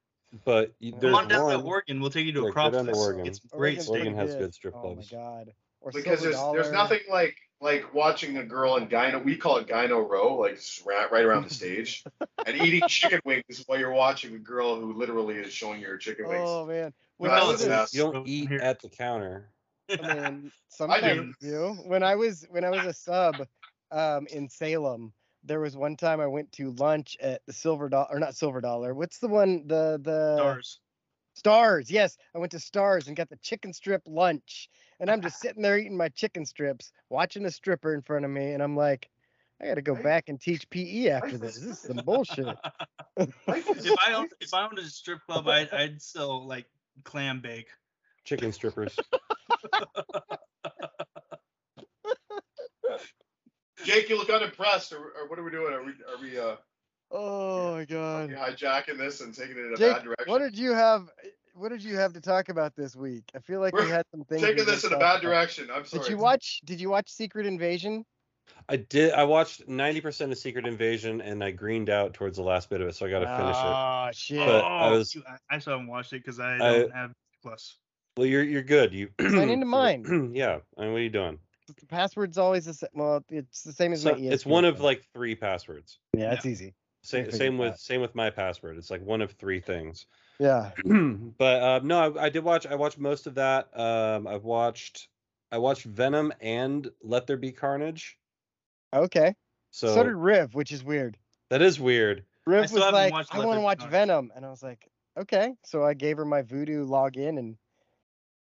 but 0.46 0.74
there's 0.80 1.02
Come 1.02 1.16
on 1.16 1.28
down 1.28 1.44
one, 1.44 1.60
to 1.60 1.66
Oregon. 1.66 2.00
We'll 2.00 2.12
take 2.12 2.26
you 2.26 2.34
to 2.34 2.48
a 2.48 2.52
crop 2.52 2.74
fest. 2.74 2.90
Oregon. 2.94 3.26
It's 3.26 3.40
great. 3.40 3.88
Oregon 3.88 4.16
has 4.16 4.36
good 4.36 4.54
strip 4.54 4.74
clubs. 4.74 5.12
Oh 5.12 5.18
my 5.18 5.24
god. 5.24 5.54
Or 5.82 5.92
because 5.92 6.22
there's 6.22 6.36
dollar. 6.36 6.62
there's 6.62 6.74
nothing 6.74 7.00
like 7.10 7.36
like 7.62 7.94
watching 7.94 8.38
a 8.38 8.44
girl 8.44 8.76
in 8.78 8.88
gyno. 8.88 9.24
We 9.24 9.38
call 9.38 9.58
it 9.58 9.68
gyno 9.68 10.08
row, 10.08 10.36
like 10.36 10.60
right, 10.86 11.12
right 11.12 11.24
around 11.24 11.48
the 11.48 11.54
stage, 11.54 12.04
and 12.46 12.58
eating 12.58 12.82
chicken 12.88 13.22
wings 13.26 13.64
while 13.66 13.80
you're 13.80 13.92
watching 13.92 14.36
a 14.36 14.40
girl 14.40 14.80
who 14.80 14.94
literally 14.94 15.36
is 15.36 15.54
showing 15.54 15.80
you 15.80 15.88
your 15.88 15.98
chicken 15.98 16.28
wings. 16.28 16.44
Oh 16.46 16.66
man, 16.66 16.94
when 17.18 17.32
no, 17.32 17.48
was, 17.48 17.94
you 17.94 18.12
don't 18.12 18.28
eat 18.28 18.52
at 18.52 18.82
the 18.82 18.90
counter. 18.90 19.52
I 19.90 20.14
mean, 20.14 20.52
sometimes 20.68 21.04
I 21.04 21.14
do. 21.14 21.34
you. 21.42 21.78
When 21.86 22.04
I 22.04 22.16
was 22.16 22.46
when 22.50 22.64
I 22.64 22.70
was 22.70 22.86
a 22.86 22.94
sub 22.94 23.48
um, 23.92 24.28
in 24.28 24.50
Salem, 24.50 25.14
there 25.50 25.60
was 25.60 25.76
one 25.76 25.98
time 25.98 26.22
I 26.22 26.28
went 26.28 26.52
to 26.54 26.72
lunch 26.74 27.18
at 27.20 27.42
the 27.48 27.54
Silver 27.54 27.90
Dollar, 27.90 28.08
or 28.12 28.20
not 28.20 28.36
Silver 28.36 28.62
Dollar. 28.62 28.94
What's 28.94 29.18
the 29.18 29.28
one? 29.28 29.64
The 29.66 30.00
the 30.02 30.36
Stars. 30.38 30.80
Stars. 31.34 31.92
Yes, 31.92 32.18
I 32.36 32.38
went 32.38 32.52
to 32.52 32.60
Stars 32.60 33.08
and 33.08 33.18
got 33.18 33.30
the 33.30 33.38
chicken 33.38 33.74
strip 33.74 34.04
lunch, 34.06 34.70
and 35.00 35.10
I'm 35.10 35.22
just 35.22 35.42
sitting 35.42 35.64
there 35.64 35.78
eating 35.78 35.98
my 35.98 36.10
chicken 36.10 36.46
strips, 36.46 36.92
watching 37.10 37.46
a 37.46 37.52
stripper 37.52 37.96
in 37.96 38.04
front 38.04 38.26
of 38.26 38.32
me, 38.32 38.52
and 38.52 38.62
I'm 38.62 38.78
like, 38.78 39.10
I 39.60 39.66
got 39.66 39.76
to 39.76 39.82
go 39.82 39.96
back 39.96 40.30
and 40.30 40.40
teach 40.40 40.70
PE 40.70 41.10
after 41.10 41.38
this. 41.38 41.56
This 41.56 41.66
is 41.66 41.80
some 41.80 41.98
bullshit. 42.06 42.56
if 43.18 43.34
I 43.48 44.14
owned, 44.14 44.32
if 44.40 44.54
I 44.54 44.66
owned 44.66 44.78
a 44.78 44.86
strip 44.86 45.20
club, 45.26 45.48
I'd, 45.48 45.74
I'd 45.74 46.02
still 46.02 46.46
like 46.46 46.68
clam 47.04 47.42
bake. 47.42 47.70
Chicken 48.24 48.52
strippers. 48.54 48.96
Jake, 53.84 54.10
you 54.10 54.18
look 54.18 54.30
unimpressed, 54.30 54.94
or, 54.94 54.98
or, 54.98 55.28
what 55.28 55.40
are 55.40 55.44
we 55.44 55.52
doing? 55.52 55.74
Are 55.74 55.84
we 55.84 55.92
are 55.92 56.22
we 56.22 56.40
uh? 56.40 56.56
Oh 57.12 57.76
my 57.76 57.86
god! 57.86 58.30
hijacking 58.30 58.98
this 58.98 59.22
and 59.22 59.34
taking 59.34 59.58
it 59.58 59.66
in 59.66 59.74
a 59.74 59.78
Jake, 59.78 59.94
bad 59.96 60.04
direction. 60.04 60.32
What 60.32 60.40
did 60.40 60.58
you 60.58 60.74
have? 60.74 61.10
What 61.56 61.70
did 61.70 61.84
you 61.84 61.98
have 61.98 62.14
to 62.14 62.22
talk 62.22 62.50
about 62.50 62.76
this 62.76 62.96
week? 62.96 63.24
I 63.36 63.40
feel 63.40 63.60
like 63.60 63.74
We're 63.74 63.86
we 63.86 63.90
had 63.92 64.06
some 64.12 64.24
things. 64.24 64.42
Taking 64.42 64.66
this 64.66 64.84
in 64.84 64.94
a 64.94 64.98
bad 64.98 65.16
about. 65.18 65.22
direction. 65.22 65.70
I'm 65.74 65.86
sorry. 65.86 66.04
Did 66.04 66.12
you 66.12 66.18
watch? 66.18 66.62
Did 66.66 66.80
you 66.80 66.90
watch 66.90 67.10
Secret 67.10 67.46
Invasion? 67.46 68.06
I 68.68 68.78
did. 68.78 69.14
I 69.14 69.24
watched 69.24 69.68
90% 69.68 70.32
of 70.32 70.38
Secret 70.38 70.66
Invasion, 70.66 71.22
and 71.22 71.44
I 71.44 71.52
greened 71.52 71.90
out 71.90 72.14
towards 72.14 72.38
the 72.38 72.44
last 72.44 72.70
bit 72.70 72.82
of 72.82 72.88
it, 72.88 72.96
so 72.96 73.06
I 73.06 73.10
got 73.10 73.20
to 73.20 73.28
finish 73.28 73.56
it. 73.56 73.64
Oh 73.64 74.10
shit! 74.12 74.46
But 74.46 74.64
I 74.64 74.90
was. 74.92 75.16
I 75.50 75.60
still 75.60 75.74
haven't 75.74 75.88
watched 75.88 76.14
it 76.14 76.24
because 76.24 76.40
I 76.40 76.58
don't 76.58 76.94
have 76.94 77.12
Plus. 77.42 77.78
Well, 78.18 78.28
you're 78.28 78.44
you're 78.44 78.64
good. 78.64 78.94
You 78.94 79.10
sign 79.20 79.50
into 79.50 79.66
mine. 79.66 80.32
yeah. 80.34 80.60
I 80.78 80.82
mean, 80.82 80.92
what 80.92 81.00
are 81.00 81.04
you 81.04 81.10
doing? 81.10 81.40
The 81.74 81.86
password's 81.86 82.38
always 82.38 82.66
the 82.66 82.74
same. 82.74 82.90
Well, 82.94 83.24
it's 83.30 83.64
the 83.64 83.74
same 83.74 83.94
as 83.94 84.02
so, 84.02 84.14
my 84.14 84.18
It's 84.18 84.46
one 84.46 84.66
of 84.66 84.82
like 84.82 85.06
three 85.14 85.36
passwords. 85.36 86.00
Yeah, 86.14 86.34
it's 86.34 86.46
easy. 86.46 86.74
Same, 87.02 87.32
same 87.32 87.58
with 87.58 87.74
that. 87.74 87.80
same 87.80 88.02
with 88.02 88.14
my 88.14 88.30
password. 88.30 88.78
It's 88.78 88.92
like 88.92 89.02
one 89.02 89.22
of 89.22 89.32
three 89.32 89.62
things. 89.62 90.06
Yeah. 90.40 90.72
but 90.86 91.62
uh, 91.62 91.80
no, 91.84 92.16
I, 92.16 92.26
I, 92.26 92.30
did 92.30 92.44
watch. 92.44 92.66
I 92.66 92.76
watched 92.76 93.00
most 93.00 93.26
of 93.28 93.36
that. 93.36 93.70
Um, 93.78 94.28
I've 94.28 94.44
watched. 94.44 95.08
I 95.52 95.58
watched 95.58 95.86
Venom 95.86 96.34
and 96.42 96.90
Let 97.02 97.26
There 97.26 97.38
Be 97.38 97.52
Carnage. 97.52 98.18
Okay. 98.94 99.34
So, 99.72 99.94
so 99.94 100.04
did 100.04 100.14
Riv, 100.14 100.54
which 100.56 100.72
is 100.72 100.84
weird. 100.84 101.18
That 101.50 101.62
is 101.62 101.80
weird. 101.80 102.24
Riv 102.46 102.72
was 102.72 102.74
like, 102.74 103.14
I 103.32 103.46
want 103.46 103.58
to 103.58 103.62
watch 103.62 103.84
Venom, 103.86 104.32
and 104.36 104.46
I 104.46 104.50
was 104.50 104.64
like, 104.64 104.88
okay. 105.18 105.54
So 105.66 105.84
I 105.84 105.94
gave 105.94 106.18
her 106.18 106.26
my 106.26 106.42
Vudu 106.42 106.88
login, 106.88 107.38
and 107.38 107.58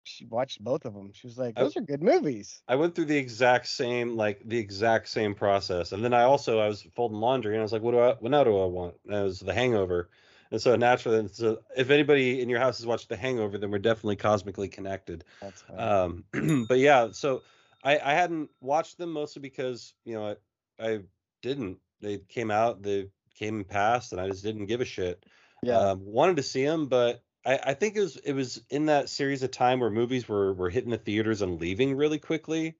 she 0.05 0.25
watched 0.27 0.63
both 0.63 0.85
of 0.85 0.95
them. 0.95 1.13
She 1.13 1.27
was 1.27 1.39
like, 1.39 1.55
"Those 1.55 1.77
I, 1.77 1.81
are 1.81 1.83
good 1.83 2.03
movies." 2.03 2.63
I 2.69 2.77
went 2.77 2.95
through 2.95 3.07
the 3.07 3.17
exact 3.17 3.67
same, 3.69 4.17
like 4.17 4.41
the 4.45 4.59
exact 4.59 5.09
same 5.09 5.35
process, 5.35 5.93
and 5.93 6.05
then 6.05 6.15
I 6.15 6.23
also 6.23 6.59
I 6.59 6.69
was 6.69 6.83
folding 6.95 7.19
laundry, 7.19 7.55
and 7.55 7.61
I 7.61 7.63
was 7.63 7.73
like, 7.73 7.83
"What 7.83 7.93
do 7.93 8.01
I? 8.01 8.15
What 8.15 8.31
now 8.31 8.45
do 8.45 8.61
I 8.61 8.67
want?" 8.67 8.95
And 9.07 9.15
it 9.15 9.23
was 9.23 9.41
The 9.41 9.55
Hangover, 9.55 10.11
and 10.51 10.61
so 10.61 10.77
naturally, 10.77 11.29
so 11.29 11.61
if 11.77 11.91
anybody 11.91 12.41
in 12.41 12.49
your 12.49 12.61
house 12.61 12.79
has 12.79 12.87
watched 12.87 13.09
The 13.09 13.17
Hangover, 13.17 13.59
then 13.59 13.71
we're 13.71 13.79
definitely 13.79 14.17
cosmically 14.17 14.69
connected. 14.69 15.25
That's 15.41 15.65
Um, 15.77 16.25
but 16.69 16.79
yeah, 16.79 17.09
so 17.13 17.43
I 17.83 17.99
I 17.99 18.15
hadn't 18.15 18.51
watched 18.61 18.99
them 18.99 19.13
mostly 19.13 19.41
because 19.41 19.95
you 20.05 20.15
know 20.15 20.37
I 20.81 20.85
I 20.85 21.01
didn't. 21.43 21.79
They 22.01 22.19
came 22.19 22.51
out, 22.51 22.83
they 22.83 23.09
came 23.35 23.57
and 23.57 23.69
passed, 23.69 24.13
and 24.13 24.21
I 24.21 24.29
just 24.29 24.43
didn't 24.43 24.67
give 24.67 24.81
a 24.81 24.85
shit. 24.85 25.25
Yeah. 25.63 25.79
Um, 25.79 26.05
wanted 26.05 26.37
to 26.39 26.43
see 26.43 26.65
them, 26.65 26.87
but 26.87 27.23
I, 27.45 27.59
I 27.67 27.75
think 27.75 27.97
it 27.97 28.01
was 28.01 28.17
it 28.19 28.33
was 28.33 28.63
in 28.71 28.87
that 28.87 29.09
series 29.09 29.43
of 29.43 29.51
time 29.51 29.81
where 29.81 29.91
movies 29.91 30.29
were 30.29 30.53
were 30.55 30.71
hitting 30.71 30.91
the 30.91 30.99
theaters 30.99 31.43
and 31.43 31.61
leaving 31.61 31.97
really 31.97 32.19
quickly. 32.19 32.77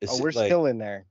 It's 0.00 0.18
oh, 0.18 0.22
we're 0.22 0.32
like, 0.32 0.46
still 0.46 0.66
in 0.66 0.78
there. 0.78 1.06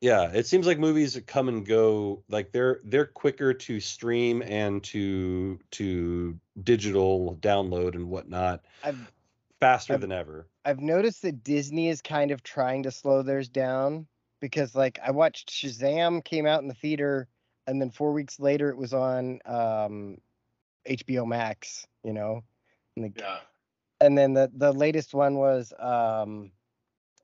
Yeah, 0.00 0.30
it 0.32 0.46
seems 0.46 0.66
like 0.66 0.78
movies 0.78 1.20
come 1.26 1.48
and 1.48 1.66
go. 1.66 2.22
Like 2.28 2.52
they're 2.52 2.80
they're 2.84 3.06
quicker 3.06 3.52
to 3.54 3.80
stream 3.80 4.42
and 4.42 4.82
to 4.84 5.58
to 5.72 6.38
digital 6.62 7.38
download 7.40 7.94
and 7.94 8.08
whatnot. 8.08 8.64
I've, 8.84 9.12
faster 9.60 9.94
I've, 9.94 10.00
than 10.00 10.12
ever. 10.12 10.46
I've 10.64 10.80
noticed 10.80 11.22
that 11.22 11.42
Disney 11.44 11.88
is 11.88 12.02
kind 12.02 12.30
of 12.30 12.42
trying 12.42 12.82
to 12.84 12.90
slow 12.90 13.22
theirs 13.22 13.48
down 13.48 14.06
because 14.40 14.74
like 14.74 14.98
I 15.04 15.10
watched 15.10 15.50
Shazam 15.50 16.24
came 16.24 16.46
out 16.46 16.62
in 16.62 16.68
the 16.68 16.74
theater 16.74 17.28
and 17.66 17.80
then 17.80 17.90
four 17.90 18.12
weeks 18.12 18.38
later 18.38 18.70
it 18.70 18.76
was 18.76 18.92
on 18.92 19.40
um, 19.44 20.18
HBO 20.88 21.26
Max, 21.26 21.86
you 22.02 22.12
know. 22.12 22.42
And, 22.96 23.04
the, 23.04 23.20
yeah. 23.20 23.38
and 24.00 24.16
then 24.16 24.34
the 24.34 24.50
the 24.54 24.72
latest 24.72 25.14
one 25.14 25.36
was 25.36 25.72
um 25.78 26.50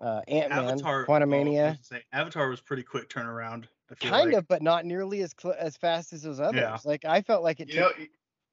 uh 0.01 0.21
Ant 0.29 0.51
Man 0.51 0.79
Quantumania. 0.79 1.79
Oh, 1.93 1.97
Avatar 2.13 2.49
was 2.49 2.61
pretty 2.61 2.83
quick 2.83 3.09
turnaround. 3.09 3.65
Kind 4.01 4.31
like. 4.31 4.39
of, 4.39 4.49
but 4.49 4.63
not 4.63 4.87
nearly 4.87 5.21
as 5.21 5.35
cl- 5.39 5.57
as 5.59 5.77
fast 5.77 6.13
as 6.13 6.23
those 6.23 6.41
others. 6.41 6.61
Yeah. 6.61 6.79
Like 6.85 7.05
I 7.05 7.21
felt 7.21 7.43
like 7.43 7.61
it 7.61 7.69
you 7.69 7.81
took 7.81 7.99
know, 7.99 8.07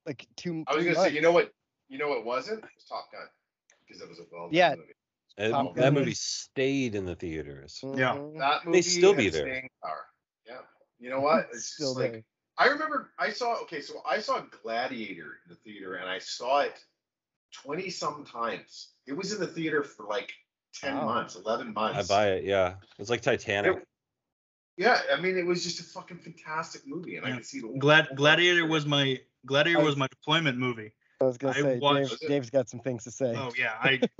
like 0.06 0.28
two. 0.36 0.66
I 0.68 0.76
was 0.76 0.84
gonna 0.84 0.98
months. 0.98 1.10
say, 1.12 1.16
you 1.16 1.22
know 1.22 1.32
what? 1.32 1.54
You 1.88 1.98
know 1.98 2.10
what 2.10 2.26
wasn't? 2.26 2.60
It 2.60 2.70
was 2.76 2.84
Top 2.84 3.12
Gun 3.12 3.22
because 3.88 4.02
it 4.02 4.10
was 4.10 4.20
a 4.20 4.24
well. 4.32 4.50
Yeah. 4.52 4.76
Movie. 4.76 4.94
It, 5.38 5.76
that 5.76 5.94
movie 5.94 6.14
stayed 6.14 6.96
in 6.96 7.06
the 7.06 7.16
theaters. 7.16 7.80
Mm-hmm. 7.82 7.98
Yeah, 7.98 8.14
that 8.40 8.66
movie 8.66 8.78
they 8.78 8.82
still 8.82 9.14
be 9.14 9.30
there. 9.30 9.70
Yeah, 10.46 10.56
you 11.00 11.10
know 11.10 11.22
what? 11.22 11.48
It's 11.54 11.68
still 11.68 11.96
like 11.96 12.12
there. 12.12 12.24
I 12.60 12.68
remember 12.68 13.12
I 13.18 13.30
saw 13.32 13.56
okay, 13.62 13.80
so 13.80 14.02
I 14.08 14.20
saw 14.20 14.42
Gladiator 14.62 15.40
in 15.46 15.50
the 15.50 15.56
theater 15.56 15.96
and 15.96 16.10
I 16.10 16.20
saw 16.20 16.60
it 16.60 16.84
twenty 17.54 17.90
some 17.90 18.26
times. 18.26 18.90
It 19.08 19.14
was 19.14 19.34
in 19.34 19.40
the 19.40 19.48
theater 19.48 19.82
for 19.82 20.06
like 20.06 20.34
ten 20.74 20.98
wow. 20.98 21.06
months, 21.06 21.36
eleven 21.36 21.74
months. 21.74 22.12
I 22.12 22.14
buy 22.14 22.28
it, 22.32 22.44
yeah. 22.44 22.76
It's 23.00 23.10
like 23.10 23.22
Titanic. 23.22 23.78
It, 23.78 23.88
yeah, 24.78 25.00
I 25.16 25.22
mean 25.22 25.38
it 25.38 25.46
was 25.46 25.64
just 25.64 25.80
a 25.80 25.84
fucking 25.84 26.18
fantastic 26.18 26.86
movie, 26.86 27.16
and 27.16 27.26
yeah. 27.26 27.34
I 27.34 27.36
could 27.38 27.46
see 27.46 27.62
the 27.62 27.70
Glad 27.80 28.10
Gladiator 28.16 28.68
was 28.68 28.86
my 28.86 29.20
Gladiator 29.46 29.82
was 29.82 29.96
my 29.96 30.08
deployment 30.08 30.58
movie. 30.58 30.92
I 31.22 31.26
was 31.26 31.38
gonna 31.38 31.58
I 31.58 31.62
say 31.62 31.80
watched, 31.80 32.20
Dave, 32.20 32.30
Dave's 32.30 32.50
got 32.50 32.70
some 32.70 32.82
things 32.82 33.06
to 33.06 33.12
say. 33.12 33.36
Oh 33.38 33.52
yeah, 33.58 33.76
I. 33.82 34.02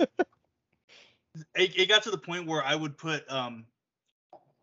it, 1.54 1.78
it 1.78 1.88
got 1.88 2.02
to 2.04 2.10
the 2.10 2.18
point 2.18 2.46
where 2.46 2.64
I 2.64 2.74
would 2.74 2.96
put 2.96 3.30
um, 3.30 3.66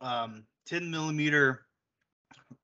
um, 0.02 0.44
10 0.66 0.90
millimeter 0.92 1.66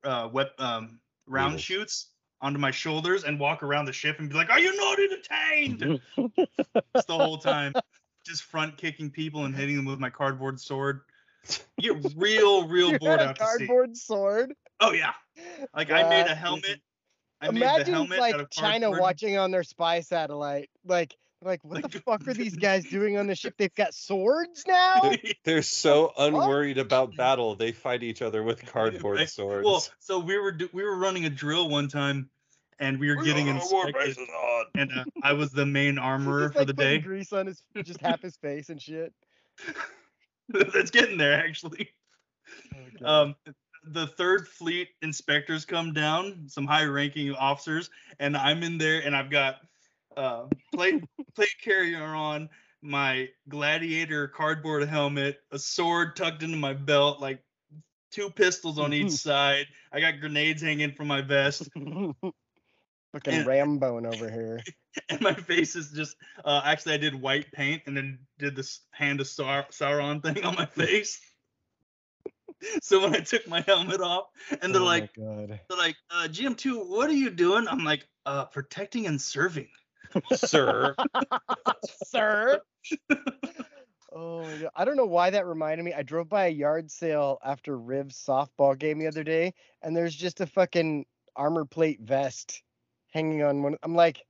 uh, 0.03 0.29
wep- 0.31 0.59
um, 0.59 0.99
round 1.27 1.59
shoots 1.59 2.09
onto 2.41 2.59
my 2.59 2.71
shoulders 2.71 3.23
and 3.23 3.39
walk 3.39 3.63
around 3.63 3.85
the 3.85 3.93
ship 3.93 4.19
and 4.19 4.29
be 4.29 4.35
like, 4.35 4.49
"Are 4.49 4.59
you 4.59 4.75
not 4.75 4.99
entertained?" 4.99 6.01
Just 6.95 7.07
the 7.07 7.17
whole 7.17 7.37
time, 7.37 7.73
just 8.25 8.43
front 8.43 8.77
kicking 8.77 9.09
people 9.09 9.45
and 9.45 9.55
hitting 9.55 9.75
them 9.75 9.85
with 9.85 9.99
my 9.99 10.09
cardboard 10.09 10.59
sword. 10.59 11.01
You 11.77 11.95
get 11.95 12.13
real, 12.17 12.67
real 12.67 12.91
you 12.91 12.99
bored 12.99 13.21
out. 13.21 13.37
Cardboard 13.37 13.95
sword. 13.97 14.53
Oh 14.79 14.91
yeah, 14.91 15.13
like 15.75 15.91
I 15.91 16.03
made 16.09 16.27
a 16.27 16.35
helmet. 16.35 16.81
I 17.41 17.49
Imagine 17.49 17.93
helmet 17.93 18.19
like 18.19 18.49
China 18.51 18.91
watching 18.91 19.37
on 19.37 19.51
their 19.51 19.63
spy 19.63 19.99
satellite, 19.99 20.69
like 20.85 21.15
like, 21.43 21.63
what 21.63 21.83
like, 21.83 21.91
the 21.91 21.99
fuck 22.05 22.27
are 22.27 22.33
these 22.33 22.55
guys 22.55 22.85
doing 22.85 23.17
on 23.17 23.27
the 23.27 23.35
ship? 23.35 23.55
They've 23.57 23.73
got 23.73 23.93
swords 23.93 24.63
now. 24.67 25.11
They're 25.43 25.61
so 25.61 26.11
unworried 26.17 26.77
about 26.77 27.15
battle. 27.17 27.55
They 27.55 27.71
fight 27.71 28.03
each 28.03 28.21
other 28.21 28.43
with 28.43 28.65
cardboard 28.65 29.17
right? 29.17 29.29
swords. 29.29 29.65
Well, 29.65 29.85
so 29.99 30.19
we 30.19 30.37
were 30.37 30.57
we 30.71 30.83
were 30.83 30.97
running 30.97 31.25
a 31.25 31.29
drill 31.29 31.69
one 31.69 31.87
time, 31.87 32.29
and 32.79 32.99
we 32.99 33.09
were 33.09 33.17
we 33.17 33.25
getting 33.25 33.47
inspected. 33.47 34.17
And 34.75 34.91
uh, 34.91 35.03
I 35.21 35.33
was 35.33 35.51
the 35.51 35.65
main 35.65 35.97
armorer 35.99 36.51
for 36.51 36.59
like 36.59 36.67
the 36.67 36.73
day. 36.73 36.99
Grease 36.99 37.33
on 37.33 37.47
his 37.47 37.61
just 37.83 38.01
half 38.01 38.21
his 38.21 38.37
face 38.37 38.69
and 38.69 38.81
shit. 38.81 39.13
That's 40.49 40.91
getting 40.91 41.17
there 41.17 41.33
actually. 41.33 41.89
Okay. 42.95 43.05
Um, 43.05 43.35
the 43.85 44.07
third 44.07 44.47
fleet 44.47 44.89
inspectors 45.01 45.65
come 45.65 45.93
down, 45.93 46.45
some 46.47 46.65
high 46.65 46.85
ranking 46.85 47.33
officers, 47.33 47.89
and 48.19 48.37
I'm 48.37 48.63
in 48.63 48.77
there 48.77 49.01
and 49.01 49.15
I've 49.15 49.29
got 49.29 49.57
uh, 50.17 50.45
plate 50.73 51.03
plate 51.35 51.55
carrier 51.63 52.03
on, 52.03 52.49
my 52.81 53.29
gladiator 53.47 54.27
cardboard 54.27 54.87
helmet, 54.87 55.39
a 55.51 55.59
sword 55.59 56.15
tucked 56.15 56.43
into 56.43 56.57
my 56.57 56.73
belt, 56.73 57.21
like 57.21 57.41
two 58.11 58.29
pistols 58.29 58.77
on 58.77 58.93
each 58.93 59.11
side. 59.11 59.67
I 59.91 59.99
got 59.99 60.19
grenades 60.19 60.61
hanging 60.61 60.93
from 60.93 61.07
my 61.07 61.21
vest. 61.21 61.67
Fucking 61.75 63.33
and, 63.33 63.47
Rambone 63.47 64.13
over 64.13 64.29
here. 64.29 64.61
And 65.09 65.21
my 65.21 65.33
face 65.33 65.75
is 65.75 65.89
just 65.89 66.15
uh, 66.45 66.61
actually 66.63 66.93
I 66.93 66.97
did 66.97 67.19
white 67.19 67.51
paint 67.51 67.81
and 67.87 67.97
then 67.97 68.19
did 68.37 68.55
this 68.55 68.81
hand 68.91 69.21
of 69.21 69.27
Saur- 69.27 69.65
Sauron 69.71 70.21
thing 70.21 70.45
on 70.45 70.53
my 70.53 70.67
face. 70.67 71.19
so 72.83 73.01
when 73.01 73.15
I 73.15 73.21
took 73.21 73.47
my 73.47 73.61
helmet 73.61 74.01
off 74.01 74.25
and 74.61 74.71
they're 74.71 74.83
oh 74.83 74.85
like 74.85 75.09
they're 75.15 75.59
like 75.75 75.95
uh, 76.11 76.27
GM2 76.27 76.87
what 76.87 77.09
are 77.09 77.13
you 77.13 77.31
doing? 77.31 77.67
I'm 77.67 77.83
like 77.83 78.07
uh 78.27 78.45
protecting 78.45 79.07
and 79.07 79.19
serving 79.19 79.67
sir. 80.35 80.95
sir. 82.05 82.61
Oh 84.11 84.43
my. 84.43 84.69
I 84.75 84.85
don't 84.85 84.97
know 84.97 85.05
why 85.05 85.29
that 85.31 85.45
reminded 85.45 85.83
me. 85.83 85.93
I 85.93 86.03
drove 86.03 86.29
by 86.29 86.45
a 86.45 86.49
yard 86.49 86.91
sale 86.91 87.39
after 87.43 87.77
Riv's 87.77 88.15
softball 88.15 88.77
game 88.77 88.99
the 88.99 89.07
other 89.07 89.23
day, 89.23 89.53
and 89.81 89.95
there's 89.95 90.15
just 90.15 90.41
a 90.41 90.45
fucking 90.45 91.05
armor 91.35 91.65
plate 91.65 91.99
vest 92.01 92.61
hanging 93.11 93.43
on 93.43 93.63
one. 93.63 93.77
I'm 93.83 93.95
like, 93.95 94.23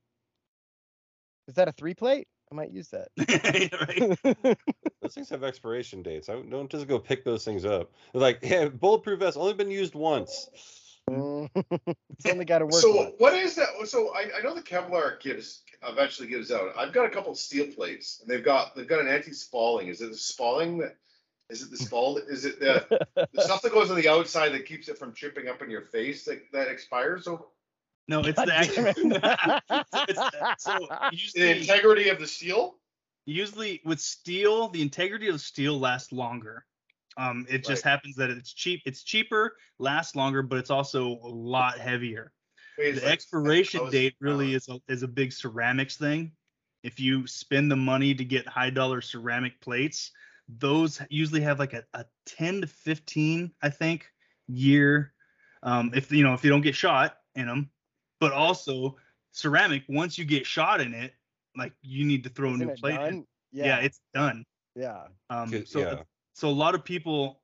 is 1.48 1.56
that 1.56 1.68
a 1.68 1.74
three 1.74 1.94
plate? 1.94 2.28
I 2.52 2.56
might 2.56 2.72
use 2.72 2.90
that. 2.90 3.08
those 5.02 5.14
things 5.14 5.30
have 5.30 5.44
expiration 5.44 6.04
dates. 6.04 6.30
I 6.30 6.40
don't 6.42 6.70
just 6.70 6.88
go 6.88 7.00
pick 7.00 7.26
those 7.26 7.44
things 7.44 7.66
up. 7.66 7.92
They're 8.12 8.22
like, 8.22 8.40
yeah, 8.44 8.68
bulletproof 8.70 9.20
vest 9.20 9.38
only 9.38 9.54
been 9.54 9.72
used 9.72 9.96
once. 9.96 10.50
Mm. 11.10 11.50
it's 12.16 12.26
only 12.26 12.46
got 12.46 12.60
to 12.60 12.66
work. 12.66 12.76
So 12.76 13.14
what 13.18 13.34
is 13.34 13.56
that? 13.56 13.68
So 13.86 14.14
I, 14.16 14.40
I 14.40 14.42
know 14.42 14.56
the 14.56 14.62
Kevlar 14.62 15.20
gives 15.20 15.62
eventually 15.88 16.28
gives 16.28 16.52
out. 16.52 16.74
I've 16.78 16.94
got 16.94 17.06
a 17.06 17.10
couple 17.10 17.36
steel 17.36 17.68
plates, 17.68 18.20
and 18.22 18.30
they've 18.30 18.44
got 18.44 18.76
they've 18.76 18.88
got 18.88 19.02
an 19.02 19.08
anti-spalling. 19.08 19.88
Is 19.88 20.02
it 20.02 20.12
the 20.12 20.18
spalling 20.18 20.80
that? 20.80 20.96
Is 21.50 21.62
it 21.62 21.72
the 21.72 21.78
spall? 21.78 22.18
Is 22.18 22.46
it 22.46 22.60
the, 22.60 23.06
the 23.34 23.42
stuff 23.42 23.62
that 23.62 23.74
goes 23.74 23.92
on 23.92 23.98
the 23.98 24.08
outside 24.08 24.50
that 24.54 24.66
keeps 24.66 24.88
it 24.88 24.98
from 24.98 25.14
chipping 25.14 25.50
up 25.50 25.62
in 25.62 25.70
your 25.70 25.82
face 25.82 26.24
that, 26.26 26.42
that 26.54 26.70
expires? 26.70 27.26
So 27.26 27.48
no, 28.08 28.22
it's 28.22 28.38
God 28.38 28.48
the, 28.48 29.74
it's, 30.10 30.64
so 30.64 30.88
usually, 31.12 31.44
the 31.44 31.60
integrity 31.60 32.10
of 32.10 32.20
the 32.20 32.28
steel. 32.28 32.76
Usually 33.26 33.82
with 33.86 34.00
steel, 34.00 34.70
the 34.70 34.82
integrity 34.82 35.30
of 35.30 35.42
steel 35.42 35.80
lasts 35.80 36.12
longer. 36.12 36.66
Um, 37.18 37.46
it 37.50 37.64
just 37.64 37.84
happens 37.84 38.16
that 38.16 38.30
it's 38.30 38.54
cheap. 38.54 38.82
It's 38.86 39.04
cheaper, 39.04 39.56
lasts 39.80 40.16
longer, 40.16 40.42
but 40.42 40.58
it's 40.58 40.72
also 40.72 41.20
a 41.24 41.28
lot 41.28 41.78
heavier. 41.78 42.32
Wait, 42.78 42.96
the 42.96 43.02
like, 43.02 43.12
expiration 43.12 43.90
date 43.90 44.16
really 44.20 44.56
is 44.56 44.68
a, 44.68 44.80
is 44.88 45.04
a 45.04 45.08
big 45.08 45.32
ceramics 45.32 45.98
thing. 45.98 46.32
If 46.84 47.00
you 47.00 47.28
spend 47.28 47.72
the 47.72 47.76
money 47.76 48.14
to 48.14 48.26
get 48.26 48.48
high 48.48 48.72
dollar 48.72 49.02
ceramic 49.02 49.62
plates, 49.62 50.12
those 50.48 51.02
usually 51.10 51.42
have 51.42 51.60
like 51.60 51.74
a, 51.74 51.84
a 51.94 52.06
10 52.26 52.62
to 52.62 52.68
15, 52.68 53.52
I 53.62 53.70
think, 53.70 54.12
year. 54.48 55.14
Um, 55.62 55.92
if 55.96 56.12
you 56.12 56.24
know 56.24 56.34
if 56.34 56.44
you 56.44 56.50
don't 56.50 56.62
get 56.62 56.76
shot 56.76 57.18
in 57.36 57.48
them, 57.48 57.70
but 58.20 58.34
also 58.34 58.98
ceramic. 59.32 59.84
Once 59.88 60.18
you 60.18 60.26
get 60.26 60.46
shot 60.46 60.82
in 60.82 60.94
it, 60.94 61.14
like 61.58 61.74
you 61.82 62.06
need 62.06 62.24
to 62.24 62.30
throw 62.30 62.50
Isn't 62.50 62.64
a 62.64 62.66
new 62.66 62.76
plate. 62.76 63.00
In. 63.02 63.26
Yeah. 63.52 63.66
yeah, 63.66 63.78
it's 63.78 64.02
done. 64.14 64.44
Yeah. 64.76 65.04
Um. 65.30 65.66
So 65.66 65.80
yeah. 65.80 66.02
So 66.34 66.48
a 66.48 66.52
lot 66.52 66.76
of 66.76 66.84
people 66.84 67.42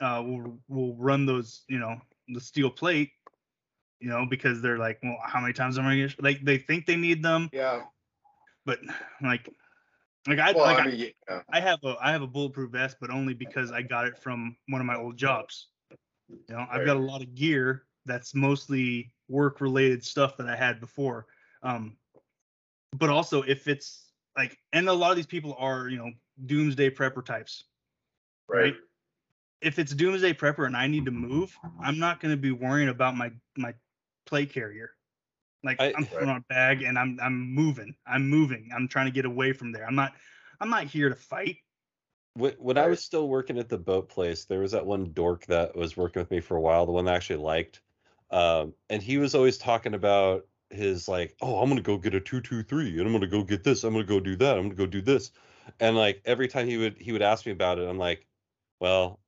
uh 0.00 0.22
will 0.24 0.58
will 0.68 0.94
run 0.96 1.26
those 1.26 1.62
you 1.68 1.78
know 1.78 1.96
the 2.28 2.40
steel 2.40 2.70
plate 2.70 3.10
you 4.00 4.08
know, 4.08 4.26
because 4.26 4.60
they're 4.62 4.78
like, 4.78 4.98
well, 5.02 5.16
how 5.24 5.40
many 5.40 5.52
times 5.52 5.78
am 5.78 5.86
I 5.86 5.96
gonna 5.96 6.12
like 6.20 6.44
they 6.44 6.58
think 6.58 6.86
they 6.86 6.96
need 6.96 7.22
them. 7.22 7.50
Yeah. 7.52 7.82
But 8.64 8.80
like 9.22 9.48
like 10.26 10.38
I 10.38 10.52
well, 10.52 10.64
like 10.64 10.78
I, 10.78 10.86
mean, 10.86 11.12
yeah. 11.28 11.40
I, 11.50 11.60
have 11.60 11.82
a 11.84 11.96
I 12.00 12.12
have 12.12 12.22
a 12.22 12.26
bulletproof 12.26 12.70
vest, 12.70 12.98
but 13.00 13.10
only 13.10 13.34
because 13.34 13.72
I 13.72 13.82
got 13.82 14.06
it 14.06 14.16
from 14.18 14.56
one 14.68 14.80
of 14.80 14.86
my 14.86 14.96
old 14.96 15.16
jobs. 15.16 15.68
You 16.28 16.54
know, 16.54 16.66
I've 16.70 16.84
got 16.84 16.96
a 16.96 17.00
lot 17.00 17.22
of 17.22 17.34
gear 17.34 17.84
that's 18.04 18.34
mostly 18.34 19.12
work 19.28 19.60
related 19.60 20.04
stuff 20.04 20.36
that 20.36 20.48
I 20.48 20.56
had 20.56 20.80
before. 20.80 21.26
Um 21.62 21.96
but 22.96 23.10
also 23.10 23.42
if 23.42 23.68
it's 23.68 24.10
like 24.36 24.56
and 24.72 24.88
a 24.88 24.92
lot 24.92 25.10
of 25.10 25.16
these 25.16 25.26
people 25.26 25.56
are, 25.58 25.88
you 25.88 25.98
know, 25.98 26.10
doomsday 26.46 26.90
prepper 26.90 27.24
types. 27.24 27.64
Right. 28.48 28.60
right? 28.60 28.76
If 29.60 29.78
it's 29.78 29.92
doomsday 29.92 30.34
prepper 30.34 30.66
and 30.66 30.76
I 30.76 30.86
need 30.86 31.04
to 31.06 31.10
move, 31.10 31.56
I'm 31.82 31.98
not 31.98 32.20
going 32.20 32.32
to 32.32 32.40
be 32.40 32.52
worrying 32.52 32.88
about 32.88 33.16
my 33.16 33.32
my 33.56 33.74
plate 34.26 34.52
carrier. 34.52 34.90
Like 35.64 35.80
I, 35.80 35.92
am 35.96 36.04
throwing 36.04 36.28
on 36.28 36.36
a 36.36 36.44
bag 36.48 36.82
and 36.82 36.98
I'm 36.98 37.18
I'm 37.20 37.52
moving. 37.52 37.94
I'm 38.06 38.28
moving. 38.28 38.70
I'm 38.74 38.86
trying 38.86 39.06
to 39.06 39.12
get 39.12 39.24
away 39.24 39.52
from 39.52 39.72
there. 39.72 39.86
I'm 39.86 39.96
not 39.96 40.12
I'm 40.60 40.70
not 40.70 40.84
here 40.84 41.08
to 41.08 41.16
fight. 41.16 41.56
When, 42.34 42.52
when 42.52 42.78
I 42.78 42.86
was 42.86 43.02
still 43.02 43.28
working 43.28 43.58
at 43.58 43.68
the 43.68 43.78
boat 43.78 44.08
place, 44.08 44.44
there 44.44 44.60
was 44.60 44.70
that 44.70 44.86
one 44.86 45.12
dork 45.12 45.46
that 45.46 45.74
was 45.74 45.96
working 45.96 46.20
with 46.20 46.30
me 46.30 46.40
for 46.40 46.56
a 46.56 46.60
while, 46.60 46.86
the 46.86 46.92
one 46.92 47.08
I 47.08 47.16
actually 47.16 47.42
liked. 47.42 47.80
Um, 48.30 48.74
and 48.90 49.02
he 49.02 49.18
was 49.18 49.34
always 49.34 49.58
talking 49.58 49.94
about 49.94 50.46
his 50.70 51.08
like, 51.08 51.34
oh, 51.40 51.60
I'm 51.60 51.68
gonna 51.68 51.80
go 51.80 51.98
get 51.98 52.14
a 52.14 52.20
two 52.20 52.40
two 52.40 52.62
three, 52.62 52.90
and 52.98 53.06
I'm 53.06 53.12
gonna 53.12 53.26
go 53.26 53.42
get 53.42 53.64
this. 53.64 53.82
I'm 53.82 53.94
gonna 53.94 54.04
go 54.04 54.20
do 54.20 54.36
that. 54.36 54.56
I'm 54.56 54.64
gonna 54.64 54.74
go 54.76 54.86
do 54.86 55.02
this. 55.02 55.32
And 55.80 55.96
like 55.96 56.22
every 56.24 56.46
time 56.46 56.68
he 56.68 56.76
would 56.76 56.98
he 56.98 57.10
would 57.10 57.22
ask 57.22 57.46
me 57.46 57.52
about 57.52 57.80
it, 57.80 57.88
I'm 57.88 57.98
like, 57.98 58.27
well, 58.80 59.20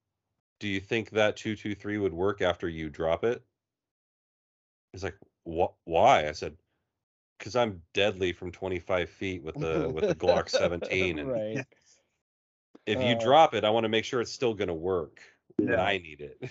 do 0.59 0.69
you 0.69 0.81
think 0.81 1.11
that 1.11 1.37
two 1.37 1.57
two 1.57 1.75
three 1.75 1.99
would 1.99 2.13
work 2.13 2.43
after 2.43 2.69
you 2.69 2.91
drop 2.91 3.25
it? 3.25 3.43
He's 4.93 5.03
like, 5.03 5.17
"What? 5.45 5.73
Why?" 5.85 6.29
I 6.29 6.33
said, 6.33 6.57
"Because 7.39 7.57
I'm 7.57 7.83
deadly 7.95 8.33
from 8.33 8.53
25 8.53 9.09
feet 9.11 9.43
with 9.43 9.57
the 9.57 9.89
with 9.89 10.07
the 10.07 10.15
Glock 10.15 10.49
17, 10.49 11.19
and 11.19 11.31
right. 11.31 11.67
if 12.87 13.01
you 13.01 13.17
uh, 13.17 13.21
drop 13.21 13.55
it, 13.55 13.65
I 13.65 13.71
want 13.71 13.85
to 13.85 13.89
make 13.89 14.05
sure 14.05 14.21
it's 14.21 14.33
still 14.33 14.55
going 14.55 14.69
to 14.69 14.75
work 14.75 15.21
when 15.57 15.79
I 15.79 15.99
need 15.99 16.21
it." 16.21 16.39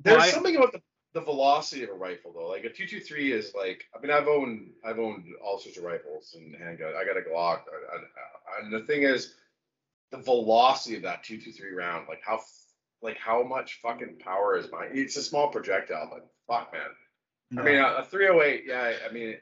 There's 0.00 0.16
well, 0.16 0.30
something 0.30 0.56
about 0.56 0.72
the, 0.72 0.80
the 1.12 1.20
velocity 1.20 1.82
of 1.82 1.90
a 1.90 1.94
rifle 1.94 2.32
though. 2.32 2.48
Like 2.48 2.64
a 2.64 2.70
223 2.70 3.32
is 3.32 3.52
like, 3.54 3.84
I 3.96 4.00
mean, 4.00 4.12
I've 4.12 4.28
owned 4.28 4.70
I've 4.84 4.98
owned 4.98 5.24
all 5.44 5.58
sorts 5.58 5.76
of 5.76 5.84
rifles 5.84 6.36
and 6.36 6.54
handguns. 6.54 6.96
I 6.96 7.04
got 7.04 7.16
a 7.16 7.28
Glock, 7.28 7.62
and 8.62 8.72
the 8.72 8.86
thing 8.86 9.02
is, 9.02 9.34
the 10.10 10.18
velocity 10.18 10.96
of 10.96 11.02
that 11.02 11.24
223 11.24 11.76
round, 11.76 12.06
like 12.08 12.20
how 12.24 12.40
like 13.02 13.18
how 13.18 13.42
much 13.42 13.80
fucking 13.82 14.18
power 14.18 14.56
is 14.56 14.70
mine? 14.72 14.90
It's 14.92 15.16
a 15.16 15.22
small 15.22 15.48
projectile, 15.48 16.08
but 16.10 16.28
fuck, 16.46 16.72
man 16.72 16.90
no. 17.50 17.62
I 17.62 17.64
mean, 17.64 17.76
a, 17.76 17.86
a 17.98 18.04
308, 18.04 18.64
yeah, 18.66 18.92
I 19.08 19.12
mean, 19.12 19.36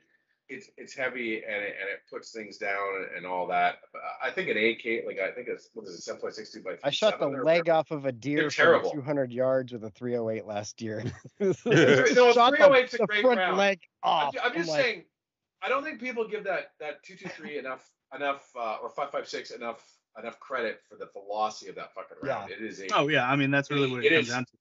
it's 0.49 0.71
it's 0.77 0.95
heavy 0.95 1.43
and 1.43 1.57
it, 1.57 1.75
and 1.81 1.89
it 1.91 2.03
puts 2.09 2.31
things 2.31 2.57
down 2.57 3.07
and, 3.17 3.27
all 3.27 3.49
that. 3.49 3.79
But 3.93 4.03
I 4.23 4.31
think 4.31 4.49
an 4.49 4.57
AK, 4.57 5.05
like 5.05 5.19
I 5.19 5.33
think 5.33 5.49
it's 5.49 5.71
what 5.75 5.89
is 5.89 6.07
it, 6.07 6.23
7.62 6.23 6.62
by. 6.62 6.77
I 6.85 6.91
shot 6.91 7.19
the 7.19 7.27
leg 7.27 7.69
off 7.69 7.91
of 7.91 8.07
a 8.07 8.12
deer 8.12 8.49
from 8.49 8.89
200 8.93 9.33
yards 9.33 9.73
with 9.73 9.83
a 9.85 9.91
308 9.91 10.47
last 10.47 10.81
year. 10.81 11.03
no, 11.41 11.53
308 11.53 12.85
is 12.85 12.95
a 12.95 13.07
great 13.07 13.25
round. 13.25 13.57
Leg 13.57 13.81
off. 14.05 14.37
I'm, 14.41 14.53
I'm 14.53 14.57
just 14.57 14.71
I'm 14.71 14.77
saying, 14.77 14.97
like, 14.99 15.07
I 15.62 15.69
don't 15.69 15.83
think 15.83 16.01
people 16.01 16.29
give 16.29 16.45
that 16.45 16.73
that 16.79 17.03
223 17.03 17.59
enough 17.59 17.91
enough 18.14 18.49
uh, 18.57 18.77
or 18.81 18.89
556 18.91 19.51
enough 19.51 19.83
enough 20.19 20.39
credit 20.41 20.81
for 20.89 20.97
the 20.97 21.09
velocity 21.12 21.69
of 21.69 21.77
that 21.77 21.95
fucking 21.95 22.17
round. 22.23 22.51
Yeah. 22.51 22.57
It 22.57 22.62
is. 22.62 22.81
A, 22.81 22.87
oh 22.95 23.09
yeah, 23.09 23.29
I 23.29 23.37
mean 23.37 23.51
that's 23.51 23.71
really 23.71 23.91
what 23.91 24.05
it, 24.05 24.12
it 24.12 24.14
comes 24.14 24.29
is, 24.29 24.35
down 24.35 24.45
to 24.45 24.53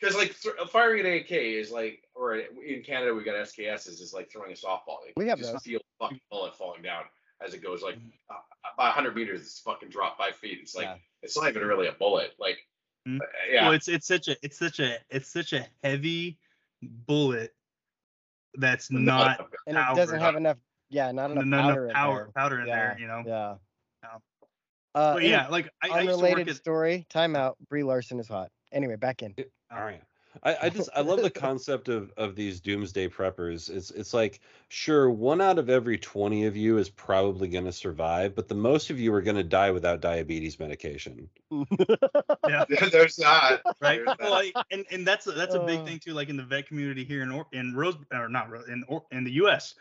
because 0.00 0.16
like 0.16 0.38
th- 0.40 0.54
firing 0.70 1.06
an 1.06 1.12
AK 1.12 1.30
is 1.30 1.70
like 1.70 2.02
or 2.14 2.36
in 2.36 2.82
Canada 2.84 3.14
we 3.14 3.24
got 3.24 3.34
SKS 3.34 3.88
is 3.88 4.12
like 4.14 4.30
throwing 4.30 4.52
a 4.52 4.54
softball. 4.54 5.00
Like, 5.04 5.14
we 5.16 5.28
have 5.28 5.38
just 5.38 5.52
those. 5.52 5.62
feel 5.62 5.80
fucking 5.98 6.20
bullet 6.30 6.56
falling 6.56 6.82
down 6.82 7.04
as 7.44 7.54
it 7.54 7.62
goes 7.62 7.82
like 7.82 7.96
uh, 8.30 8.34
by 8.76 8.84
100 8.84 9.14
meters. 9.14 9.40
It's 9.40 9.60
fucking 9.60 9.88
dropped 9.88 10.18
five 10.18 10.36
feet. 10.36 10.58
It's 10.60 10.74
like 10.74 10.86
yeah. 10.86 10.96
it's 11.22 11.36
not 11.36 11.48
even 11.48 11.62
really 11.62 11.88
a 11.88 11.92
bullet. 11.92 12.32
Like 12.38 12.58
mm-hmm. 13.08 13.20
uh, 13.20 13.24
yeah. 13.50 13.64
Well, 13.64 13.72
it's 13.72 13.88
it's 13.88 14.06
such 14.06 14.28
a 14.28 14.36
it's 14.42 14.58
such 14.58 14.80
a 14.80 14.98
it's 15.10 15.30
such 15.30 15.52
a 15.52 15.66
heavy 15.82 16.38
bullet 16.82 17.54
that's 18.58 18.90
not 18.90 19.48
and 19.66 19.76
it 19.76 19.96
doesn't 19.96 20.20
have 20.20 20.36
enough 20.36 20.56
yeah 20.88 21.12
not 21.12 21.30
enough 21.30 21.44
not 21.44 21.62
powder 21.62 21.84
enough 21.84 21.94
power 21.94 22.24
in 22.26 22.32
powder 22.32 22.60
in 22.60 22.68
yeah, 22.68 22.74
there 22.74 22.96
you 22.98 23.06
know 23.06 23.22
yeah 23.26 23.54
uh, 24.96 25.14
but 25.14 25.22
yeah 25.22 25.48
like 25.48 25.70
I, 25.82 26.00
unrelated 26.00 26.48
I 26.48 26.52
story 26.52 27.06
timeout 27.12 27.54
Brie 27.68 27.84
Larson 27.84 28.18
is 28.18 28.28
hot 28.28 28.50
anyway 28.72 28.96
back 28.96 29.22
in 29.22 29.34
all 29.70 29.84
right 29.84 30.02
I, 30.42 30.56
I 30.62 30.68
just 30.70 30.88
I 30.94 31.00
love 31.00 31.22
the 31.22 31.30
concept 31.46 31.88
of 31.88 32.12
of 32.16 32.34
these 32.34 32.60
doomsday 32.60 33.08
preppers. 33.08 33.70
It's 33.70 33.90
it's 33.90 34.12
like 34.12 34.40
sure 34.68 35.10
one 35.10 35.40
out 35.40 35.58
of 35.58 35.70
every 35.70 35.98
twenty 35.98 36.44
of 36.46 36.56
you 36.56 36.78
is 36.78 36.90
probably 36.90 37.48
going 37.48 37.64
to 37.64 37.72
survive, 37.72 38.34
but 38.34 38.48
the 38.48 38.54
most 38.54 38.90
of 38.90 38.98
you 39.00 39.12
are 39.14 39.22
going 39.22 39.36
to 39.36 39.44
die 39.44 39.70
without 39.70 40.00
diabetes 40.00 40.58
medication. 40.58 41.28
yeah, 42.48 42.64
there's 42.90 43.18
not 43.18 43.60
Right. 43.80 44.00
There's 44.04 44.18
well, 44.20 44.34
I, 44.34 44.52
and 44.70 44.84
and 44.90 45.06
that's 45.06 45.24
that's 45.24 45.54
a 45.54 45.60
big 45.60 45.80
uh. 45.80 45.84
thing 45.84 45.98
too. 45.98 46.12
Like 46.12 46.28
in 46.28 46.36
the 46.36 46.44
vet 46.44 46.66
community 46.66 47.04
here 47.04 47.22
in 47.22 47.30
or 47.30 47.46
in 47.52 47.74
Rose 47.74 47.96
or 48.12 48.28
not 48.28 48.48
in 48.68 48.84
or, 48.88 49.04
in 49.12 49.24
the 49.24 49.32
U.S. 49.32 49.74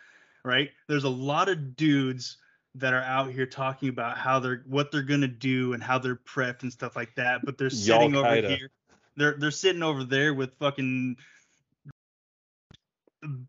Right. 0.44 0.70
There's 0.88 1.06
a 1.06 1.10
lot 1.10 1.50
of 1.50 1.76
dudes 1.76 2.38
that 2.76 2.94
are 2.94 3.04
out 3.04 3.32
here 3.32 3.46
talking 3.46 3.90
about 3.90 4.18
how 4.18 4.40
they're 4.40 4.64
what 4.68 4.92
they're 4.92 5.02
gonna 5.02 5.28
do 5.28 5.74
and 5.74 5.82
how 5.82 5.98
they're 5.98 6.16
prepped 6.16 6.64
and 6.64 6.72
stuff 6.72 6.96
like 6.96 7.16
that, 7.16 7.46
but 7.46 7.58
they're 7.58 7.70
sitting 7.70 8.16
over 8.16 8.36
here 8.36 8.70
they're 9.16 9.36
they're 9.38 9.52
sitting 9.52 9.84
over 9.84 10.04
there 10.04 10.34
with 10.34 10.54
fucking 10.56 11.18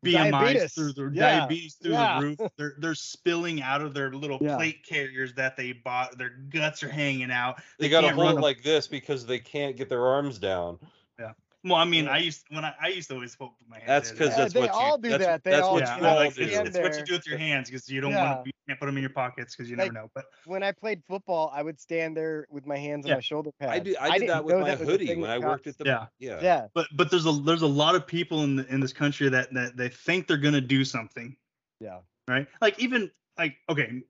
BMI 0.05 0.31
diabetes. 0.31 0.75
through 0.75 0.93
their 0.95 1.11
yeah. 1.13 1.41
diabetes 1.41 1.75
through 1.75 1.93
yeah. 1.93 2.21
the 2.21 2.27
roof. 2.27 2.39
They're 2.57 2.75
they're 2.79 2.95
spilling 2.95 3.63
out 3.63 3.83
of 3.83 3.93
their 3.93 4.11
little 4.13 4.39
yeah. 4.41 4.57
plate 4.57 4.85
carriers 4.87 5.35
that 5.35 5.57
they 5.57 5.73
bought. 5.73 6.17
Their 6.17 6.31
guts 6.51 6.83
are 6.83 6.89
hanging 6.89 7.31
out. 7.31 7.59
They, 7.79 7.87
they 7.87 7.89
got 7.89 8.03
to 8.03 8.11
hold 8.11 8.41
like 8.41 8.63
this 8.63 8.87
because 8.87 9.27
they 9.27 9.39
can't 9.39 9.77
get 9.77 9.89
their 9.89 10.07
arms 10.07 10.39
down. 10.39 10.79
Yeah. 11.19 11.33
Well, 11.65 11.75
I 11.75 11.85
mean, 11.85 12.07
I 12.09 12.19
used 12.19 12.45
when 12.51 12.65
I, 12.65 12.75
I 12.81 12.89
used 12.89 13.09
to 13.09 13.15
always 13.15 13.35
hold 13.35 13.53
my 13.69 13.79
hands. 13.79 13.89
That's 13.89 14.11
because 14.13 14.37
that's 14.37 14.55
they 14.55 14.61
what 14.61 14.71
all 14.71 14.97
you, 14.97 15.03
do 15.03 15.09
that's, 15.11 15.25
that. 15.25 15.45
They 15.45 15.51
that's 15.51 15.63
all 15.63 15.75
what 15.75 15.83
yeah, 15.83 15.99
you 15.99 16.07
all 16.07 16.17
like, 16.17 16.35
do. 16.35 16.43
It's, 16.43 16.69
it's 16.69 16.79
what 16.79 16.97
you 16.97 17.05
do 17.05 17.13
with 17.15 17.27
your 17.27 17.39
hands 17.39 17.69
because 17.69 17.89
you 17.89 18.01
don't 18.01 18.13
yeah. 18.13 18.35
want 18.35 18.45
to. 18.45 18.49
You 18.49 18.53
can't 18.69 18.81
put 18.81 18.87
them 18.87 18.97
in 18.97 19.03
your 19.03 19.11
pockets 19.11 19.55
because 19.55 19.71
you 19.71 19.77
never 19.77 19.93
know. 19.93 20.11
But 20.15 20.27
when 20.45 20.63
I 20.63 20.73
played 20.73 21.03
football, 21.07 21.53
I 21.55 21.63
would 21.63 21.81
stand 21.81 22.17
there 22.17 22.47
with 22.51 22.67
my 22.67 22.77
hands 22.77 23.07
on 23.07 23.13
my 23.13 23.21
shoulder 23.21 23.51
pads. 23.59 23.73
I 23.73 23.79
did. 23.79 23.97
I, 23.97 24.09
I 24.09 24.19
did 24.19 24.29
that 24.29 24.45
with 24.45 24.59
my 24.59 24.75
hoodie 24.75 25.15
when 25.15 25.31
I 25.31 25.39
worked 25.39 25.67
at 25.67 25.79
the. 25.79 25.85
Yeah. 25.85 26.07
yeah. 26.19 26.39
Yeah. 26.43 26.67
But 26.75 26.89
but 26.95 27.11
there's 27.11 27.27
a 27.27 27.33
there's 27.33 27.63
a 27.63 27.67
lot 27.67 27.95
of 27.95 28.07
people 28.07 28.43
in 28.43 28.57
the, 28.57 28.67
in 28.73 28.81
this 28.81 28.93
country 28.93 29.29
that 29.29 29.53
that 29.55 29.77
they 29.77 29.89
think 29.89 30.27
they're 30.27 30.37
gonna 30.37 30.61
do 30.61 30.85
something. 30.85 31.37
Yeah. 31.81 31.99
Right. 32.29 32.47
Like 32.61 32.79
even 32.79 33.11
like 33.39 33.57
okay. 33.69 34.03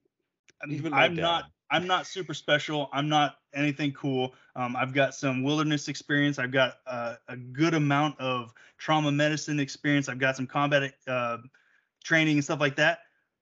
Even 0.69 0.95
I'm 0.95 1.15
not 1.15 1.45
I'm 1.71 1.87
not 1.87 2.07
super 2.07 2.33
special. 2.33 2.89
I'm 2.93 3.09
not 3.09 3.37
anything 3.55 3.93
cool. 3.93 4.35
Um, 4.55 4.77
I've 4.77 4.95
got 4.95 5.15
some 5.15 5.43
wilderness 5.43 5.89
experience. 5.89 6.39
I've 6.39 6.53
got 6.53 6.75
uh, 6.87 7.17
a 7.29 7.37
good 7.37 7.75
amount 7.75 8.19
of 8.21 8.53
trauma 8.79 9.11
medicine 9.11 9.59
experience. 9.59 10.09
I've 10.09 10.19
got 10.19 10.37
some 10.37 10.47
combat 10.47 10.95
uh, 11.07 11.39
training 12.05 12.37
and 12.37 12.45
stuff 12.45 12.61
like 12.61 12.77
that. 12.77 13.01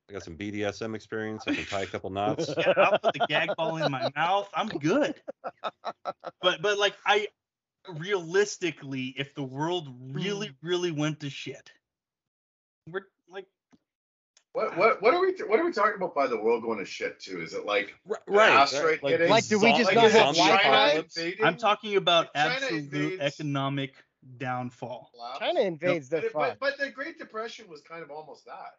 I 0.09 0.13
got 0.13 0.23
some 0.23 0.37
BDSM 0.37 0.95
experience. 0.95 1.45
I 1.47 1.55
can 1.55 1.65
tie 1.65 1.83
a 1.83 1.87
couple 1.87 2.11
knots. 2.11 2.53
yeah, 2.57 2.73
I'll 2.77 2.99
put 2.99 3.15
the 3.15 3.27
gag 3.29 3.51
ball 3.57 3.77
in 3.77 3.91
my 3.91 4.11
mouth. 4.15 4.49
I'm 4.55 4.69
good. 4.69 5.15
But 6.43 6.61
but 6.61 6.79
like 6.79 6.95
I 7.07 7.29
realistically, 7.89 9.15
if 9.17 9.35
the 9.35 9.43
world 9.43 9.89
really 10.13 10.49
hmm. 10.49 10.67
really 10.67 10.91
went 10.91 11.21
to 11.21 11.31
shit, 11.31 11.71
we're 12.91 13.07
like 13.31 13.47
what 14.53 14.77
what 14.77 15.03
what 15.03 15.15
are 15.15 15.21
we 15.21 15.35
what 15.47 15.59
are 15.59 15.65
we 15.65 15.73
talking 15.73 15.97
about 15.97 16.15
by 16.15 16.27
the 16.27 16.41
world 16.41 16.63
going 16.63 16.79
to 16.79 16.85
shit 16.85 17.19
too? 17.19 17.41
Is 17.41 17.55
it 17.55 17.65
like 17.65 17.95
right? 18.27 18.51
Asteroid 18.51 19.03
like, 19.03 19.13
hitting? 19.13 19.31
Like, 19.31 19.49
do 19.49 19.59
we 19.59 19.73
just 19.73 19.87
like, 19.87 19.97
not 19.97 20.11
have 20.11 20.37
Wi-Fi? 20.37 21.35
I'm 21.43 21.57
talking 21.57 21.97
about 21.97 22.29
absolute 22.35 22.85
invades, 22.85 23.23
economic 23.23 23.95
downfall. 24.37 25.11
China 25.39 25.61
invades 25.61 26.11
no, 26.11 26.21
the 26.21 26.31
but, 26.33 26.59
but, 26.61 26.79
the 26.79 26.91
Great 26.91 27.19
Depression 27.19 27.67
was 27.69 27.81
kind 27.81 28.03
of 28.03 28.11
almost 28.11 28.45
that. 28.47 28.75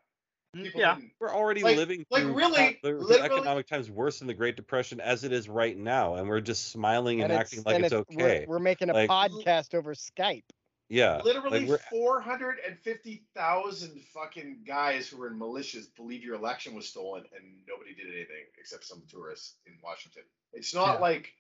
People 0.64 0.80
yeah, 0.80 0.98
we're 1.20 1.34
already 1.34 1.64
like, 1.64 1.76
living 1.76 2.06
like 2.10 2.24
really 2.24 2.80
the, 2.82 3.20
economic 3.22 3.68
times 3.68 3.90
worse 3.90 4.20
than 4.20 4.28
the 4.28 4.34
Great 4.34 4.56
Depression 4.56 5.02
as 5.02 5.26
it 5.26 5.34
is 5.34 5.50
right 5.50 5.78
now, 5.78 6.16
and 6.16 6.30
we're 6.30 6.40
just 6.40 6.72
smiling 6.72 7.22
and, 7.22 7.32
and 7.32 7.42
acting 7.42 7.62
like 7.66 7.84
it's, 7.84 7.92
it's 7.92 7.94
okay. 7.94 8.46
We're, 8.48 8.56
we're, 8.56 8.64
making 8.64 8.90
a 8.90 8.94
like, 8.94 9.10
podcast 9.10 9.76
over 9.76 9.94
Skype. 9.94 10.44
Yeah. 10.88 11.20
Literally 11.24 11.66
like 11.66 11.82
450,000 11.90 14.02
fucking 14.14 14.60
guys 14.68 15.08
who 15.08 15.18
were 15.18 15.28
in 15.28 15.40
militias 15.40 15.88
believe 15.96 16.24
your 16.24 16.36
election 16.36 16.76
was 16.76 16.88
stolen 16.88 17.24
and 17.36 17.44
nobody 17.68 17.96
did 17.96 18.14
anything 18.14 18.46
except 18.60 18.86
some 18.86 19.02
tourists 19.10 19.56
in 19.66 19.74
Washington. 19.84 20.22
It's 20.54 20.76
not 20.76 20.96
yeah. 20.96 21.02
like 21.02 21.34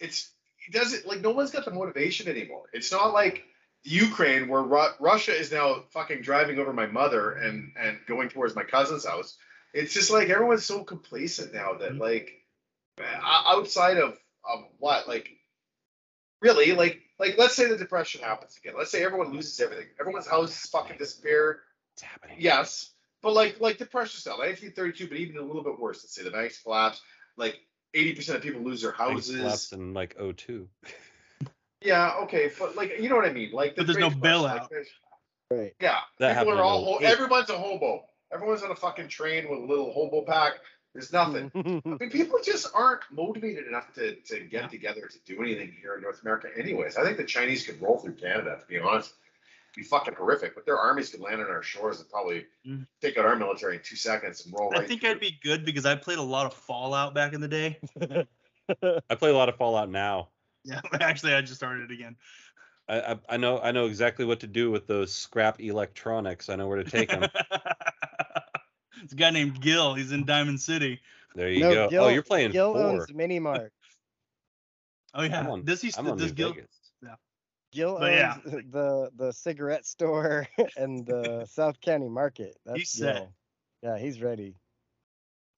it's 0.00 0.30
it 0.66 0.72
doesn't 0.72 1.06
like 1.06 1.20
no 1.20 1.30
one's 1.30 1.50
got 1.50 1.64
the 1.64 1.70
motivation 1.70 2.28
anymore. 2.28 2.64
It's 2.72 2.92
not 2.92 3.14
like 3.14 3.44
Ukraine 3.84 4.48
where 4.48 4.62
Ru- 4.62 4.94
Russia 5.00 5.32
is 5.32 5.52
now 5.52 5.84
fucking 5.90 6.22
driving 6.22 6.58
over 6.58 6.72
my 6.72 6.86
mother 6.86 7.32
and 7.32 7.72
and 7.78 7.98
going 8.06 8.28
towards 8.28 8.54
my 8.54 8.64
cousin's 8.64 9.06
house. 9.06 9.36
It's 9.72 9.94
just 9.94 10.10
like 10.10 10.28
everyone's 10.28 10.64
so 10.64 10.84
complacent 10.84 11.52
now 11.54 11.74
that 11.74 11.92
mm-hmm. 11.92 12.00
like 12.00 12.42
outside 13.24 13.98
of 13.98 14.18
of 14.44 14.64
what 14.78 15.08
like 15.08 15.30
really 16.40 16.72
like 16.72 17.00
like 17.18 17.36
let's 17.38 17.54
say 17.54 17.66
the 17.66 17.76
depression 17.76 18.22
happens 18.22 18.56
again. 18.56 18.74
Let's 18.76 18.90
say 18.90 19.04
everyone 19.04 19.32
loses 19.32 19.60
everything. 19.60 19.86
Everyone's 20.00 20.26
houses 20.26 20.68
fucking 20.70 20.98
disappear. 20.98 21.60
It's 21.94 22.02
happening. 22.02 22.36
Yes. 22.40 22.90
But 23.22 23.32
like 23.34 23.60
like 23.60 23.78
depression 23.78 24.20
style, 24.20 24.38
1932, 24.38 25.08
but 25.08 25.16
even 25.16 25.36
a 25.38 25.42
little 25.42 25.64
bit 25.64 25.78
worse. 25.78 26.02
Let's 26.02 26.14
say 26.14 26.22
the 26.22 26.30
banks 26.30 26.62
collapse. 26.62 27.00
Like 27.36 27.58
80% 27.94 28.36
of 28.36 28.42
people 28.42 28.60
lose 28.60 28.82
their 28.82 28.92
houses. 28.92 29.36
Collapsed 29.36 29.72
in 29.72 29.94
like 29.94 30.16
02. 30.18 30.68
yeah, 31.80 32.14
okay, 32.22 32.50
but 32.58 32.76
like 32.76 32.98
you 32.98 33.08
know 33.08 33.16
what 33.16 33.24
I 33.24 33.32
mean. 33.32 33.52
Like 33.52 33.76
the 33.76 33.82
but 33.82 33.86
there's 33.86 33.98
no 33.98 34.10
bailout. 34.10 34.70
Like, 34.70 34.86
right. 35.50 35.74
Yeah. 35.80 35.98
That 36.18 36.38
people 36.38 36.58
are 36.58 36.62
all 36.62 36.98
everyone's 37.02 37.50
a 37.50 37.58
hobo. 37.58 38.04
Everyone's 38.32 38.62
on 38.62 38.70
a 38.70 38.76
fucking 38.76 39.08
train 39.08 39.48
with 39.48 39.60
a 39.60 39.64
little 39.64 39.92
hobo 39.92 40.22
pack. 40.22 40.54
There's 40.92 41.12
nothing. 41.12 41.50
I 41.54 41.88
mean, 41.88 42.10
people 42.10 42.38
just 42.44 42.66
aren't 42.74 43.02
motivated 43.12 43.66
enough 43.66 43.92
to, 43.94 44.16
to 44.16 44.40
get 44.40 44.62
yeah. 44.62 44.66
together 44.68 45.08
to 45.08 45.18
do 45.26 45.42
anything 45.42 45.72
here 45.80 45.94
in 45.94 46.02
North 46.02 46.22
America, 46.22 46.48
anyways. 46.58 46.96
I 46.96 47.04
think 47.04 47.18
the 47.18 47.24
Chinese 47.24 47.64
could 47.64 47.80
roll 47.80 47.98
through 47.98 48.14
Canada, 48.14 48.56
to 48.58 48.66
be 48.66 48.78
honest. 48.78 49.14
It'd 49.72 49.76
be 49.76 49.82
fucking 49.84 50.14
horrific. 50.14 50.54
But 50.54 50.66
their 50.66 50.78
armies 50.78 51.10
could 51.10 51.20
land 51.20 51.40
on 51.40 51.48
our 51.48 51.62
shores 51.62 52.00
and 52.00 52.08
probably 52.08 52.46
mm. 52.66 52.86
take 53.00 53.16
out 53.16 53.26
our 53.26 53.36
military 53.36 53.76
in 53.76 53.82
two 53.84 53.96
seconds 53.96 54.44
and 54.44 54.54
roll. 54.58 54.72
I 54.74 54.86
think 54.86 55.02
through. 55.02 55.10
I'd 55.10 55.20
be 55.20 55.38
good 55.42 55.64
because 55.64 55.86
I 55.86 55.94
played 55.94 56.18
a 56.18 56.22
lot 56.22 56.46
of 56.46 56.54
Fallout 56.54 57.14
back 57.14 57.34
in 57.34 57.40
the 57.40 57.48
day. 57.48 57.78
I 59.10 59.14
play 59.14 59.30
a 59.30 59.36
lot 59.36 59.48
of 59.48 59.56
Fallout 59.56 59.90
now. 59.90 60.28
Yeah, 60.68 60.80
actually, 61.00 61.34
I 61.34 61.40
just 61.40 61.56
started 61.56 61.90
it 61.90 61.94
again. 61.94 62.16
I, 62.88 63.00
I, 63.00 63.18
I 63.30 63.36
know 63.36 63.58
I 63.58 63.72
know 63.72 63.86
exactly 63.86 64.24
what 64.24 64.40
to 64.40 64.46
do 64.46 64.70
with 64.70 64.86
those 64.86 65.14
scrap 65.14 65.60
electronics. 65.60 66.48
I 66.48 66.56
know 66.56 66.68
where 66.68 66.82
to 66.82 66.90
take 66.90 67.10
them. 67.10 67.26
It's 69.02 69.12
a 69.12 69.16
guy 69.16 69.30
named 69.30 69.60
Gil. 69.60 69.94
He's 69.94 70.12
in 70.12 70.24
Diamond 70.24 70.60
City. 70.60 71.00
There 71.34 71.48
you 71.48 71.60
no, 71.60 71.72
go. 71.72 71.84
Oh, 71.84 71.88
Gil, 71.88 72.04
oh, 72.04 72.08
you're 72.08 72.22
playing 72.22 72.50
Gil 72.50 72.72
four. 72.72 72.82
owns 72.82 73.14
Mini 73.14 73.38
Mart. 73.38 73.72
oh 75.14 75.22
yeah. 75.22 75.46
On, 75.46 75.64
does 75.64 75.80
he? 75.80 75.92
I'm 75.96 76.16
does 76.16 76.32
Gil? 76.32 76.52
Vegas. 76.52 76.66
Yeah. 77.02 77.14
Gil 77.72 77.98
owns 78.00 78.10
yeah. 78.10 78.36
the 78.44 79.10
the 79.16 79.32
cigarette 79.32 79.86
store 79.86 80.48
and 80.76 81.06
the 81.06 81.46
South 81.48 81.80
County 81.80 82.08
Market. 82.08 82.56
That's 82.66 82.80
he's 82.80 82.94
Gil. 82.96 83.14
set. 83.14 83.30
Yeah, 83.82 83.98
he's 83.98 84.20
ready. 84.20 84.56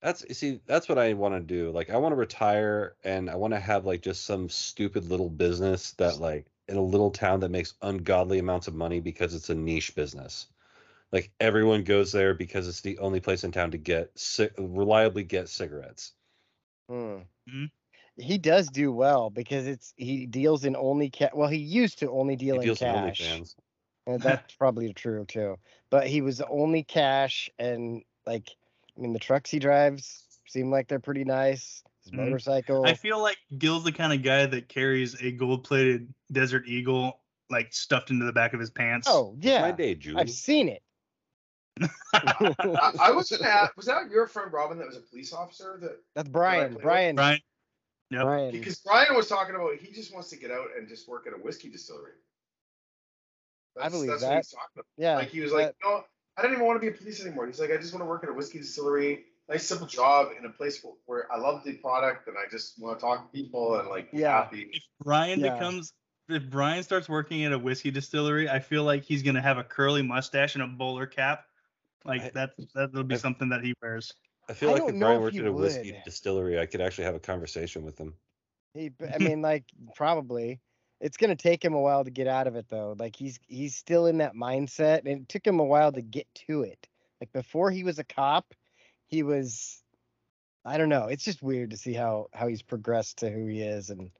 That's 0.03 0.25
you 0.29 0.35
see, 0.35 0.61
that's 0.67 0.89
what 0.89 0.99
I 0.99 1.13
want 1.13 1.35
to 1.35 1.41
do. 1.41 1.71
Like, 1.71 1.91
I 1.91 1.97
want 1.99 2.13
to 2.13 2.17
retire 2.17 2.97
and 3.05 3.29
I 3.29 3.37
want 3.37 3.53
to 3.55 3.61
have 3.61 3.85
like 3.85 4.03
just 4.03 4.25
some 4.25 4.49
stupid 4.49 5.05
little 5.05 5.29
business 5.29 5.93
that 5.93 6.19
like 6.19 6.47
in 6.69 6.77
a 6.77 6.83
little 6.83 7.11
town 7.11 7.41
that 7.41 7.51
makes 7.51 7.75
ungodly 7.83 8.39
amounts 8.39 8.69
of 8.69 8.75
money 8.75 9.01
because 9.01 9.35
it's 9.35 9.51
a 9.51 9.55
niche 9.55 9.95
business 9.95 10.47
like 11.13 11.31
everyone 11.41 11.85
goes 11.85 12.13
there 12.13 12.35
because 12.35 12.69
it's 12.69 12.81
the 12.81 12.99
only 12.99 13.21
place 13.21 13.45
in 13.45 13.53
town 13.53 13.73
to 13.73 13.79
get 13.79 14.11
reliably 14.59 15.25
get 15.25 15.49
cigarettes. 15.49 16.13
Hmm. 16.89 16.95
Mm-hmm. 17.49 17.65
He 18.17 18.39
does 18.39 18.69
do 18.69 18.93
well 18.93 19.31
because 19.31 19.67
it's 19.67 19.95
he 19.97 20.27
deals 20.27 20.65
in 20.65 20.77
only 20.77 21.11
cash. 21.11 21.31
Well, 21.35 21.49
he 21.49 21.59
used 21.59 22.01
to 22.01 22.11
only 22.11 22.37
deal 22.37 22.61
he 22.61 22.69
in 22.69 22.77
cash. 22.77 23.21
In 23.21 23.45
and 24.07 24.23
that's 24.23 24.55
probably 24.55 24.93
true 24.93 25.25
too. 25.25 25.57
But 25.91 26.07
he 26.07 26.21
was 26.21 26.41
only 26.41 26.83
cash 26.83 27.51
and 27.59 28.03
like 28.27 28.51
I 29.01 29.03
mean 29.03 29.15
the 29.15 29.19
trucks 29.19 29.51
he 29.51 29.59
drives 29.59 30.25
seem 30.47 30.71
like 30.71 30.87
they're 30.89 31.01
pretty 31.01 31.25
nice. 31.25 31.83
His 32.05 32.13
mm-hmm. 32.13 32.25
motorcycle. 32.25 32.85
I 32.87 32.95
feel 32.95 33.21
like 33.21 33.39
Gil's 33.57 33.85
the 33.85 33.93
kind 33.93 34.13
of 34.13 34.23
guy 34.23 34.45
that 34.47 34.69
carries 34.69 35.21
a 35.23 35.33
gold-plated 35.33 36.13
Desert 36.31 36.65
Eagle 36.67 37.19
like 37.49 37.73
stuffed 37.73 38.11
into 38.11 38.27
the 38.27 38.33
back 38.33 38.53
of 38.53 38.61
his 38.61 38.71
pants. 38.71 39.09
Oh 39.11 39.35
yeah, 39.41 39.63
my 39.63 39.73
day, 39.73 39.95
Julie. 39.95 40.21
I've 40.21 40.31
seen 40.31 40.69
it. 40.69 40.83
I, 42.13 42.93
I 43.01 43.11
was 43.13 43.31
gonna 43.31 43.49
ask, 43.49 43.75
was 43.77 43.87
that 43.87 44.11
your 44.11 44.27
friend 44.27 44.53
Robin 44.53 44.79
that 44.79 44.87
was 44.87 44.99
a 44.99 45.01
police 45.01 45.33
officer? 45.33 45.79
That 45.81 45.99
that's 46.15 46.29
Brian. 46.29 46.77
Brian. 46.81 47.17
Brian. 47.17 47.41
Yep. 48.11 48.23
Brian. 48.23 48.51
Because 48.53 48.81
Brian 48.81 49.15
was 49.15 49.29
talking 49.29 49.55
about 49.55 49.77
he 49.77 49.93
just 49.93 50.13
wants 50.13 50.29
to 50.31 50.37
get 50.37 50.51
out 50.51 50.67
and 50.77 50.89
just 50.89 51.09
work 51.09 51.27
at 51.27 51.33
a 51.33 51.37
whiskey 51.37 51.71
distillery. 51.71 52.13
That's, 53.77 53.87
I 53.87 53.91
believe 53.91 54.11
that's 54.11 54.23
that. 54.23 54.29
What 54.29 54.37
he's 54.37 54.51
talking 54.51 54.75
about. 54.75 54.87
Yeah. 54.97 55.15
Like 55.17 55.29
he 55.29 55.41
was 55.41 55.53
like, 55.53 55.75
no, 55.85 56.05
I 56.37 56.43
don't 56.43 56.53
even 56.53 56.65
want 56.65 56.81
to 56.81 56.81
be 56.81 56.95
a 56.95 56.97
police 56.97 57.25
anymore. 57.25 57.47
He's 57.47 57.61
like, 57.61 57.71
I 57.71 57.77
just 57.77 57.93
want 57.93 58.03
to 58.03 58.09
work 58.09 58.25
at 58.25 58.31
a 58.31 58.33
whiskey 58.33 58.59
distillery, 58.59 59.25
nice 59.49 59.67
simple 59.67 59.87
job 59.87 60.29
in 60.39 60.45
a 60.45 60.51
place 60.51 60.83
where, 60.83 60.95
where 61.07 61.33
I 61.33 61.39
love 61.39 61.65
the 61.65 61.75
product 61.75 62.29
and 62.29 62.37
I 62.39 62.49
just 62.51 62.81
want 62.81 62.99
to 62.99 63.05
talk 63.05 63.31
to 63.31 63.39
people 63.39 63.79
and 63.79 63.89
like 63.89 64.09
yeah. 64.13 64.43
happy. 64.43 64.71
If 64.73 64.83
Brian 65.03 65.41
yeah. 65.41 65.55
becomes 65.55 65.93
if 66.29 66.49
Brian 66.49 66.83
starts 66.83 67.09
working 67.09 67.45
at 67.45 67.53
a 67.53 67.59
whiskey 67.59 67.91
distillery, 67.91 68.49
I 68.49 68.61
feel 68.61 68.85
like 68.85 69.05
he's 69.05 69.23
gonna 69.23 69.43
have 69.43 69.59
a 69.59 69.65
curly 69.65 70.03
mustache 70.03 70.55
and 70.55 70.63
a 70.63 70.67
bowler 70.67 71.07
cap. 71.07 71.45
Like 72.05 72.23
I, 72.23 72.31
that 72.35 72.51
that'll 72.75 73.05
be 73.05 73.17
I, 73.17 73.19
something 73.19 73.49
that 73.51 73.63
he 73.63 73.75
wears. 73.83 74.13
I 74.49 74.53
feel 74.55 74.71
I 74.71 74.75
like 74.75 74.95
if 74.95 74.99
Brian 74.99 75.21
worked 75.21 75.37
at 75.37 75.47
a 75.47 75.53
whiskey 75.53 75.93
would. 75.93 76.03
distillery, 76.05 76.59
I 76.59 76.67
could 76.67 76.81
actually 76.81 77.05
have 77.05 77.15
a 77.15 77.21
conversation 77.21 77.85
with 77.85 77.99
him. 77.99 78.15
He, 78.75 78.93
I 79.13 79.19
mean, 79.19 79.43
like 79.43 79.65
probably. 79.97 80.61
It's 81.01 81.17
gonna 81.17 81.37
take 81.37 81.65
him 81.65 81.75
a 81.75 81.81
while 81.81 82.05
to 82.05 82.11
get 82.11 82.27
out 82.27 82.47
of 82.47 82.57
it 82.57 82.67
though. 82.69 82.95
Like 82.99 83.17
he's 83.17 83.41
he's 83.47 83.75
still 83.75 84.07
in 84.07 84.19
that 84.19 84.35
mindset, 84.35 84.99
and 84.99 85.23
it 85.23 85.29
took 85.29 85.47
him 85.47 85.59
a 85.59 85.65
while 85.65 85.93
to 85.93 86.03
get 86.03 86.27
to 86.47 86.63
it. 86.63 86.89
Like 87.21 87.33
before 87.33 87.71
he 87.71 87.85
was 87.85 87.99
a 87.99 88.05
cop, 88.05 88.55
he 89.07 89.23
was. 89.23 89.83
I 90.63 90.77
don't 90.77 90.91
know. 90.91 91.07
It's 91.07 91.25
just 91.25 91.43
weird 91.43 91.71
to 91.71 91.79
see 91.79 91.95
how 91.95 92.29
how 92.35 92.49
he's 92.49 92.63
progressed 92.63 93.19
to 93.19 93.31
who 93.31 93.47
he 93.47 93.63
is, 93.63 93.89
and 93.89 94.11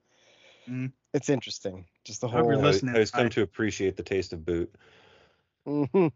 mm. 0.67 0.91
it's 1.13 1.29
interesting. 1.29 1.85
Just 2.03 2.21
the 2.21 2.27
whole. 2.27 2.43
You're 2.43 2.57
listening. 2.57 2.95
I, 2.95 2.99
I 2.99 3.01
just 3.01 3.13
come 3.13 3.27
I... 3.27 3.29
to 3.29 3.43
appreciate 3.43 3.95
the 3.95 4.03
taste 4.03 4.33
of 4.33 4.43
boot. 4.43 4.73
oh, 5.67 6.11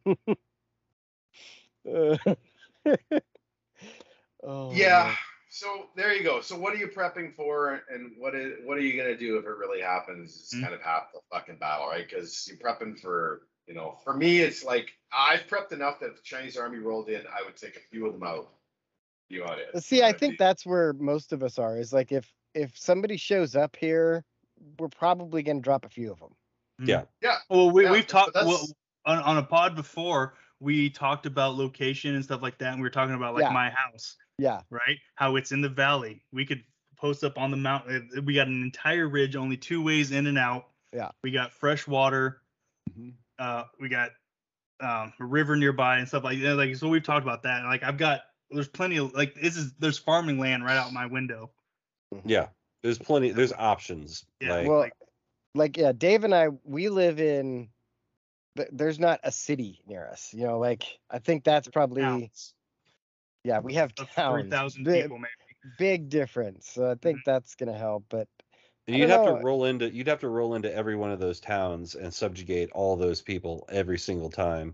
yeah. 4.74 5.06
Man. 5.06 5.16
So 5.56 5.86
there 5.96 6.14
you 6.14 6.22
go. 6.22 6.42
So 6.42 6.60
what 6.60 6.74
are 6.74 6.78
you 6.78 6.90
prepping 6.90 7.34
for, 7.34 7.82
and 7.90 8.12
what 8.18 8.36
is 8.36 8.56
what 8.66 8.78
are 8.78 8.82
you 8.82 9.02
gonna 9.02 9.16
do 9.16 9.38
if 9.38 9.46
it 9.46 9.58
really 9.58 9.80
happens? 9.80 10.36
It's 10.36 10.54
mm-hmm. 10.54 10.66
kind 10.66 10.76
of 10.76 10.82
half 10.82 11.14
the 11.14 11.22
fucking 11.32 11.60
battle, 11.60 11.88
right? 11.88 12.06
Because 12.06 12.46
you're 12.46 12.58
prepping 12.58 13.00
for, 13.00 13.44
you 13.66 13.74
know, 13.74 13.98
for 14.04 14.14
me, 14.14 14.40
it's 14.40 14.66
like 14.66 14.92
I've 15.14 15.48
prepped 15.48 15.72
enough 15.72 16.02
that 16.02 16.08
if 16.08 16.16
the 16.18 16.24
Chinese 16.24 16.58
army 16.58 16.80
rolled 16.80 17.08
in, 17.08 17.22
I 17.22 17.42
would 17.46 17.56
take 17.56 17.78
a 17.78 17.80
few 17.90 18.06
of 18.06 18.12
them 18.12 18.24
out. 18.24 18.50
You 19.30 19.46
know, 19.46 19.56
See, 19.80 20.04
I 20.04 20.12
think 20.12 20.38
that's 20.38 20.66
where 20.66 20.92
most 20.92 21.32
of 21.32 21.42
us 21.42 21.58
are. 21.58 21.80
Is 21.80 21.94
like 21.94 22.12
if 22.12 22.30
if 22.54 22.78
somebody 22.78 23.16
shows 23.16 23.56
up 23.56 23.78
here, 23.78 24.26
we're 24.78 24.90
probably 24.90 25.42
gonna 25.42 25.62
drop 25.62 25.86
a 25.86 25.90
few 25.90 26.12
of 26.12 26.20
them. 26.20 26.36
Yeah. 26.84 27.04
Yeah. 27.22 27.38
Well, 27.50 27.72
we 27.72 27.86
yeah, 27.86 27.94
we've 27.94 28.08
talked 28.08 28.36
well, 28.36 28.68
on 29.06 29.20
on 29.20 29.38
a 29.38 29.44
pod 29.44 29.74
before. 29.74 30.34
We 30.60 30.90
talked 30.90 31.26
about 31.26 31.56
location 31.56 32.14
and 32.14 32.24
stuff 32.26 32.42
like 32.42 32.58
that, 32.58 32.74
and 32.74 32.82
we 32.82 32.84
were 32.84 32.90
talking 32.90 33.16
about 33.16 33.36
like 33.36 33.44
yeah. 33.44 33.54
my 33.54 33.70
house 33.70 34.18
yeah. 34.38 34.62
Right? 34.70 34.98
How 35.16 35.36
it's 35.36 35.52
in 35.52 35.62
the 35.62 35.70
valley. 35.70 36.24
We 36.32 36.46
could 36.46 36.64
post 36.98 37.24
up 37.24 37.38
on 37.38 37.52
the 37.52 37.58
mountain. 37.58 38.10
We 38.26 38.34
got 38.34 38.48
an 38.48 38.62
entire 38.62 39.08
ridge, 39.08 39.36
only 39.36 39.58
two 39.58 39.84
ways 39.84 40.12
in 40.12 40.28
and 40.28 40.38
out. 40.38 40.68
Yeah. 40.94 41.12
We 41.24 41.32
got 41.32 41.52
fresh 41.52 41.88
water. 41.88 42.42
Mm-hmm. 42.90 43.10
Uh, 43.38 43.64
we 43.80 43.90
got 43.90 44.12
um, 44.82 45.14
a 45.20 45.26
river 45.26 45.56
nearby 45.56 46.00
and 46.00 46.08
stuff 46.08 46.24
like 46.24 46.42
that. 46.42 46.56
Like 46.56 46.76
so, 46.76 46.88
we've 46.88 47.04
talked 47.04 47.24
about 47.24 47.44
that. 47.44 47.64
Like 47.66 47.84
I've 47.84 47.98
got 47.98 48.22
there's 48.50 48.68
plenty 48.68 48.98
of 48.98 49.14
like 49.14 49.36
this 49.36 49.58
is 49.58 49.74
there's 49.80 49.98
farming 49.98 50.40
land 50.40 50.64
right 50.66 50.78
out 50.78 50.92
my 50.94 51.06
window. 51.06 51.52
Mm-hmm. 52.14 52.30
Yeah, 52.30 52.48
there's 52.84 52.98
plenty. 52.98 53.32
There's 53.32 53.54
options. 53.54 54.26
Yeah. 54.40 54.56
Like, 54.56 54.68
well, 54.68 54.80
like, 54.80 54.94
like 55.54 55.78
yeah, 55.78 55.92
Dave 55.92 56.24
and 56.24 56.34
I 56.34 56.50
we 56.64 56.90
live 56.90 57.20
in. 57.20 57.70
There's 58.72 59.00
not 59.00 59.20
a 59.24 59.34
city 59.34 59.82
near 59.86 60.08
us. 60.08 60.34
You 60.34 60.46
know, 60.46 60.60
like 60.60 60.86
I 61.10 61.20
think 61.20 61.44
that's 61.44 61.68
probably. 61.68 62.02
Towns. 62.02 62.55
Yeah, 63.46 63.60
we 63.60 63.76
have 63.76 63.94
towns. 63.94 64.42
Three 64.42 64.50
thousand 64.50 64.86
people, 64.86 65.20
maybe. 65.20 65.30
Big 65.78 66.10
difference. 66.10 66.68
So 66.70 66.90
I 66.90 66.96
think 66.96 67.20
mm-hmm. 67.20 67.32
that's 67.32 67.56
gonna 67.56 67.78
help. 67.78 68.06
But 68.10 68.28
you'd 68.88 69.10
have 69.10 69.26
know. 69.26 69.38
to 69.38 69.44
roll 69.44 69.66
into 69.66 69.94
you'd 69.94 70.08
have 70.08 70.20
to 70.22 70.30
roll 70.30 70.56
into 70.56 70.74
every 70.74 70.96
one 70.96 71.12
of 71.12 71.20
those 71.20 71.40
towns 71.40 71.94
and 71.94 72.12
subjugate 72.12 72.72
all 72.72 72.96
those 72.96 73.22
people 73.22 73.68
every 73.72 74.00
single 74.00 74.32
time. 74.32 74.74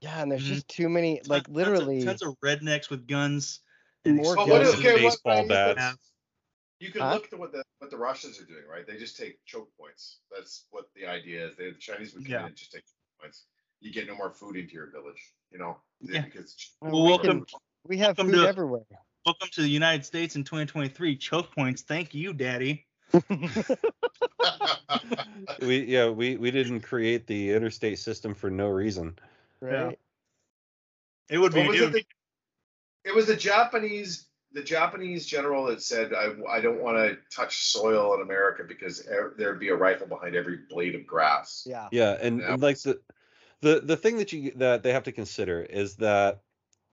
Yeah, 0.00 0.20
and 0.20 0.30
there's 0.30 0.44
mm-hmm. 0.44 0.54
just 0.54 0.68
too 0.68 0.88
many. 0.88 1.20
Like 1.26 1.44
tons, 1.44 1.56
literally, 1.56 2.04
tons 2.04 2.22
of, 2.22 2.34
rednecks 2.44 2.90
with 2.90 3.06
guns 3.06 3.60
and 4.04 4.16
more 4.16 4.34
guns 4.34 4.50
what, 4.50 4.66
okay, 4.66 4.96
baseball 4.96 5.46
bats. 5.46 6.10
You 6.80 6.92
can 6.92 7.00
huh? 7.02 7.14
look 7.14 7.32
at 7.32 7.38
what 7.38 7.52
the 7.52 7.62
what 7.78 7.90
the 7.90 7.96
Russians 7.96 8.40
are 8.40 8.44
doing, 8.44 8.62
right? 8.68 8.86
They 8.86 8.96
just 8.96 9.16
take 9.16 9.44
choke 9.44 9.68
points. 9.78 10.18
That's 10.34 10.66
what 10.70 10.86
the 10.94 11.06
idea 11.06 11.46
is. 11.46 11.56
They, 11.56 11.70
the 11.70 11.78
Chinese 11.78 12.14
would 12.14 12.24
come 12.24 12.32
yeah. 12.32 12.40
in 12.40 12.46
and 12.46 12.56
just 12.56 12.72
take 12.72 12.82
choke 12.82 13.22
points. 13.22 13.44
You 13.80 13.92
get 13.92 14.08
no 14.08 14.16
more 14.16 14.30
food 14.30 14.56
into 14.56 14.74
your 14.74 14.90
village, 14.90 15.34
you 15.52 15.58
know, 15.58 15.78
yeah. 16.00 16.22
because 16.22 16.54
well, 16.80 17.04
welcome, 17.04 17.46
we 17.86 17.98
have 17.98 18.18
welcome 18.18 18.32
food 18.32 18.42
to, 18.42 18.48
everywhere. 18.48 18.82
Welcome 19.24 19.48
to 19.52 19.62
the 19.62 19.68
United 19.68 20.04
States 20.04 20.36
in 20.36 20.44
2023. 20.44 21.16
Choke 21.16 21.54
points. 21.54 21.82
Thank 21.82 22.14
you, 22.14 22.32
Daddy. 22.32 22.86
we 25.62 25.84
yeah 25.84 26.10
we 26.10 26.36
we 26.36 26.50
didn't 26.50 26.80
create 26.80 27.26
the 27.26 27.52
interstate 27.52 27.98
system 27.98 28.34
for 28.34 28.50
no 28.50 28.68
reason. 28.68 29.18
Right. 29.60 29.72
Yeah. 29.72 29.90
It 31.30 31.38
would 31.38 31.54
be. 31.54 31.66
Was 31.66 31.80
it, 31.80 31.92
the, 31.92 32.04
it 33.04 33.14
was 33.14 33.26
the 33.26 33.36
Japanese 33.36 34.28
the 34.52 34.62
Japanese 34.62 35.26
general 35.26 35.66
that 35.66 35.82
said, 35.82 36.12
I, 36.14 36.30
I 36.50 36.60
don't 36.60 36.80
want 36.80 36.96
to 36.96 37.18
touch 37.34 37.66
soil 37.66 38.14
in 38.14 38.22
America 38.22 38.64
because 38.66 39.06
er, 39.06 39.34
there'd 39.36 39.60
be 39.60 39.68
a 39.68 39.76
rifle 39.76 40.06
behind 40.06 40.34
every 40.36 40.60
blade 40.70 40.94
of 40.94 41.06
grass. 41.06 41.64
Yeah. 41.66 41.88
Yeah, 41.92 42.16
and, 42.20 42.40
and 42.40 42.62
like 42.62 42.80
the, 42.80 43.00
the 43.60 43.80
the 43.80 43.96
thing 43.96 44.18
that 44.18 44.32
you 44.32 44.52
that 44.56 44.82
they 44.82 44.92
have 44.92 45.02
to 45.04 45.12
consider 45.12 45.62
is 45.62 45.96
that 45.96 46.40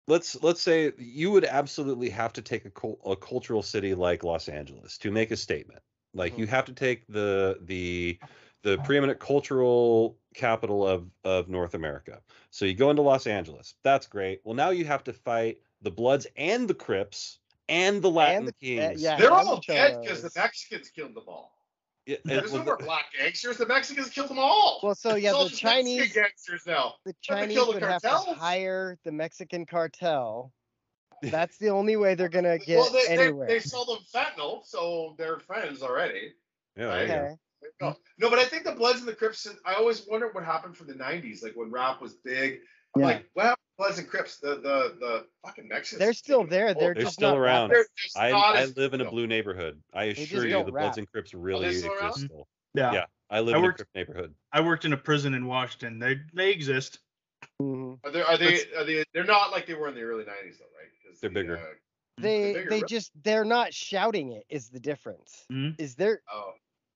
let's 0.07 0.41
let's 0.43 0.61
say 0.61 0.91
you 0.97 1.31
would 1.31 1.45
absolutely 1.45 2.09
have 2.09 2.33
to 2.33 2.41
take 2.41 2.65
a, 2.65 2.87
a 3.09 3.15
cultural 3.15 3.61
city 3.61 3.95
like 3.95 4.23
Los 4.23 4.47
Angeles 4.47 4.97
to 4.99 5.11
make 5.11 5.31
a 5.31 5.37
statement. 5.37 5.81
Like 6.13 6.33
mm-hmm. 6.33 6.41
you 6.41 6.47
have 6.47 6.65
to 6.65 6.73
take 6.73 7.05
the 7.07 7.59
the 7.61 8.19
the 8.63 8.77
preeminent 8.79 9.19
cultural 9.19 10.17
capital 10.33 10.87
of 10.87 11.09
of 11.23 11.49
North 11.49 11.73
America. 11.73 12.21
So 12.51 12.65
you 12.65 12.73
go 12.73 12.89
into 12.89 13.01
Los 13.01 13.27
Angeles. 13.27 13.75
That's 13.83 14.07
great. 14.07 14.41
Well, 14.43 14.55
now 14.55 14.69
you 14.69 14.85
have 14.85 15.03
to 15.05 15.13
fight 15.13 15.59
the 15.81 15.91
Bloods 15.91 16.27
and 16.35 16.67
the 16.67 16.73
Crips 16.73 17.39
and 17.67 18.01
the 18.01 18.09
Latin 18.09 18.37
and 18.37 18.47
the, 18.47 18.53
Kings. 18.53 19.03
Uh, 19.03 19.07
yeah, 19.09 19.17
they're 19.17 19.31
all 19.31 19.61
dead 19.67 20.01
because 20.01 20.21
the 20.21 20.31
Mexicans 20.35 20.89
killed 20.89 21.15
them 21.15 21.23
all. 21.27 21.51
Yeah, 22.05 22.17
There's 22.23 22.53
no 22.53 22.63
more 22.63 22.77
black 22.77 23.05
gangsters. 23.17 23.57
The 23.57 23.65
Mexicans 23.65 24.09
killed 24.09 24.29
them 24.29 24.37
all. 24.37 24.79
Well, 24.83 24.93
so 24.93 25.15
yeah, 25.15 25.31
the 25.31 25.49
Chinese 25.49 25.97
Mexican 25.99 26.23
gangsters 26.23 26.61
now. 26.67 26.93
The 27.03 27.15
Chinese 27.21 27.57
would 27.57 27.81
have 27.81 28.01
to 28.01 28.35
hire 28.37 28.97
the 29.03 29.11
Mexican 29.11 29.65
cartel. 29.65 30.51
That's 31.23 31.57
the 31.57 31.69
only 31.69 31.95
way 31.95 32.13
they're 32.13 32.29
gonna 32.29 32.59
get 32.59 32.77
well, 32.77 32.91
they, 32.91 33.07
anywhere. 33.07 33.47
They, 33.47 33.55
they 33.55 33.59
sell 33.59 33.85
them 33.85 33.99
fentanyl, 34.13 34.65
so 34.65 35.15
they're 35.17 35.39
friends 35.39 35.81
already. 35.81 36.33
Yeah. 36.77 36.85
Right? 36.85 37.09
Okay. 37.09 37.35
No, 38.19 38.29
but 38.29 38.37
I 38.37 38.45
think 38.45 38.65
the 38.65 38.73
Bloods 38.73 38.99
and 38.99 39.07
the 39.07 39.13
Crips. 39.13 39.47
I 39.65 39.73
always 39.73 40.05
wondered 40.07 40.35
what 40.35 40.43
happened 40.43 40.77
from 40.77 40.87
the 40.87 40.93
'90s, 40.93 41.41
like 41.41 41.53
when 41.55 41.71
rap 41.71 42.01
was 42.01 42.13
big. 42.13 42.59
I'm 42.95 43.01
yeah. 43.01 43.07
like, 43.07 43.25
what 43.33 43.54
happened 43.78 43.88
Bloods 43.88 43.99
and 43.99 44.07
Crips? 44.07 44.38
The 44.38 44.55
the 44.55 44.95
the 44.99 45.26
fucking 45.43 45.67
Mexicans. 45.67 45.99
They're 45.99 46.13
still 46.13 46.45
there. 46.45 46.73
They're, 46.73 46.93
they're 46.93 47.03
just 47.03 47.13
still 47.13 47.36
around. 47.36 47.69
They're 47.69 47.86
I, 48.15 48.32
I 48.32 48.65
live 48.76 48.93
in 48.93 49.01
a 49.01 49.09
blue 49.09 49.28
neighborhood. 49.28 49.82
I 49.93 50.05
assure 50.05 50.45
you, 50.45 50.63
the 50.63 50.71
rap. 50.71 50.84
Bloods 50.84 50.97
and 50.97 51.11
Crips 51.11 51.34
really 51.34 51.67
exist 51.67 51.86
still. 52.13 52.47
Yeah. 52.73 52.93
Yeah. 52.93 53.05
I 53.30 53.39
live 53.39 53.55
I 53.55 53.59
worked, 53.59 53.80
in 53.80 53.88
a 53.95 53.97
neighborhood. 53.97 54.36
I 54.51 54.61
worked 54.61 54.86
in 54.86 54.93
a 54.93 54.97
prison 54.97 55.34
in 55.34 55.47
Washington. 55.47 55.99
They 55.99 56.17
they 56.34 56.51
exist. 56.51 56.99
Mm-hmm. 57.61 58.07
Are 58.07 58.11
they 58.11 58.21
are 58.21 58.38
they 58.38 58.59
are 58.78 58.84
they 58.84 59.03
they're 59.13 59.23
not 59.23 59.51
like 59.51 59.65
they 59.65 59.73
were 59.73 59.88
in 59.88 59.95
the 59.95 60.01
early 60.01 60.23
'90s 60.23 60.59
though, 60.59 60.65
right? 60.78 60.89
Because 61.03 61.19
They're 61.19 61.30
the, 61.30 61.34
bigger. 61.34 61.57
Uh, 61.57 61.61
they 62.17 62.53
bigger, 62.53 62.69
they 62.69 62.82
just 62.84 63.11
they're 63.23 63.45
not 63.45 63.73
shouting 63.73 64.32
it 64.32 64.45
is 64.49 64.69
the 64.69 64.80
difference. 64.80 65.45
Mm-hmm. 65.51 65.82
Is 65.82 65.95
there? 65.95 66.21
Oh. 66.32 66.53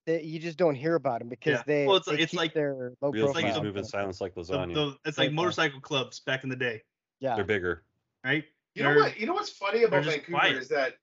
They, 0.10 0.24
you 0.24 0.40
just 0.40 0.58
don't 0.58 0.74
hear 0.74 0.96
about 0.96 1.20
them 1.20 1.30
because 1.30 1.60
yeah. 1.60 1.64
they 1.68 1.86
well 1.86 1.98
it's, 1.98 2.08
they 2.08 2.18
it's 2.18 2.34
like 2.34 2.52
their 2.52 2.94
low 3.00 3.12
real 3.12 3.32
profile. 3.32 3.54
Like 3.54 3.64
moving 3.64 3.84
silence 3.84 4.20
like 4.20 4.34
lasagna. 4.34 4.74
The, 4.74 4.86
the, 4.86 4.98
it's 5.06 5.20
like 5.20 5.32
motorcycle 5.32 5.80
clubs 5.80 6.22
back 6.22 6.44
in 6.44 6.50
the 6.50 6.56
day. 6.56 6.82
Yeah, 7.20 7.36
they're 7.36 7.44
bigger. 7.44 7.84
Right. 8.26 8.44
You 8.74 8.82
they're, 8.82 8.96
know 8.96 9.02
what? 9.02 9.20
You 9.20 9.28
know 9.28 9.34
what's 9.36 9.52
funny 9.52 9.84
about 9.84 10.06
Vancouver 10.06 10.40
quiet. 10.40 10.56
is 10.56 10.68
that 10.70 10.94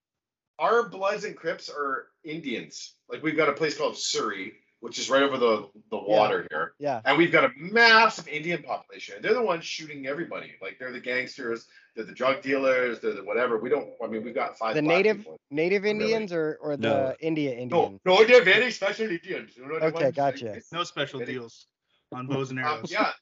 our 0.59 0.89
Bloods 0.89 1.23
and 1.23 1.37
Crips 1.37 1.71
are 1.71 2.09
Indians. 2.25 2.95
Like 3.09 3.23
we've 3.23 3.37
got 3.37 3.49
a 3.49 3.53
place 3.53 3.79
called 3.79 3.97
Surrey 3.97 4.55
which 4.81 4.99
is 4.99 5.09
right 5.09 5.23
over 5.23 5.39
the 5.39 5.69
the 5.91 5.97
water 5.97 6.47
yeah. 6.51 6.57
here. 6.57 6.73
Yeah. 6.79 7.01
And 7.05 7.19
we've 7.19 7.33
got 7.33 7.45
a 7.45 7.51
massive 7.57 8.29
Indian 8.29 8.63
population. 8.63 9.17
They're 9.21 9.35
the 9.35 9.43
ones 9.43 9.65
shooting 9.65 10.07
everybody. 10.07 10.53
Like 10.61 10.79
they're 10.79 10.93
the 10.93 11.01
gangsters, 11.01 11.67
they're 11.95 12.05
the 12.05 12.13
drug 12.13 12.43
dealers, 12.43 13.01
they're 13.01 13.15
the 13.15 13.25
whatever. 13.25 13.59
We 13.59 13.71
don't. 13.71 13.89
I 14.03 14.07
mean, 14.07 14.25
we've 14.25 14.35
got 14.35 14.59
five. 14.59 14.75
The 14.75 14.83
native 14.83 15.19
people. 15.19 15.41
native 15.51 15.87
Indians 15.87 16.33
really. 16.33 16.43
or 16.43 16.59
or 16.61 16.77
the 16.77 16.89
no. 16.89 17.15
India 17.21 17.53
Indians. 17.53 18.01
No, 18.05 18.15
no, 18.15 18.25
they're 18.25 18.45
very 18.45 18.71
special 18.71 19.11
Indians. 19.11 19.57
You 19.57 19.67
know 19.67 19.75
okay, 19.77 20.13
gotcha. 20.13 20.61
No 20.73 20.85
special 20.85 21.21
deals 21.21 21.67
on 22.13 22.27
bows 22.27 22.51
and 22.51 22.61
arrows. 22.61 22.95
Um, 22.95 23.13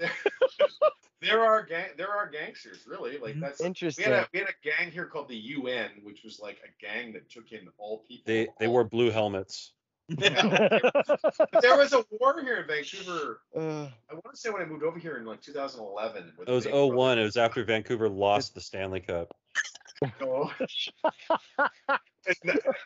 yeah. 0.00 0.08
there 1.20 1.44
are 1.44 1.64
gang 1.64 1.86
there 1.96 2.10
are 2.10 2.28
gangsters 2.28 2.80
really 2.86 3.18
like 3.18 3.38
that's 3.38 3.60
interesting 3.60 4.04
we 4.06 4.12
had, 4.12 4.22
a, 4.24 4.28
we 4.32 4.38
had 4.40 4.48
a 4.48 4.68
gang 4.68 4.90
here 4.90 5.06
called 5.06 5.28
the 5.28 5.36
un 5.36 5.90
which 6.02 6.22
was 6.24 6.40
like 6.40 6.58
a 6.64 6.84
gang 6.84 7.12
that 7.12 7.30
took 7.30 7.52
in 7.52 7.68
all 7.78 8.04
people 8.08 8.24
they 8.26 8.48
they 8.58 8.66
wore 8.66 8.84
blue 8.84 9.10
helmets 9.10 9.72
there 10.18 11.76
was 11.76 11.92
a 11.92 12.04
war 12.20 12.40
here 12.42 12.58
in 12.58 12.66
Vancouver. 12.66 13.40
Uh, 13.54 13.88
I 14.10 14.14
want 14.14 14.32
to 14.32 14.36
say 14.36 14.50
when 14.50 14.62
I 14.62 14.64
moved 14.64 14.82
over 14.82 14.98
here 14.98 15.18
in 15.18 15.26
like 15.26 15.42
2011. 15.42 16.32
It 16.46 16.50
was 16.50 16.66
01. 16.66 17.18
It 17.18 17.22
was 17.22 17.36
after 17.36 17.62
Vancouver 17.64 18.08
lost 18.08 18.54
the 18.54 18.60
Stanley 18.60 19.00
Cup. 19.00 19.36
Oh. 20.20 20.50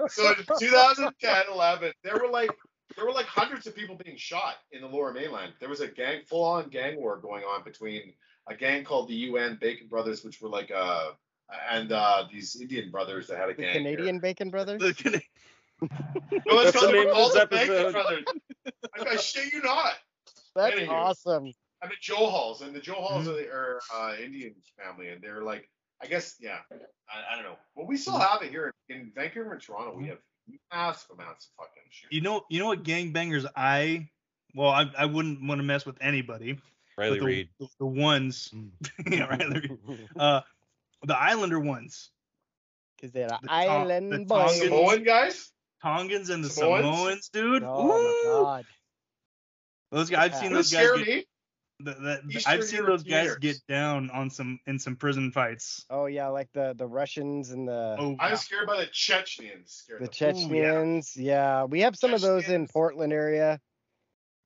so 0.08 0.28
in 0.32 0.44
2010, 0.58 1.42
11, 1.52 1.92
there 2.02 2.14
were 2.14 2.28
like 2.28 2.50
there 2.96 3.04
were 3.04 3.12
like 3.12 3.26
hundreds 3.26 3.66
of 3.66 3.74
people 3.76 3.96
being 3.96 4.16
shot 4.16 4.56
in 4.72 4.80
the 4.80 4.88
Lower 4.88 5.12
Mainland. 5.12 5.52
There 5.60 5.68
was 5.68 5.80
a 5.80 5.88
gang, 5.88 6.22
full-on 6.26 6.68
gang 6.68 6.96
war 6.96 7.16
going 7.16 7.44
on 7.44 7.62
between 7.62 8.14
a 8.48 8.54
gang 8.54 8.84
called 8.84 9.08
the 9.08 9.14
UN 9.14 9.58
Bacon 9.60 9.88
Brothers, 9.88 10.24
which 10.24 10.40
were 10.40 10.48
like 10.48 10.70
uh 10.70 11.10
and 11.70 11.92
uh 11.92 12.24
these 12.32 12.60
Indian 12.60 12.90
brothers 12.90 13.28
that 13.28 13.38
had 13.38 13.50
a 13.50 13.54
the 13.54 13.62
gang. 13.62 13.72
Canadian 13.72 14.16
here. 14.16 14.20
Bacon 14.20 14.50
Brothers. 14.50 14.80
The 14.80 14.94
Cana- 14.94 15.22
No, 15.82 15.88
it's 15.90 16.72
That's 16.72 16.76
called 16.76 16.88
the 16.88 16.92
name 16.98 17.08
of 17.08 17.14
all 17.14 17.28
this 17.32 17.40
the 17.42 17.46
Bacon 17.46 17.74
episode. 17.74 17.92
Brothers. 17.92 18.24
I, 18.98 19.04
I 19.10 19.16
shit 19.16 19.52
you 19.52 19.62
not. 19.62 19.92
That's 20.54 20.76
Anywho. 20.76 20.88
awesome. 20.90 21.52
I 21.82 21.86
mean 21.86 21.96
Joe 22.00 22.14
Halls, 22.28 22.62
and 22.62 22.74
the 22.74 22.80
Joe 22.80 22.94
Halls 22.94 23.26
Mhm. 23.26 23.52
are, 23.52 23.80
are 23.94 24.10
uh, 24.12 24.16
Indian 24.16 24.54
family, 24.82 25.08
and 25.10 25.20
they're 25.22 25.42
like, 25.42 25.68
I 26.02 26.06
guess, 26.06 26.36
yeah, 26.40 26.58
I, 26.72 27.32
I 27.32 27.34
don't 27.36 27.44
know. 27.44 27.56
Well, 27.74 27.86
we 27.86 27.96
still 27.98 28.18
have 28.18 28.42
it 28.42 28.50
here 28.50 28.72
in 28.88 29.12
Vancouver 29.14 29.52
and 29.52 29.60
Toronto. 29.60 29.94
We 29.96 30.06
have 30.08 30.18
massive 30.72 31.10
amounts 31.18 31.46
of 31.58 31.64
fucking 31.66 31.82
shit. 31.90 32.12
you 32.12 32.20
know, 32.22 32.44
you 32.48 32.58
know 32.60 32.66
what 32.66 32.82
gangbangers 32.82 33.44
I 33.54 34.08
well, 34.54 34.70
I, 34.70 34.90
I 34.96 35.04
wouldn't 35.04 35.46
want 35.46 35.58
to 35.58 35.62
mess 35.64 35.84
with 35.84 35.96
anybody. 36.00 36.58
Riley 36.96 37.18
but 37.18 37.20
the, 37.20 37.26
Reed. 37.26 37.48
The, 37.60 37.68
the 37.80 37.86
ones, 37.86 38.50
yeah, 39.10 39.24
Riley 39.26 39.60
Reed. 39.86 40.08
Uh, 40.18 40.40
the 41.04 41.16
Islander 41.18 41.60
ones, 41.60 42.08
Because 42.96 43.12
they're 43.12 43.28
The 43.28 43.34
Ton- 43.36 43.48
island 43.50 44.12
the 44.12 44.18
boys. 44.20 44.58
Tongans. 44.58 44.58
Samoan 44.62 45.02
guys. 45.04 45.52
Tongans 45.86 46.30
and 46.30 46.44
the 46.44 46.48
Samoans? 46.50 46.84
Samoans, 46.84 47.28
dude. 47.32 47.62
Oh 47.64 47.84
Woo! 47.86 48.42
my 48.42 48.42
god. 48.58 48.64
Those 49.92 50.10
guys, 50.10 50.32
I've 50.32 50.38
seen 50.40 50.52
those 50.52 50.72
guys. 50.72 50.82
scare 50.84 50.98
Get, 50.98 51.06
me. 51.06 51.24
the, 51.80 51.92
the, 52.26 52.44
I've 52.46 52.64
seen 52.64 52.84
those 52.84 53.04
guys 53.04 53.26
Europeans. 53.26 53.58
get 53.58 53.72
down 53.72 54.10
on 54.10 54.30
some 54.30 54.58
in 54.66 54.78
some 54.80 54.96
prison 54.96 55.30
fights. 55.30 55.84
Oh 55.90 56.06
yeah, 56.06 56.26
like 56.28 56.48
the 56.54 56.74
the 56.76 56.86
Russians 56.86 57.50
and 57.50 57.68
the 57.68 57.96
Oh, 57.98 58.16
I'm 58.18 58.30
yeah. 58.30 58.36
scared 58.36 58.66
by 58.66 58.78
the 58.78 58.86
Chechens. 58.92 59.84
The 59.88 59.94
the 59.98 60.04
fuck- 60.06 60.12
Chechens. 60.14 61.16
yeah. 61.16 61.64
we 61.64 61.80
have 61.82 61.94
some 61.96 62.12
of 62.14 62.20
those 62.20 62.48
in 62.48 62.66
Portland 62.66 63.12
area. 63.12 63.60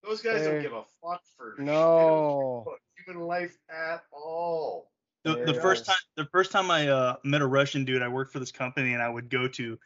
Those 0.04 0.20
guys 0.20 0.42
They're- 0.42 0.54
don't 0.54 0.62
give 0.62 0.72
a 0.72 0.84
fuck 1.02 1.22
for 1.38 1.54
No. 1.58 2.66
human 3.06 3.22
life 3.26 3.56
at 3.70 4.02
all. 4.12 4.90
the, 5.24 5.36
the 5.46 5.54
first 5.54 5.86
time 5.86 5.96
the 6.16 6.26
first 6.26 6.52
time 6.52 6.70
I 6.70 6.88
uh, 6.88 7.16
met 7.24 7.40
a 7.42 7.46
Russian 7.46 7.84
dude, 7.86 8.02
I 8.02 8.08
worked 8.08 8.32
for 8.32 8.40
this 8.40 8.52
company 8.52 8.92
and 8.92 9.02
I 9.02 9.08
would 9.08 9.30
go 9.30 9.48
to 9.48 9.78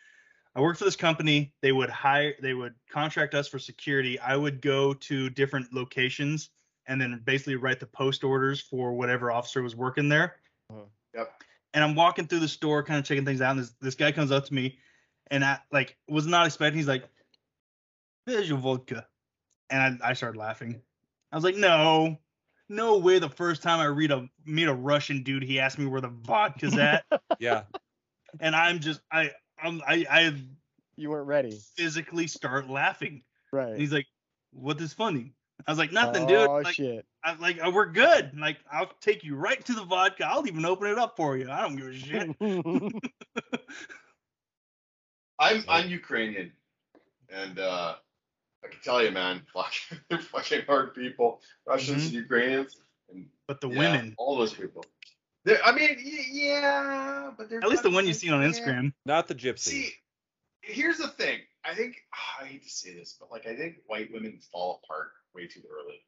I 0.56 0.60
worked 0.60 0.78
for 0.78 0.84
this 0.84 0.96
company. 0.96 1.52
They 1.62 1.72
would 1.72 1.90
hire 1.90 2.34
they 2.40 2.54
would 2.54 2.74
contract 2.90 3.34
us 3.34 3.48
for 3.48 3.58
security. 3.58 4.18
I 4.20 4.36
would 4.36 4.60
go 4.60 4.94
to 4.94 5.30
different 5.30 5.72
locations 5.72 6.50
and 6.86 7.00
then 7.00 7.20
basically 7.24 7.56
write 7.56 7.80
the 7.80 7.86
post 7.86 8.24
orders 8.24 8.60
for 8.60 8.92
whatever 8.92 9.32
officer 9.32 9.62
was 9.62 9.74
working 9.74 10.08
there. 10.08 10.36
Uh-huh. 10.70 10.82
Yep. 11.14 11.42
And 11.72 11.82
I'm 11.82 11.94
walking 11.94 12.26
through 12.26 12.40
the 12.40 12.48
store 12.48 12.82
kind 12.82 12.98
of 13.00 13.04
checking 13.04 13.24
things 13.24 13.40
out 13.40 13.52
and 13.52 13.60
this, 13.60 13.74
this 13.80 13.94
guy 13.94 14.12
comes 14.12 14.30
up 14.30 14.44
to 14.46 14.54
me 14.54 14.78
and 15.30 15.44
I 15.44 15.58
like 15.72 15.96
was 16.08 16.26
not 16.26 16.46
expecting 16.46 16.78
he's 16.78 16.88
like 16.88 17.04
there's 18.26 18.48
your 18.48 18.58
vodka. 18.58 19.06
And 19.70 20.00
I, 20.02 20.10
I 20.10 20.12
started 20.12 20.38
laughing. 20.38 20.80
I 21.32 21.36
was 21.36 21.44
like, 21.44 21.56
no, 21.56 22.18
no 22.68 22.98
way. 22.98 23.18
The 23.18 23.28
first 23.28 23.62
time 23.62 23.80
I 23.80 23.86
read 23.86 24.10
a 24.12 24.28
meet 24.44 24.68
a 24.68 24.74
Russian 24.74 25.22
dude, 25.22 25.42
he 25.42 25.58
asked 25.58 25.78
me 25.78 25.86
where 25.86 26.00
the 26.00 26.08
vodka's 26.08 26.76
at, 26.78 27.04
Yeah. 27.40 27.62
and 28.40 28.54
I'm 28.54 28.78
just 28.78 29.00
I 29.10 29.30
I'm, 29.64 29.82
I 29.86 30.06
I 30.10 30.34
You 30.96 31.10
weren't 31.10 31.26
ready. 31.26 31.58
physically 31.76 32.26
start 32.26 32.68
laughing. 32.68 33.12
And 33.12 33.22
Right. 33.52 33.78
he's 33.78 33.92
like, 33.92 34.06
"What 34.52 34.80
is 34.80 34.92
funny?" 34.92 35.32
I 35.66 35.70
was 35.70 35.78
like, 35.78 35.92
"Nothing, 35.92 36.26
dude. 36.26 36.48
Oh 36.48 36.60
Like, 36.62 36.74
shit. 36.74 37.06
I, 37.24 37.34
like 37.34 37.58
uh, 37.64 37.70
we're 37.72 37.86
good. 37.86 38.38
Like 38.38 38.58
I'll 38.70 38.90
take 39.00 39.24
you 39.24 39.36
right 39.36 39.64
to 39.64 39.72
the 39.72 39.84
vodka. 39.84 40.26
I'll 40.26 40.46
even 40.46 40.64
open 40.64 40.88
it 40.88 40.98
up 40.98 41.16
for 41.16 41.36
you. 41.36 41.50
I 41.50 41.62
don't 41.62 41.76
give 41.76 41.86
a 41.86 41.94
shit." 41.94 42.36
I'm 45.38 45.64
I'm 45.68 45.88
Ukrainian, 45.88 46.52
and 47.28 47.58
uh, 47.58 47.96
I 48.64 48.68
can 48.68 48.80
tell 48.82 49.02
you, 49.02 49.10
man, 49.10 49.42
fuck, 49.52 49.72
they're 50.08 50.18
fucking 50.20 50.62
hard 50.66 50.94
people. 50.94 51.40
Russians 51.66 52.04
and 52.04 52.12
Ukrainians, 52.12 52.80
and 53.12 53.26
but 53.48 53.60
the 53.60 53.68
yeah, 53.68 53.78
women, 53.78 54.14
all 54.16 54.36
those 54.36 54.54
people. 54.54 54.84
They're, 55.44 55.62
I 55.64 55.72
mean, 55.72 55.98
yeah, 56.32 57.30
but 57.36 57.50
they're 57.50 57.60
at 57.60 57.68
least 57.68 57.82
the 57.82 57.90
one 57.90 58.04
you 58.04 58.10
like- 58.10 58.16
see 58.20 58.30
on. 58.30 58.42
Instagram. 58.42 58.92
Not 59.04 59.28
the 59.28 59.34
gypsy. 59.34 59.58
See, 59.58 59.92
here's 60.62 60.98
the 60.98 61.08
thing. 61.08 61.40
I 61.64 61.74
think 61.74 61.96
ah, 62.14 62.42
I 62.42 62.46
hate 62.46 62.62
to 62.62 62.68
say 62.70 62.94
this, 62.94 63.16
but 63.18 63.30
like 63.30 63.46
I 63.46 63.54
think 63.56 63.76
white 63.86 64.10
women 64.12 64.38
fall 64.52 64.80
apart 64.84 65.08
way 65.34 65.46
too 65.46 65.62
early. 65.70 66.00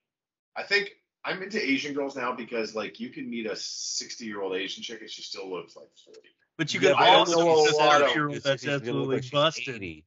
I 0.57 0.63
think 0.63 0.91
I'm 1.25 1.43
into 1.43 1.63
Asian 1.63 1.93
girls 1.95 2.17
now 2.17 2.33
because 2.33 2.75
like 2.75 3.01
you 3.01 3.11
can 3.11 3.29
meet 3.29 3.47
a 3.47 3.57
60 3.57 4.25
year 4.25 4.41
old 4.43 4.55
Asian 4.55 4.83
chick 4.83 5.01
and 5.01 5.11
she 5.11 5.23
still 5.23 5.51
looks 5.51 5.77
like 5.77 5.89
40. 6.05 6.21
But 6.59 6.73
you 6.73 6.81
Yeah, 6.81 6.93
can 6.95 7.03
I 7.03 7.07
don't 7.07 7.17
also 7.21 7.39
know 7.41 7.57
meet 7.65 7.71
a 7.71 7.75
a 7.75 7.77
lot 7.77 8.03
of- 8.03 8.09
70 8.09 8.15
year 8.15 8.29
old 8.29 8.43
that's 8.43 8.63
she's 8.63 8.67
gonna 8.69 8.75
look 8.77 8.83
absolutely 8.83 9.17
like 9.17 9.31
busted. 9.31 10.03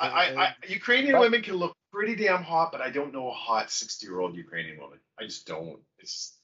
I, 0.00 0.08
I, 0.08 0.42
I 0.44 0.54
Ukrainian 0.68 1.18
women 1.18 1.42
can 1.42 1.56
look 1.56 1.74
pretty 1.92 2.16
damn 2.16 2.42
hot, 2.42 2.72
but 2.72 2.80
I 2.80 2.88
don't 2.90 3.12
know 3.12 3.28
a 3.28 3.32
hot 3.34 3.70
60 3.70 4.06
year 4.06 4.20
old 4.20 4.34
Ukrainian 4.36 4.78
woman. 4.78 4.98
I 5.20 5.24
just 5.24 5.46
don't. 5.46 5.80
It's 5.98 6.12
just, 6.12 6.34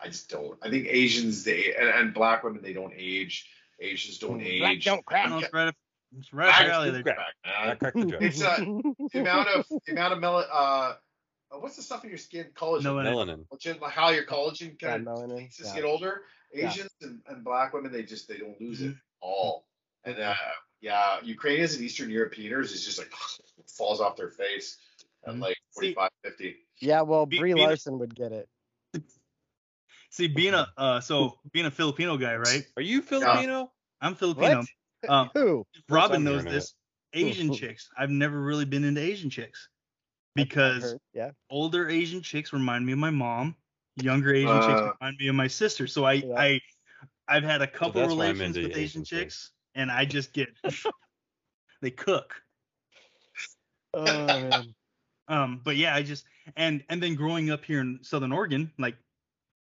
I 0.00 0.06
just 0.08 0.30
don't. 0.30 0.58
I 0.62 0.70
think 0.70 0.86
Asians 0.88 1.44
they 1.44 1.74
and, 1.78 1.88
and 1.88 2.14
black 2.14 2.44
women 2.44 2.62
they 2.62 2.72
don't 2.72 2.92
age. 2.96 3.48
Asians 3.80 4.18
don't 4.18 4.38
Black 4.38 4.72
age. 4.76 4.84
don't 4.84 5.04
crack. 5.04 5.28
No, 5.30 5.38
it's 5.38 5.52
right 5.52 5.74
it's 6.18 6.32
right 6.32 6.48
up 6.48 6.54
Black 6.56 6.66
your 6.66 6.72
alley 6.74 6.90
don't 6.92 7.04
there. 7.04 7.14
crack, 7.14 7.34
I 7.44 7.66
man. 7.66 8.06
the 8.06 8.12
joke. 8.12 8.22
It's 8.22 8.42
uh, 8.42 8.56
the 9.12 9.20
amount 9.20 9.48
of 9.48 9.66
the 9.86 9.92
amount 9.92 10.12
of 10.14 10.20
mel- 10.20 10.36
uh, 10.52 10.94
uh, 11.50 11.56
what's 11.58 11.76
the 11.76 11.82
stuff 11.82 12.02
in 12.04 12.10
your 12.10 12.18
skin? 12.18 12.46
Collagen. 12.54 12.82
Melanin. 12.82 13.14
Melanin. 13.14 13.46
Collagen, 13.48 13.80
like 13.80 13.92
how 13.92 14.10
your 14.10 14.24
collagen 14.24 14.80
Yeah, 14.80 14.90
kind 14.90 15.08
of 15.08 15.18
melanin. 15.18 15.36
makes 15.36 15.60
Yeah. 15.62 15.74
get 15.74 15.84
older. 15.84 16.22
Yeah. 16.52 16.68
Asians 16.70 16.90
and, 17.02 17.20
and 17.28 17.44
black 17.44 17.72
women 17.74 17.92
they 17.92 18.02
just 18.04 18.28
they 18.28 18.38
don't 18.38 18.60
lose 18.60 18.80
it 18.82 18.90
Mhm. 18.92 18.98
all. 19.20 19.66
And 20.04 20.18
uh, 20.18 20.34
yeah, 20.80 21.18
Ukrainians 21.22 21.74
and 21.74 21.82
Eastern 21.84 22.08
Europeans 22.10 22.72
is 22.72 22.84
just 22.84 22.98
like 22.98 23.12
falls 23.76 24.00
off 24.00 24.16
their 24.16 24.30
face 24.30 24.76
at 25.26 25.34
Mhm. 25.34 25.40
like 25.42 25.56
See- 25.72 25.94
45, 25.94 26.10
50. 26.24 26.56
Yeah, 26.80 27.02
well, 27.02 27.26
Brie 27.26 27.42
being 27.42 27.58
a- 27.58 27.62
Larson 27.62 27.98
would 27.98 28.14
get 28.14 28.32
it. 28.32 28.48
See, 30.18 30.26
being 30.26 30.52
a 30.52 30.66
uh, 30.76 31.00
so 31.00 31.38
being 31.52 31.66
a 31.66 31.70
Filipino 31.70 32.16
guy, 32.16 32.34
right? 32.34 32.66
Are 32.76 32.82
you 32.82 33.02
Filipino? 33.02 33.70
I'm 34.00 34.16
Filipino. 34.16 34.64
What? 35.02 35.10
Um, 35.10 35.30
Who? 35.32 35.64
Robin 35.88 36.16
I'm 36.16 36.24
knows 36.24 36.44
this. 36.44 36.74
Asian 37.12 37.52
chicks. 37.54 37.88
I've 37.96 38.10
never 38.10 38.40
really 38.42 38.64
been 38.64 38.82
into 38.82 39.00
Asian 39.00 39.30
chicks 39.30 39.68
because 40.34 40.96
Yeah. 41.14 41.30
older 41.50 41.88
Asian 41.88 42.20
chicks 42.20 42.52
remind 42.52 42.84
me 42.84 42.94
of 42.94 42.98
my 42.98 43.10
mom. 43.10 43.54
Younger 43.94 44.34
Asian 44.34 44.60
chicks 44.60 44.80
Uh. 44.80 44.92
remind 45.00 45.18
me 45.18 45.28
of 45.28 45.36
my 45.36 45.46
sister. 45.46 45.86
So 45.86 46.04
I 46.04 46.14
Yeah. 46.14 46.34
I 46.36 46.60
I've 47.28 47.44
had 47.44 47.62
a 47.62 47.68
couple 47.68 48.00
that's 48.00 48.08
relations 48.08 48.56
with 48.56 48.72
Asian 48.72 48.80
Asian 48.82 49.04
chicks. 49.04 49.20
chicks, 49.20 49.50
and 49.76 49.88
I 49.88 50.04
just 50.04 50.32
get 50.32 50.48
they 51.80 51.92
cook. 51.92 52.42
Oh 53.94 54.04
man. 54.04 54.74
Um, 55.30 55.60
but 55.62 55.76
yeah, 55.76 55.94
I 55.94 56.02
just 56.02 56.24
and 56.56 56.82
and 56.88 57.02
then 57.02 57.14
growing 57.14 57.50
up 57.50 57.62
here 57.62 57.82
in 57.82 57.98
Southern 58.00 58.32
Oregon, 58.32 58.72
like 58.78 58.96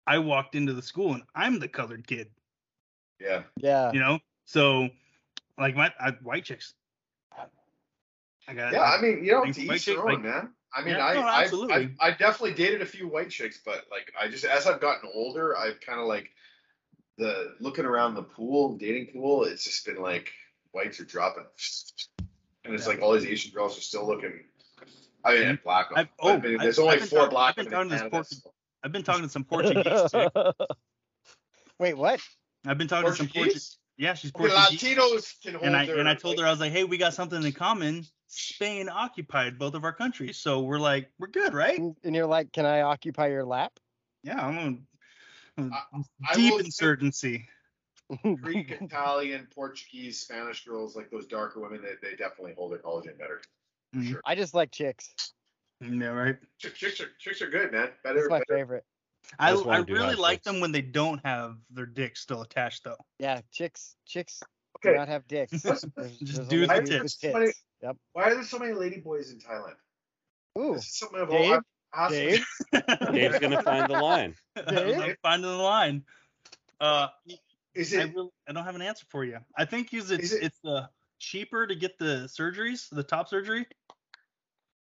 I 0.07 0.19
walked 0.19 0.55
into 0.55 0.73
the 0.73 0.83
school 0.83 1.15
and 1.15 1.23
I'm 1.35 1.59
the 1.59 1.69
colored 1.69 2.07
kid, 2.07 2.29
Yeah. 3.21 3.43
Yeah. 3.57 3.93
you 3.93 4.01
know. 4.01 4.19
So 4.45 4.89
like 5.59 5.77
my 5.77 5.93
I, 6.01 6.11
white 6.23 6.45
chicks. 6.45 6.75
I 8.49 8.55
got 8.55 8.73
Yeah, 8.73 8.83
I 8.83 9.01
mean, 9.01 9.25
you 9.25 9.33
know, 9.33 9.41
Like, 9.43 9.55
to 9.55 9.67
white 9.67 9.77
each 9.77 9.87
their 9.87 10.01
own, 10.01 10.07
like- 10.07 10.23
man. 10.23 10.51
I 10.73 10.83
mean, 10.83 10.95
Yeah, 10.95 11.05
I, 11.07 11.15
no, 11.15 11.21
I, 11.23 11.43
absolutely. 11.43 11.97
I, 12.01 12.09
I 12.09 12.11
definitely 12.13 12.55
dated 12.55 12.81
a 12.81 12.87
few 12.87 13.09
white 13.09 13.29
chicks, 13.31 13.59
but 13.65 13.87
like, 13.91 14.13
I 14.21 14.29
just 14.29 14.45
as 14.45 14.67
I've 14.69 14.81
gotten 14.81 15.11
older, 15.13 15.57
I've 15.59 15.81
kind 15.81 15.99
of 16.01 16.07
like 16.07 16.31
the 17.19 17.55
looking 17.59 17.85
around 17.85 18.15
the 18.15 18.23
pool, 18.23 18.77
dating 18.77 19.09
pool. 19.13 19.45
It's 19.45 19.65
just 19.65 19.85
been 19.85 20.01
like 20.01 20.31
whites 20.73 21.01
are 21.01 21.05
dropping, 21.05 21.45
and 22.65 22.73
it's 22.73 22.85
Yeah. 22.87 22.93
like 22.93 23.03
all 23.03 23.13
these 23.15 23.27
Asian 23.27 23.53
girls 23.53 23.77
are 23.77 23.81
still 23.81 24.07
looking. 24.07 24.45
I 25.25 25.35
mean, 25.35 25.43
Mhm. 25.43 25.63
black. 25.65 25.87
I've- 25.95 26.09
but 26.19 26.27
I 26.27 26.31
oh, 26.31 26.39
mean, 26.39 26.55
I've- 26.55 26.57
there's 26.65 26.79
only 26.79 26.95
I've 26.97 27.09
four 27.09 27.19
talking- 27.19 27.31
black 27.31 27.49
I've 27.59 27.65
been 27.69 27.73
women 27.77 27.81
in 27.83 27.89
talking 27.89 27.99
to 27.99 28.11
Canada. 28.11 28.29
this 28.31 28.47
I've 28.83 28.93
been 28.93 29.03
talking 29.03 29.23
to 29.23 29.29
some 29.29 29.45
Portuguese 29.45 29.85
chick. 30.11 30.33
Wait, 31.79 31.97
what? 31.97 32.21
I've 32.67 32.79
been 32.79 32.89
talking 32.89 33.11
to 33.11 33.17
some 33.17 33.27
Portuguese. 33.27 33.35
Portuguese. 33.45 33.77
Yeah, 33.99 34.15
she's 34.15 34.33
Okay, 34.35 34.49
Portuguese. 34.49 34.81
Latinos 34.83 35.43
can 35.43 35.55
hold 35.55 35.65
and 35.67 35.77
I 35.77 35.87
their, 35.87 35.99
and 35.99 36.09
I 36.09 36.15
told 36.15 36.37
like, 36.37 36.43
her 36.43 36.47
I 36.49 36.51
was 36.51 36.61
like, 36.61 36.73
hey, 36.73 36.85
we 36.85 36.97
got 36.99 37.13
something 37.15 37.43
in 37.43 37.53
common. 37.53 38.05
Spain 38.29 38.89
occupied 38.89 39.59
both 39.59 39.75
of 39.75 39.85
our 39.85 39.93
countries, 39.93 40.39
so 40.39 40.61
we're 40.61 40.79
like, 40.79 41.11
we're 41.19 41.27
good, 41.29 41.53
right? 41.53 41.79
And 41.79 41.97
and 42.05 42.15
you're 42.15 42.27
like, 42.27 42.53
can 42.53 42.65
I 42.65 42.83
occupy 42.83 43.29
your 43.29 43.45
lap? 43.45 43.73
Yeah, 44.23 44.39
I'm 44.47 44.59
on 44.59 44.87
I- 45.59 46.03
I 46.31 46.35
deep 46.35 46.53
will 46.53 46.59
say- 46.61 46.65
insurgency. 46.67 47.49
Greek, 48.41 48.71
Italian, 48.81 49.47
Portuguese, 49.55 50.19
Spanish 50.21 50.65
girls, 50.65 50.97
like 50.97 51.11
those 51.11 51.27
darker 51.27 51.61
women, 51.61 51.81
they, 51.83 52.09
they 52.11 52.17
definitely 52.17 52.55
hold 52.57 52.73
their 52.73 52.79
collagen 52.79 53.19
better. 53.19 53.41
For 53.93 53.99
Mhm. 54.01 54.11
sure. 54.11 54.21
I 54.25 54.35
just 54.35 54.55
like 54.55 54.71
chicks. 54.73 55.13
Yeah, 55.81 56.07
right. 56.09 56.37
Chicks, 56.59 56.79
chicks, 56.79 57.01
are, 57.01 57.09
chicks 57.19 57.41
are 57.43 57.49
good, 57.49 57.73
man. 57.73 57.89
That's 58.05 58.29
my 58.29 58.39
better. 58.39 58.45
favorite. 58.59 58.85
I, 59.39 59.53
just 59.53 59.67
I 59.67 59.79
really 59.79 60.15
like 60.17 60.39
chicks. 60.39 60.45
them 60.47 60.61
when 60.61 60.73
they 60.73 60.83
don't 60.83 61.25
have 61.25 61.57
their 61.71 61.87
dicks 61.87 62.21
still 62.21 62.43
attached, 62.43 62.85
though. 62.85 62.97
Yeah, 63.19 63.41
chicks, 63.53 63.95
chicks 64.07 64.43
do 64.83 64.95
not 64.95 65.09
have 65.09 65.27
dicks. 65.29 65.51
There's- 65.63 65.83
Just 65.83 66.37
there's 66.37 66.49
dudes 66.49 66.71
only 66.71 66.81
with 66.83 66.91
tits. 66.91 67.19
with 67.23 67.35
tits. 67.47 67.63
Yep. 67.83 67.97
Why 68.13 68.25
are 68.25 68.35
there 68.35 68.45
so 68.45 68.59
many 68.59 68.73
lady 68.73 68.99
boys 69.01 69.31
in 69.31 69.39
Thailand? 69.39 69.75
Ooh, 70.59 70.75
This 70.75 70.85
is 70.87 70.97
something 70.99 71.21
I've 71.21 71.31
Dave? 71.31 71.53
I've 71.53 71.63
asked- 71.95 72.13
Dave? 72.13 72.47
Dave's 73.13 73.39
gonna 73.39 73.63
find 73.63 73.89
the 73.91 73.99
line. 74.01 74.35
Dave? 74.69 74.99
I'm 75.01 75.17
finding 75.23 75.51
the 75.51 75.57
line. 75.57 76.03
Uh, 76.81 77.09
Is 77.75 77.95
I, 77.95 78.03
it? 78.03 78.15
really, 78.15 78.31
I 78.49 78.53
don't 78.53 78.65
have 78.65 78.75
an 78.75 78.83
answer 78.83 79.05
for 79.11 79.25
you. 79.25 79.39
I 79.57 79.65
think 79.65 79.93
use 79.93 80.11
it's 80.11 80.25
Is 80.25 80.33
it- 80.33 80.43
it's 80.45 80.59
uh, 80.65 80.87
cheaper 81.19 81.67
to 81.67 81.75
get 81.75 81.99
the 81.99 82.27
surgeries, 82.27 82.89
the 82.91 83.03
top 83.03 83.29
surgery. 83.29 83.67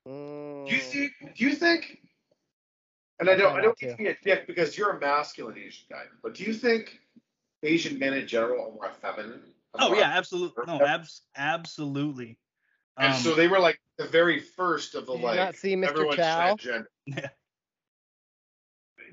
Mm, 0.08 0.68
Do 0.68 0.74
you 0.74 0.80
think? 0.80 1.12
Do 1.36 1.44
you 1.44 1.54
think? 1.54 1.98
And 3.20 3.28
I 3.28 3.34
don't. 3.34 3.56
I 3.56 3.60
don't 3.60 3.80
need 3.82 3.90
to 3.90 3.96
be 3.96 4.06
a 4.06 4.16
dick 4.22 4.46
because 4.46 4.78
you're 4.78 4.90
a 4.90 5.00
masculine 5.00 5.58
Asian 5.58 5.86
guy. 5.90 6.04
But 6.22 6.34
do 6.34 6.44
you 6.44 6.54
think 6.54 6.98
Asian 7.62 7.98
men 7.98 8.14
in 8.14 8.26
general 8.26 8.66
are 8.66 8.72
more 8.72 8.92
feminine? 9.02 9.42
Oh 9.74 9.94
yeah, 9.94 10.12
absolutely. 10.16 10.64
No, 10.66 10.80
abs- 10.80 11.22
absolutely. 11.36 12.38
And 12.96 13.12
um, 13.14 13.20
so 13.20 13.34
they 13.34 13.48
were 13.48 13.60
like 13.60 13.80
the 13.96 14.06
very 14.06 14.40
first 14.40 14.94
of 14.94 15.06
the 15.06 15.12
like. 15.12 15.36
Not 15.36 15.56
see 15.56 15.76
Mr. 15.76 16.14
Chow. 16.14 16.56
Yeah. 17.06 17.28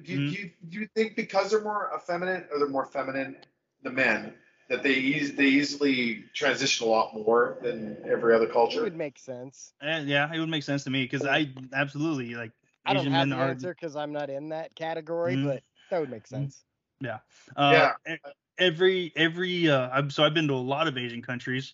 Do, 0.03 0.19
mm-hmm. 0.19 0.33
do, 0.33 0.41
you, 0.41 0.51
do 0.69 0.79
you 0.79 0.87
think 0.93 1.15
because 1.15 1.51
they're 1.51 1.63
more 1.63 1.89
effeminate 1.95 2.49
or 2.51 2.59
they're 2.59 2.67
more 2.67 2.85
feminine, 2.85 3.37
the 3.81 3.91
men, 3.91 4.33
that 4.70 4.84
they 4.84 4.93
eas- 4.93 5.36
they 5.36 5.45
easily 5.45 6.26
transition 6.34 6.88
a 6.88 6.89
lot 6.89 7.13
more 7.13 7.57
than 7.61 7.97
every 8.09 8.36
other 8.36 8.47
culture? 8.47 8.80
It 8.80 8.84
would 8.84 8.95
make 8.95 9.20
sense. 9.20 9.74
And 9.82 10.07
yeah, 10.07 10.32
it 10.34 10.39
would 10.39 10.49
make 10.49 10.63
sense 10.63 10.84
to 10.86 10.89
me 10.89 11.03
because 11.03 11.26
I 11.26 11.49
absolutely 11.74 12.36
like. 12.36 12.51
I 12.86 12.93
don't 12.93 13.07
have 13.07 13.30
the 13.30 13.36
are... 13.36 13.49
answer 13.49 13.74
because 13.74 13.95
I'm 13.95 14.11
not 14.11 14.30
in 14.30 14.49
that 14.49 14.76
category, 14.76 15.36
mm-hmm. 15.36 15.47
but 15.47 15.63
that 15.89 15.99
would 15.99 16.11
make 16.11 16.28
sense. 16.28 16.63
Yeah. 17.01 17.20
Uh, 17.55 17.91
yeah. 18.05 18.16
Every 18.57 19.11
every 19.16 19.70
uh, 19.70 19.89
I'm, 19.89 20.09
so 20.09 20.24
I've 20.24 20.34
been 20.34 20.47
to 20.47 20.53
a 20.53 20.55
lot 20.55 20.88
of 20.88 20.97
Asian 20.97 21.22
countries, 21.22 21.74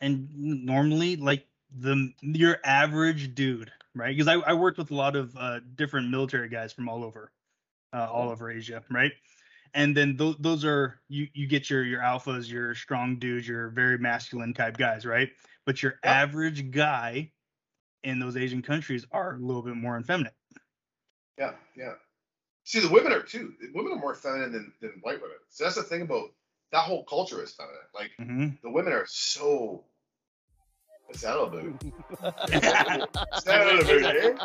and 0.00 0.28
normally 0.34 1.16
like 1.16 1.46
the 1.78 2.12
your 2.22 2.58
average 2.64 3.34
dude, 3.34 3.70
right? 3.94 4.16
Because 4.16 4.28
I, 4.28 4.34
I 4.34 4.54
worked 4.54 4.78
with 4.78 4.90
a 4.90 4.94
lot 4.94 5.14
of 5.14 5.36
uh, 5.36 5.60
different 5.74 6.10
military 6.10 6.48
guys 6.48 6.72
from 6.72 6.88
all 6.88 7.04
over, 7.04 7.30
uh, 7.92 8.08
all 8.10 8.30
over 8.30 8.50
Asia, 8.50 8.82
right? 8.90 9.12
And 9.76 9.94
then 9.94 10.16
th- 10.16 10.38
those 10.40 10.64
are 10.64 10.98
you 11.08 11.28
you 11.34 11.46
get 11.46 11.68
your 11.68 11.84
your 11.84 12.00
alphas, 12.00 12.50
your 12.50 12.74
strong 12.74 13.18
dudes, 13.18 13.46
your 13.46 13.68
very 13.68 13.98
masculine 13.98 14.54
type 14.54 14.78
guys, 14.78 15.04
right? 15.04 15.28
But 15.66 15.82
your 15.82 16.00
yep. 16.02 16.14
average 16.14 16.70
guy 16.70 17.30
in 18.02 18.18
those 18.18 18.38
Asian 18.38 18.62
countries 18.62 19.06
are 19.12 19.36
a 19.36 19.38
little 19.38 19.62
bit 19.62 19.76
more 19.76 19.98
effeminate. 19.98 20.32
Yeah, 21.38 21.52
yeah. 21.76 21.92
See, 22.64 22.80
the 22.80 22.88
women 22.88 23.12
are 23.12 23.20
too. 23.20 23.52
Women 23.74 23.92
are 23.92 24.00
more 24.00 24.14
feminine 24.14 24.52
than, 24.52 24.72
than 24.80 24.92
white 25.02 25.20
women. 25.20 25.36
So 25.50 25.64
that's 25.64 25.76
the 25.76 25.82
thing 25.82 26.00
about 26.00 26.30
that 26.72 26.80
whole 26.80 27.04
culture 27.04 27.42
is 27.42 27.52
feminine. 27.52 27.78
Like 27.94 28.10
mm-hmm. 28.18 28.48
the 28.62 28.70
women 28.70 28.94
are 28.94 29.06
so 29.06 29.84
Celebrate. 31.12 31.72
Celebrate. 33.38 34.36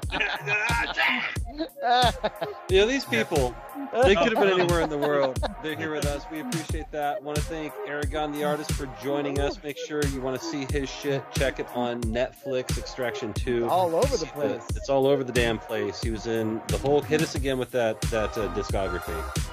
you 2.70 2.78
know, 2.80 2.88
these 2.88 3.04
people, 3.06 3.56
they 4.04 4.16
could 4.16 4.32
have 4.34 4.42
been 4.42 4.60
anywhere 4.60 4.82
in 4.82 4.90
the 4.90 4.98
world. 4.98 5.44
They're 5.64 5.76
here 5.76 5.92
with 5.94 6.06
us. 6.06 6.24
We 6.32 6.42
appreciate 6.42 6.90
that. 6.92 7.22
Want 7.24 7.38
to 7.38 7.44
thank 7.44 7.74
Aragon 7.88 8.32
the 8.32 8.44
artist 8.44 8.72
for 8.74 8.88
joining 9.04 9.40
us. 9.40 9.62
Make 9.64 9.78
sure 9.78 10.06
you 10.08 10.22
want 10.22 10.40
to 10.40 10.46
see 10.46 10.66
his 10.72 10.90
shit. 10.90 11.24
Check 11.34 11.60
it 11.60 11.68
on 11.76 12.02
Netflix, 12.04 12.78
Extraction 12.78 13.34
2. 13.34 13.68
All 13.68 13.96
over 13.96 14.18
the 14.18 14.28
place. 14.28 14.64
It's 14.76 14.90
all 14.90 15.08
over 15.08 15.24
the 15.24 15.34
damn 15.34 15.60
place. 15.60 16.02
He 16.02 16.12
was 16.12 16.28
in 16.28 16.62
the 16.68 16.78
whole. 16.78 17.02
Hit 17.02 17.22
us 17.22 17.36
again 17.36 17.58
with 17.58 17.72
that 17.72 18.00
that 18.02 18.38
uh, 18.38 18.54
discography. 18.54 19.50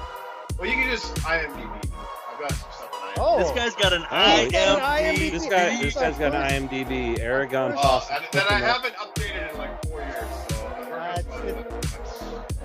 Well, 0.58 0.68
you 0.68 0.74
can 0.74 0.90
just 0.90 1.14
IMDb. 1.16 1.90
I've 2.30 2.40
got 2.40 2.52
some 2.52 2.88
Oh, 3.16 3.38
this 3.38 3.50
guy's 3.52 3.74
got 3.74 3.92
an 3.92 4.02
IMDb. 4.02 5.30
This 5.30 5.46
guy, 5.46 5.80
this 5.82 5.94
guy's 5.94 6.18
got 6.18 6.34
an 6.34 6.68
IMDb. 6.68 7.18
Aragon. 7.18 7.74
Oh, 7.76 8.06
and 8.12 8.24
then 8.32 8.46
I 8.48 8.58
haven't 8.58 8.94
updated 8.94 9.52
in 9.52 9.58
like 9.58 9.86
four 9.86 10.00
years. 10.00 10.28
So 10.48 10.66
uh, 10.92 11.22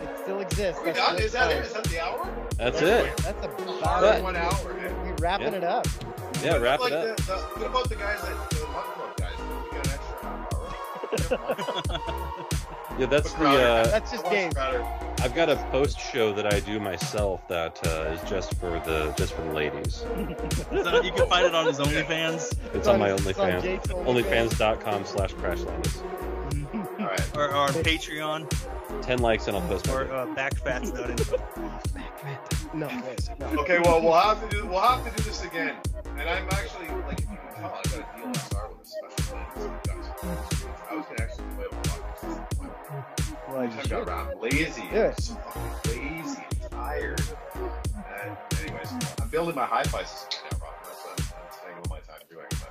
it 0.02 0.20
still 0.22 0.40
exists. 0.40 0.82
Are 0.82 0.86
we 0.86 0.94
done? 0.94 1.20
Is 1.20 1.32
that 1.34 1.52
it? 1.52 1.66
Is 1.66 1.74
that 1.74 1.84
the 1.86 2.00
hour? 2.00 2.28
That's 2.58 2.82
it. 2.82 3.18
That's 3.18 3.46
a 3.46 3.50
about 3.50 4.24
one 4.24 4.36
hour. 4.36 4.54
We're 4.66 5.16
wrapping 5.20 5.54
yeah. 5.54 5.58
it 5.58 5.64
up. 5.64 5.88
Yeah, 6.44 6.58
wrap 6.58 6.80
like 6.80 6.92
it 6.92 7.10
up. 7.10 7.18
The, 7.18 7.24
the, 7.24 7.38
what 7.38 7.68
about 7.68 7.90
the 7.90 7.96
guys 7.96 8.22
that 8.22 8.50
the 8.50 8.56
Club 8.58 9.18
guys? 9.18 9.34
We 9.64 9.78
get 9.78 9.88
an 9.88 9.94
extra 11.30 11.40
hour. 11.40 12.50
yeah, 13.00 13.06
that's 13.08 13.34
the. 13.34 13.48
Uh, 13.48 13.88
that's 13.88 14.12
just 14.12 14.24
game. 14.30 14.52
I've 15.20 15.34
got 15.34 15.50
a 15.50 15.56
post 15.72 16.00
show 16.00 16.34
that 16.34 16.54
I 16.54 16.60
do 16.60 16.80
myself 16.80 17.48
that 17.48 17.80
uh, 17.88 18.12
is 18.12 18.30
just 18.30 18.56
for 18.56 18.72
the 18.86 19.14
just 19.18 19.34
for 19.34 19.42
the 19.42 19.54
ladies. 19.54 19.96
so 20.72 21.02
you 21.02 21.12
can 21.12 21.28
find 21.30 21.46
it 21.46 21.56
on 21.56 21.66
his 21.66 21.80
OnlyFans. 21.80 22.58
It's 22.74 22.88
on, 22.88 22.96
on 22.96 23.00
my 23.00 23.10
OnlyFans. 23.10 23.80
OnlyFans.com 23.88 25.06
slash 25.06 25.34
crashlandis. 25.34 26.04
All 27.00 27.06
right. 27.06 27.38
Or, 27.38 27.54
or 27.54 27.68
Patreon. 27.70 28.52
Ten 29.02 29.20
likes 29.20 29.48
and 29.48 29.58
I'll 29.58 29.68
post. 29.68 29.88
Or 29.88 30.12
uh, 30.12 30.28
badfacts.info. 30.36 31.38
no, 32.74 32.88
wait, 32.88 33.30
no. 33.40 33.62
Okay, 33.62 33.80
well 33.80 34.02
we'll 34.02 34.14
have 34.14 34.42
to 34.42 34.56
do 34.56 34.66
we'll 34.66 34.82
have 34.82 35.04
to 35.04 35.12
do 35.18 35.24
this 35.24 35.44
again. 35.44 35.76
And 36.18 36.30
I'm 36.30 36.48
actually 36.52 36.88
like, 37.08 37.20
if 37.20 37.32
you 37.32 37.38
can 37.38 37.56
tell, 37.56 37.74
I 37.74 37.82
got 37.84 37.94
a 37.94 38.18
deal 38.18 38.28
on 38.28 38.34
Star 38.36 38.70
with 38.70 38.82
a 38.82 38.86
special 38.86 40.53
well, 43.54 43.62
I 43.62 43.88
got 43.88 44.08
around 44.08 44.42
lazy. 44.42 44.84
Yeah. 44.92 45.14
So 45.16 45.38
lazy 45.86 46.44
and 46.52 46.72
tired. 46.72 47.22
And 47.56 48.38
anyways, 48.62 48.94
I'm 49.22 49.30
building 49.30 49.56
my 49.56 49.66
hi-fi 49.66 50.04
system 50.04 50.44
now, 50.52 50.58
Rob. 50.58 50.74
That's 50.84 51.06
uh, 51.06 51.10
what 51.10 51.20
I'm, 51.20 51.46
I'm 51.46 51.52
spending 51.52 51.78
all 51.78 51.90
my 51.90 52.00
time 52.00 52.22
doing. 52.30 52.46
But 52.50 52.70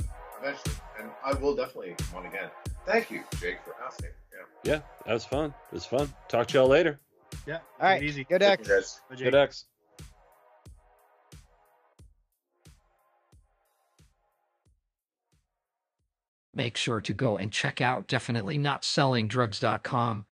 yeah, 0.00 0.40
eventually, 0.40 0.74
and 1.00 1.10
I 1.24 1.34
will 1.34 1.54
definitely 1.54 1.94
come 1.98 2.18
on 2.18 2.26
again. 2.26 2.48
Thank 2.86 3.10
you, 3.10 3.22
Jake, 3.40 3.58
for 3.64 3.74
asking. 3.84 4.10
Yeah. 4.32 4.72
Yeah, 4.72 4.80
that 5.06 5.12
was 5.12 5.24
fun. 5.24 5.54
It 5.70 5.74
was 5.74 5.86
fun. 5.86 6.12
Talk 6.28 6.48
to 6.48 6.58
y'all 6.58 6.68
later. 6.68 6.98
Yeah. 7.46 7.58
All 7.80 7.88
right. 7.88 8.02
Easy. 8.02 8.24
Good 8.24 8.42
X. 8.42 9.00
Good 9.16 9.34
X. 9.34 9.64
make 16.56 16.76
sure 16.76 17.00
to 17.00 17.12
go 17.12 17.36
and 17.36 17.52
check 17.52 17.80
out. 17.80 18.06
Definitely 18.06 18.58
not 18.58 18.84
selling 18.84 19.28
drugs.com 19.28 20.26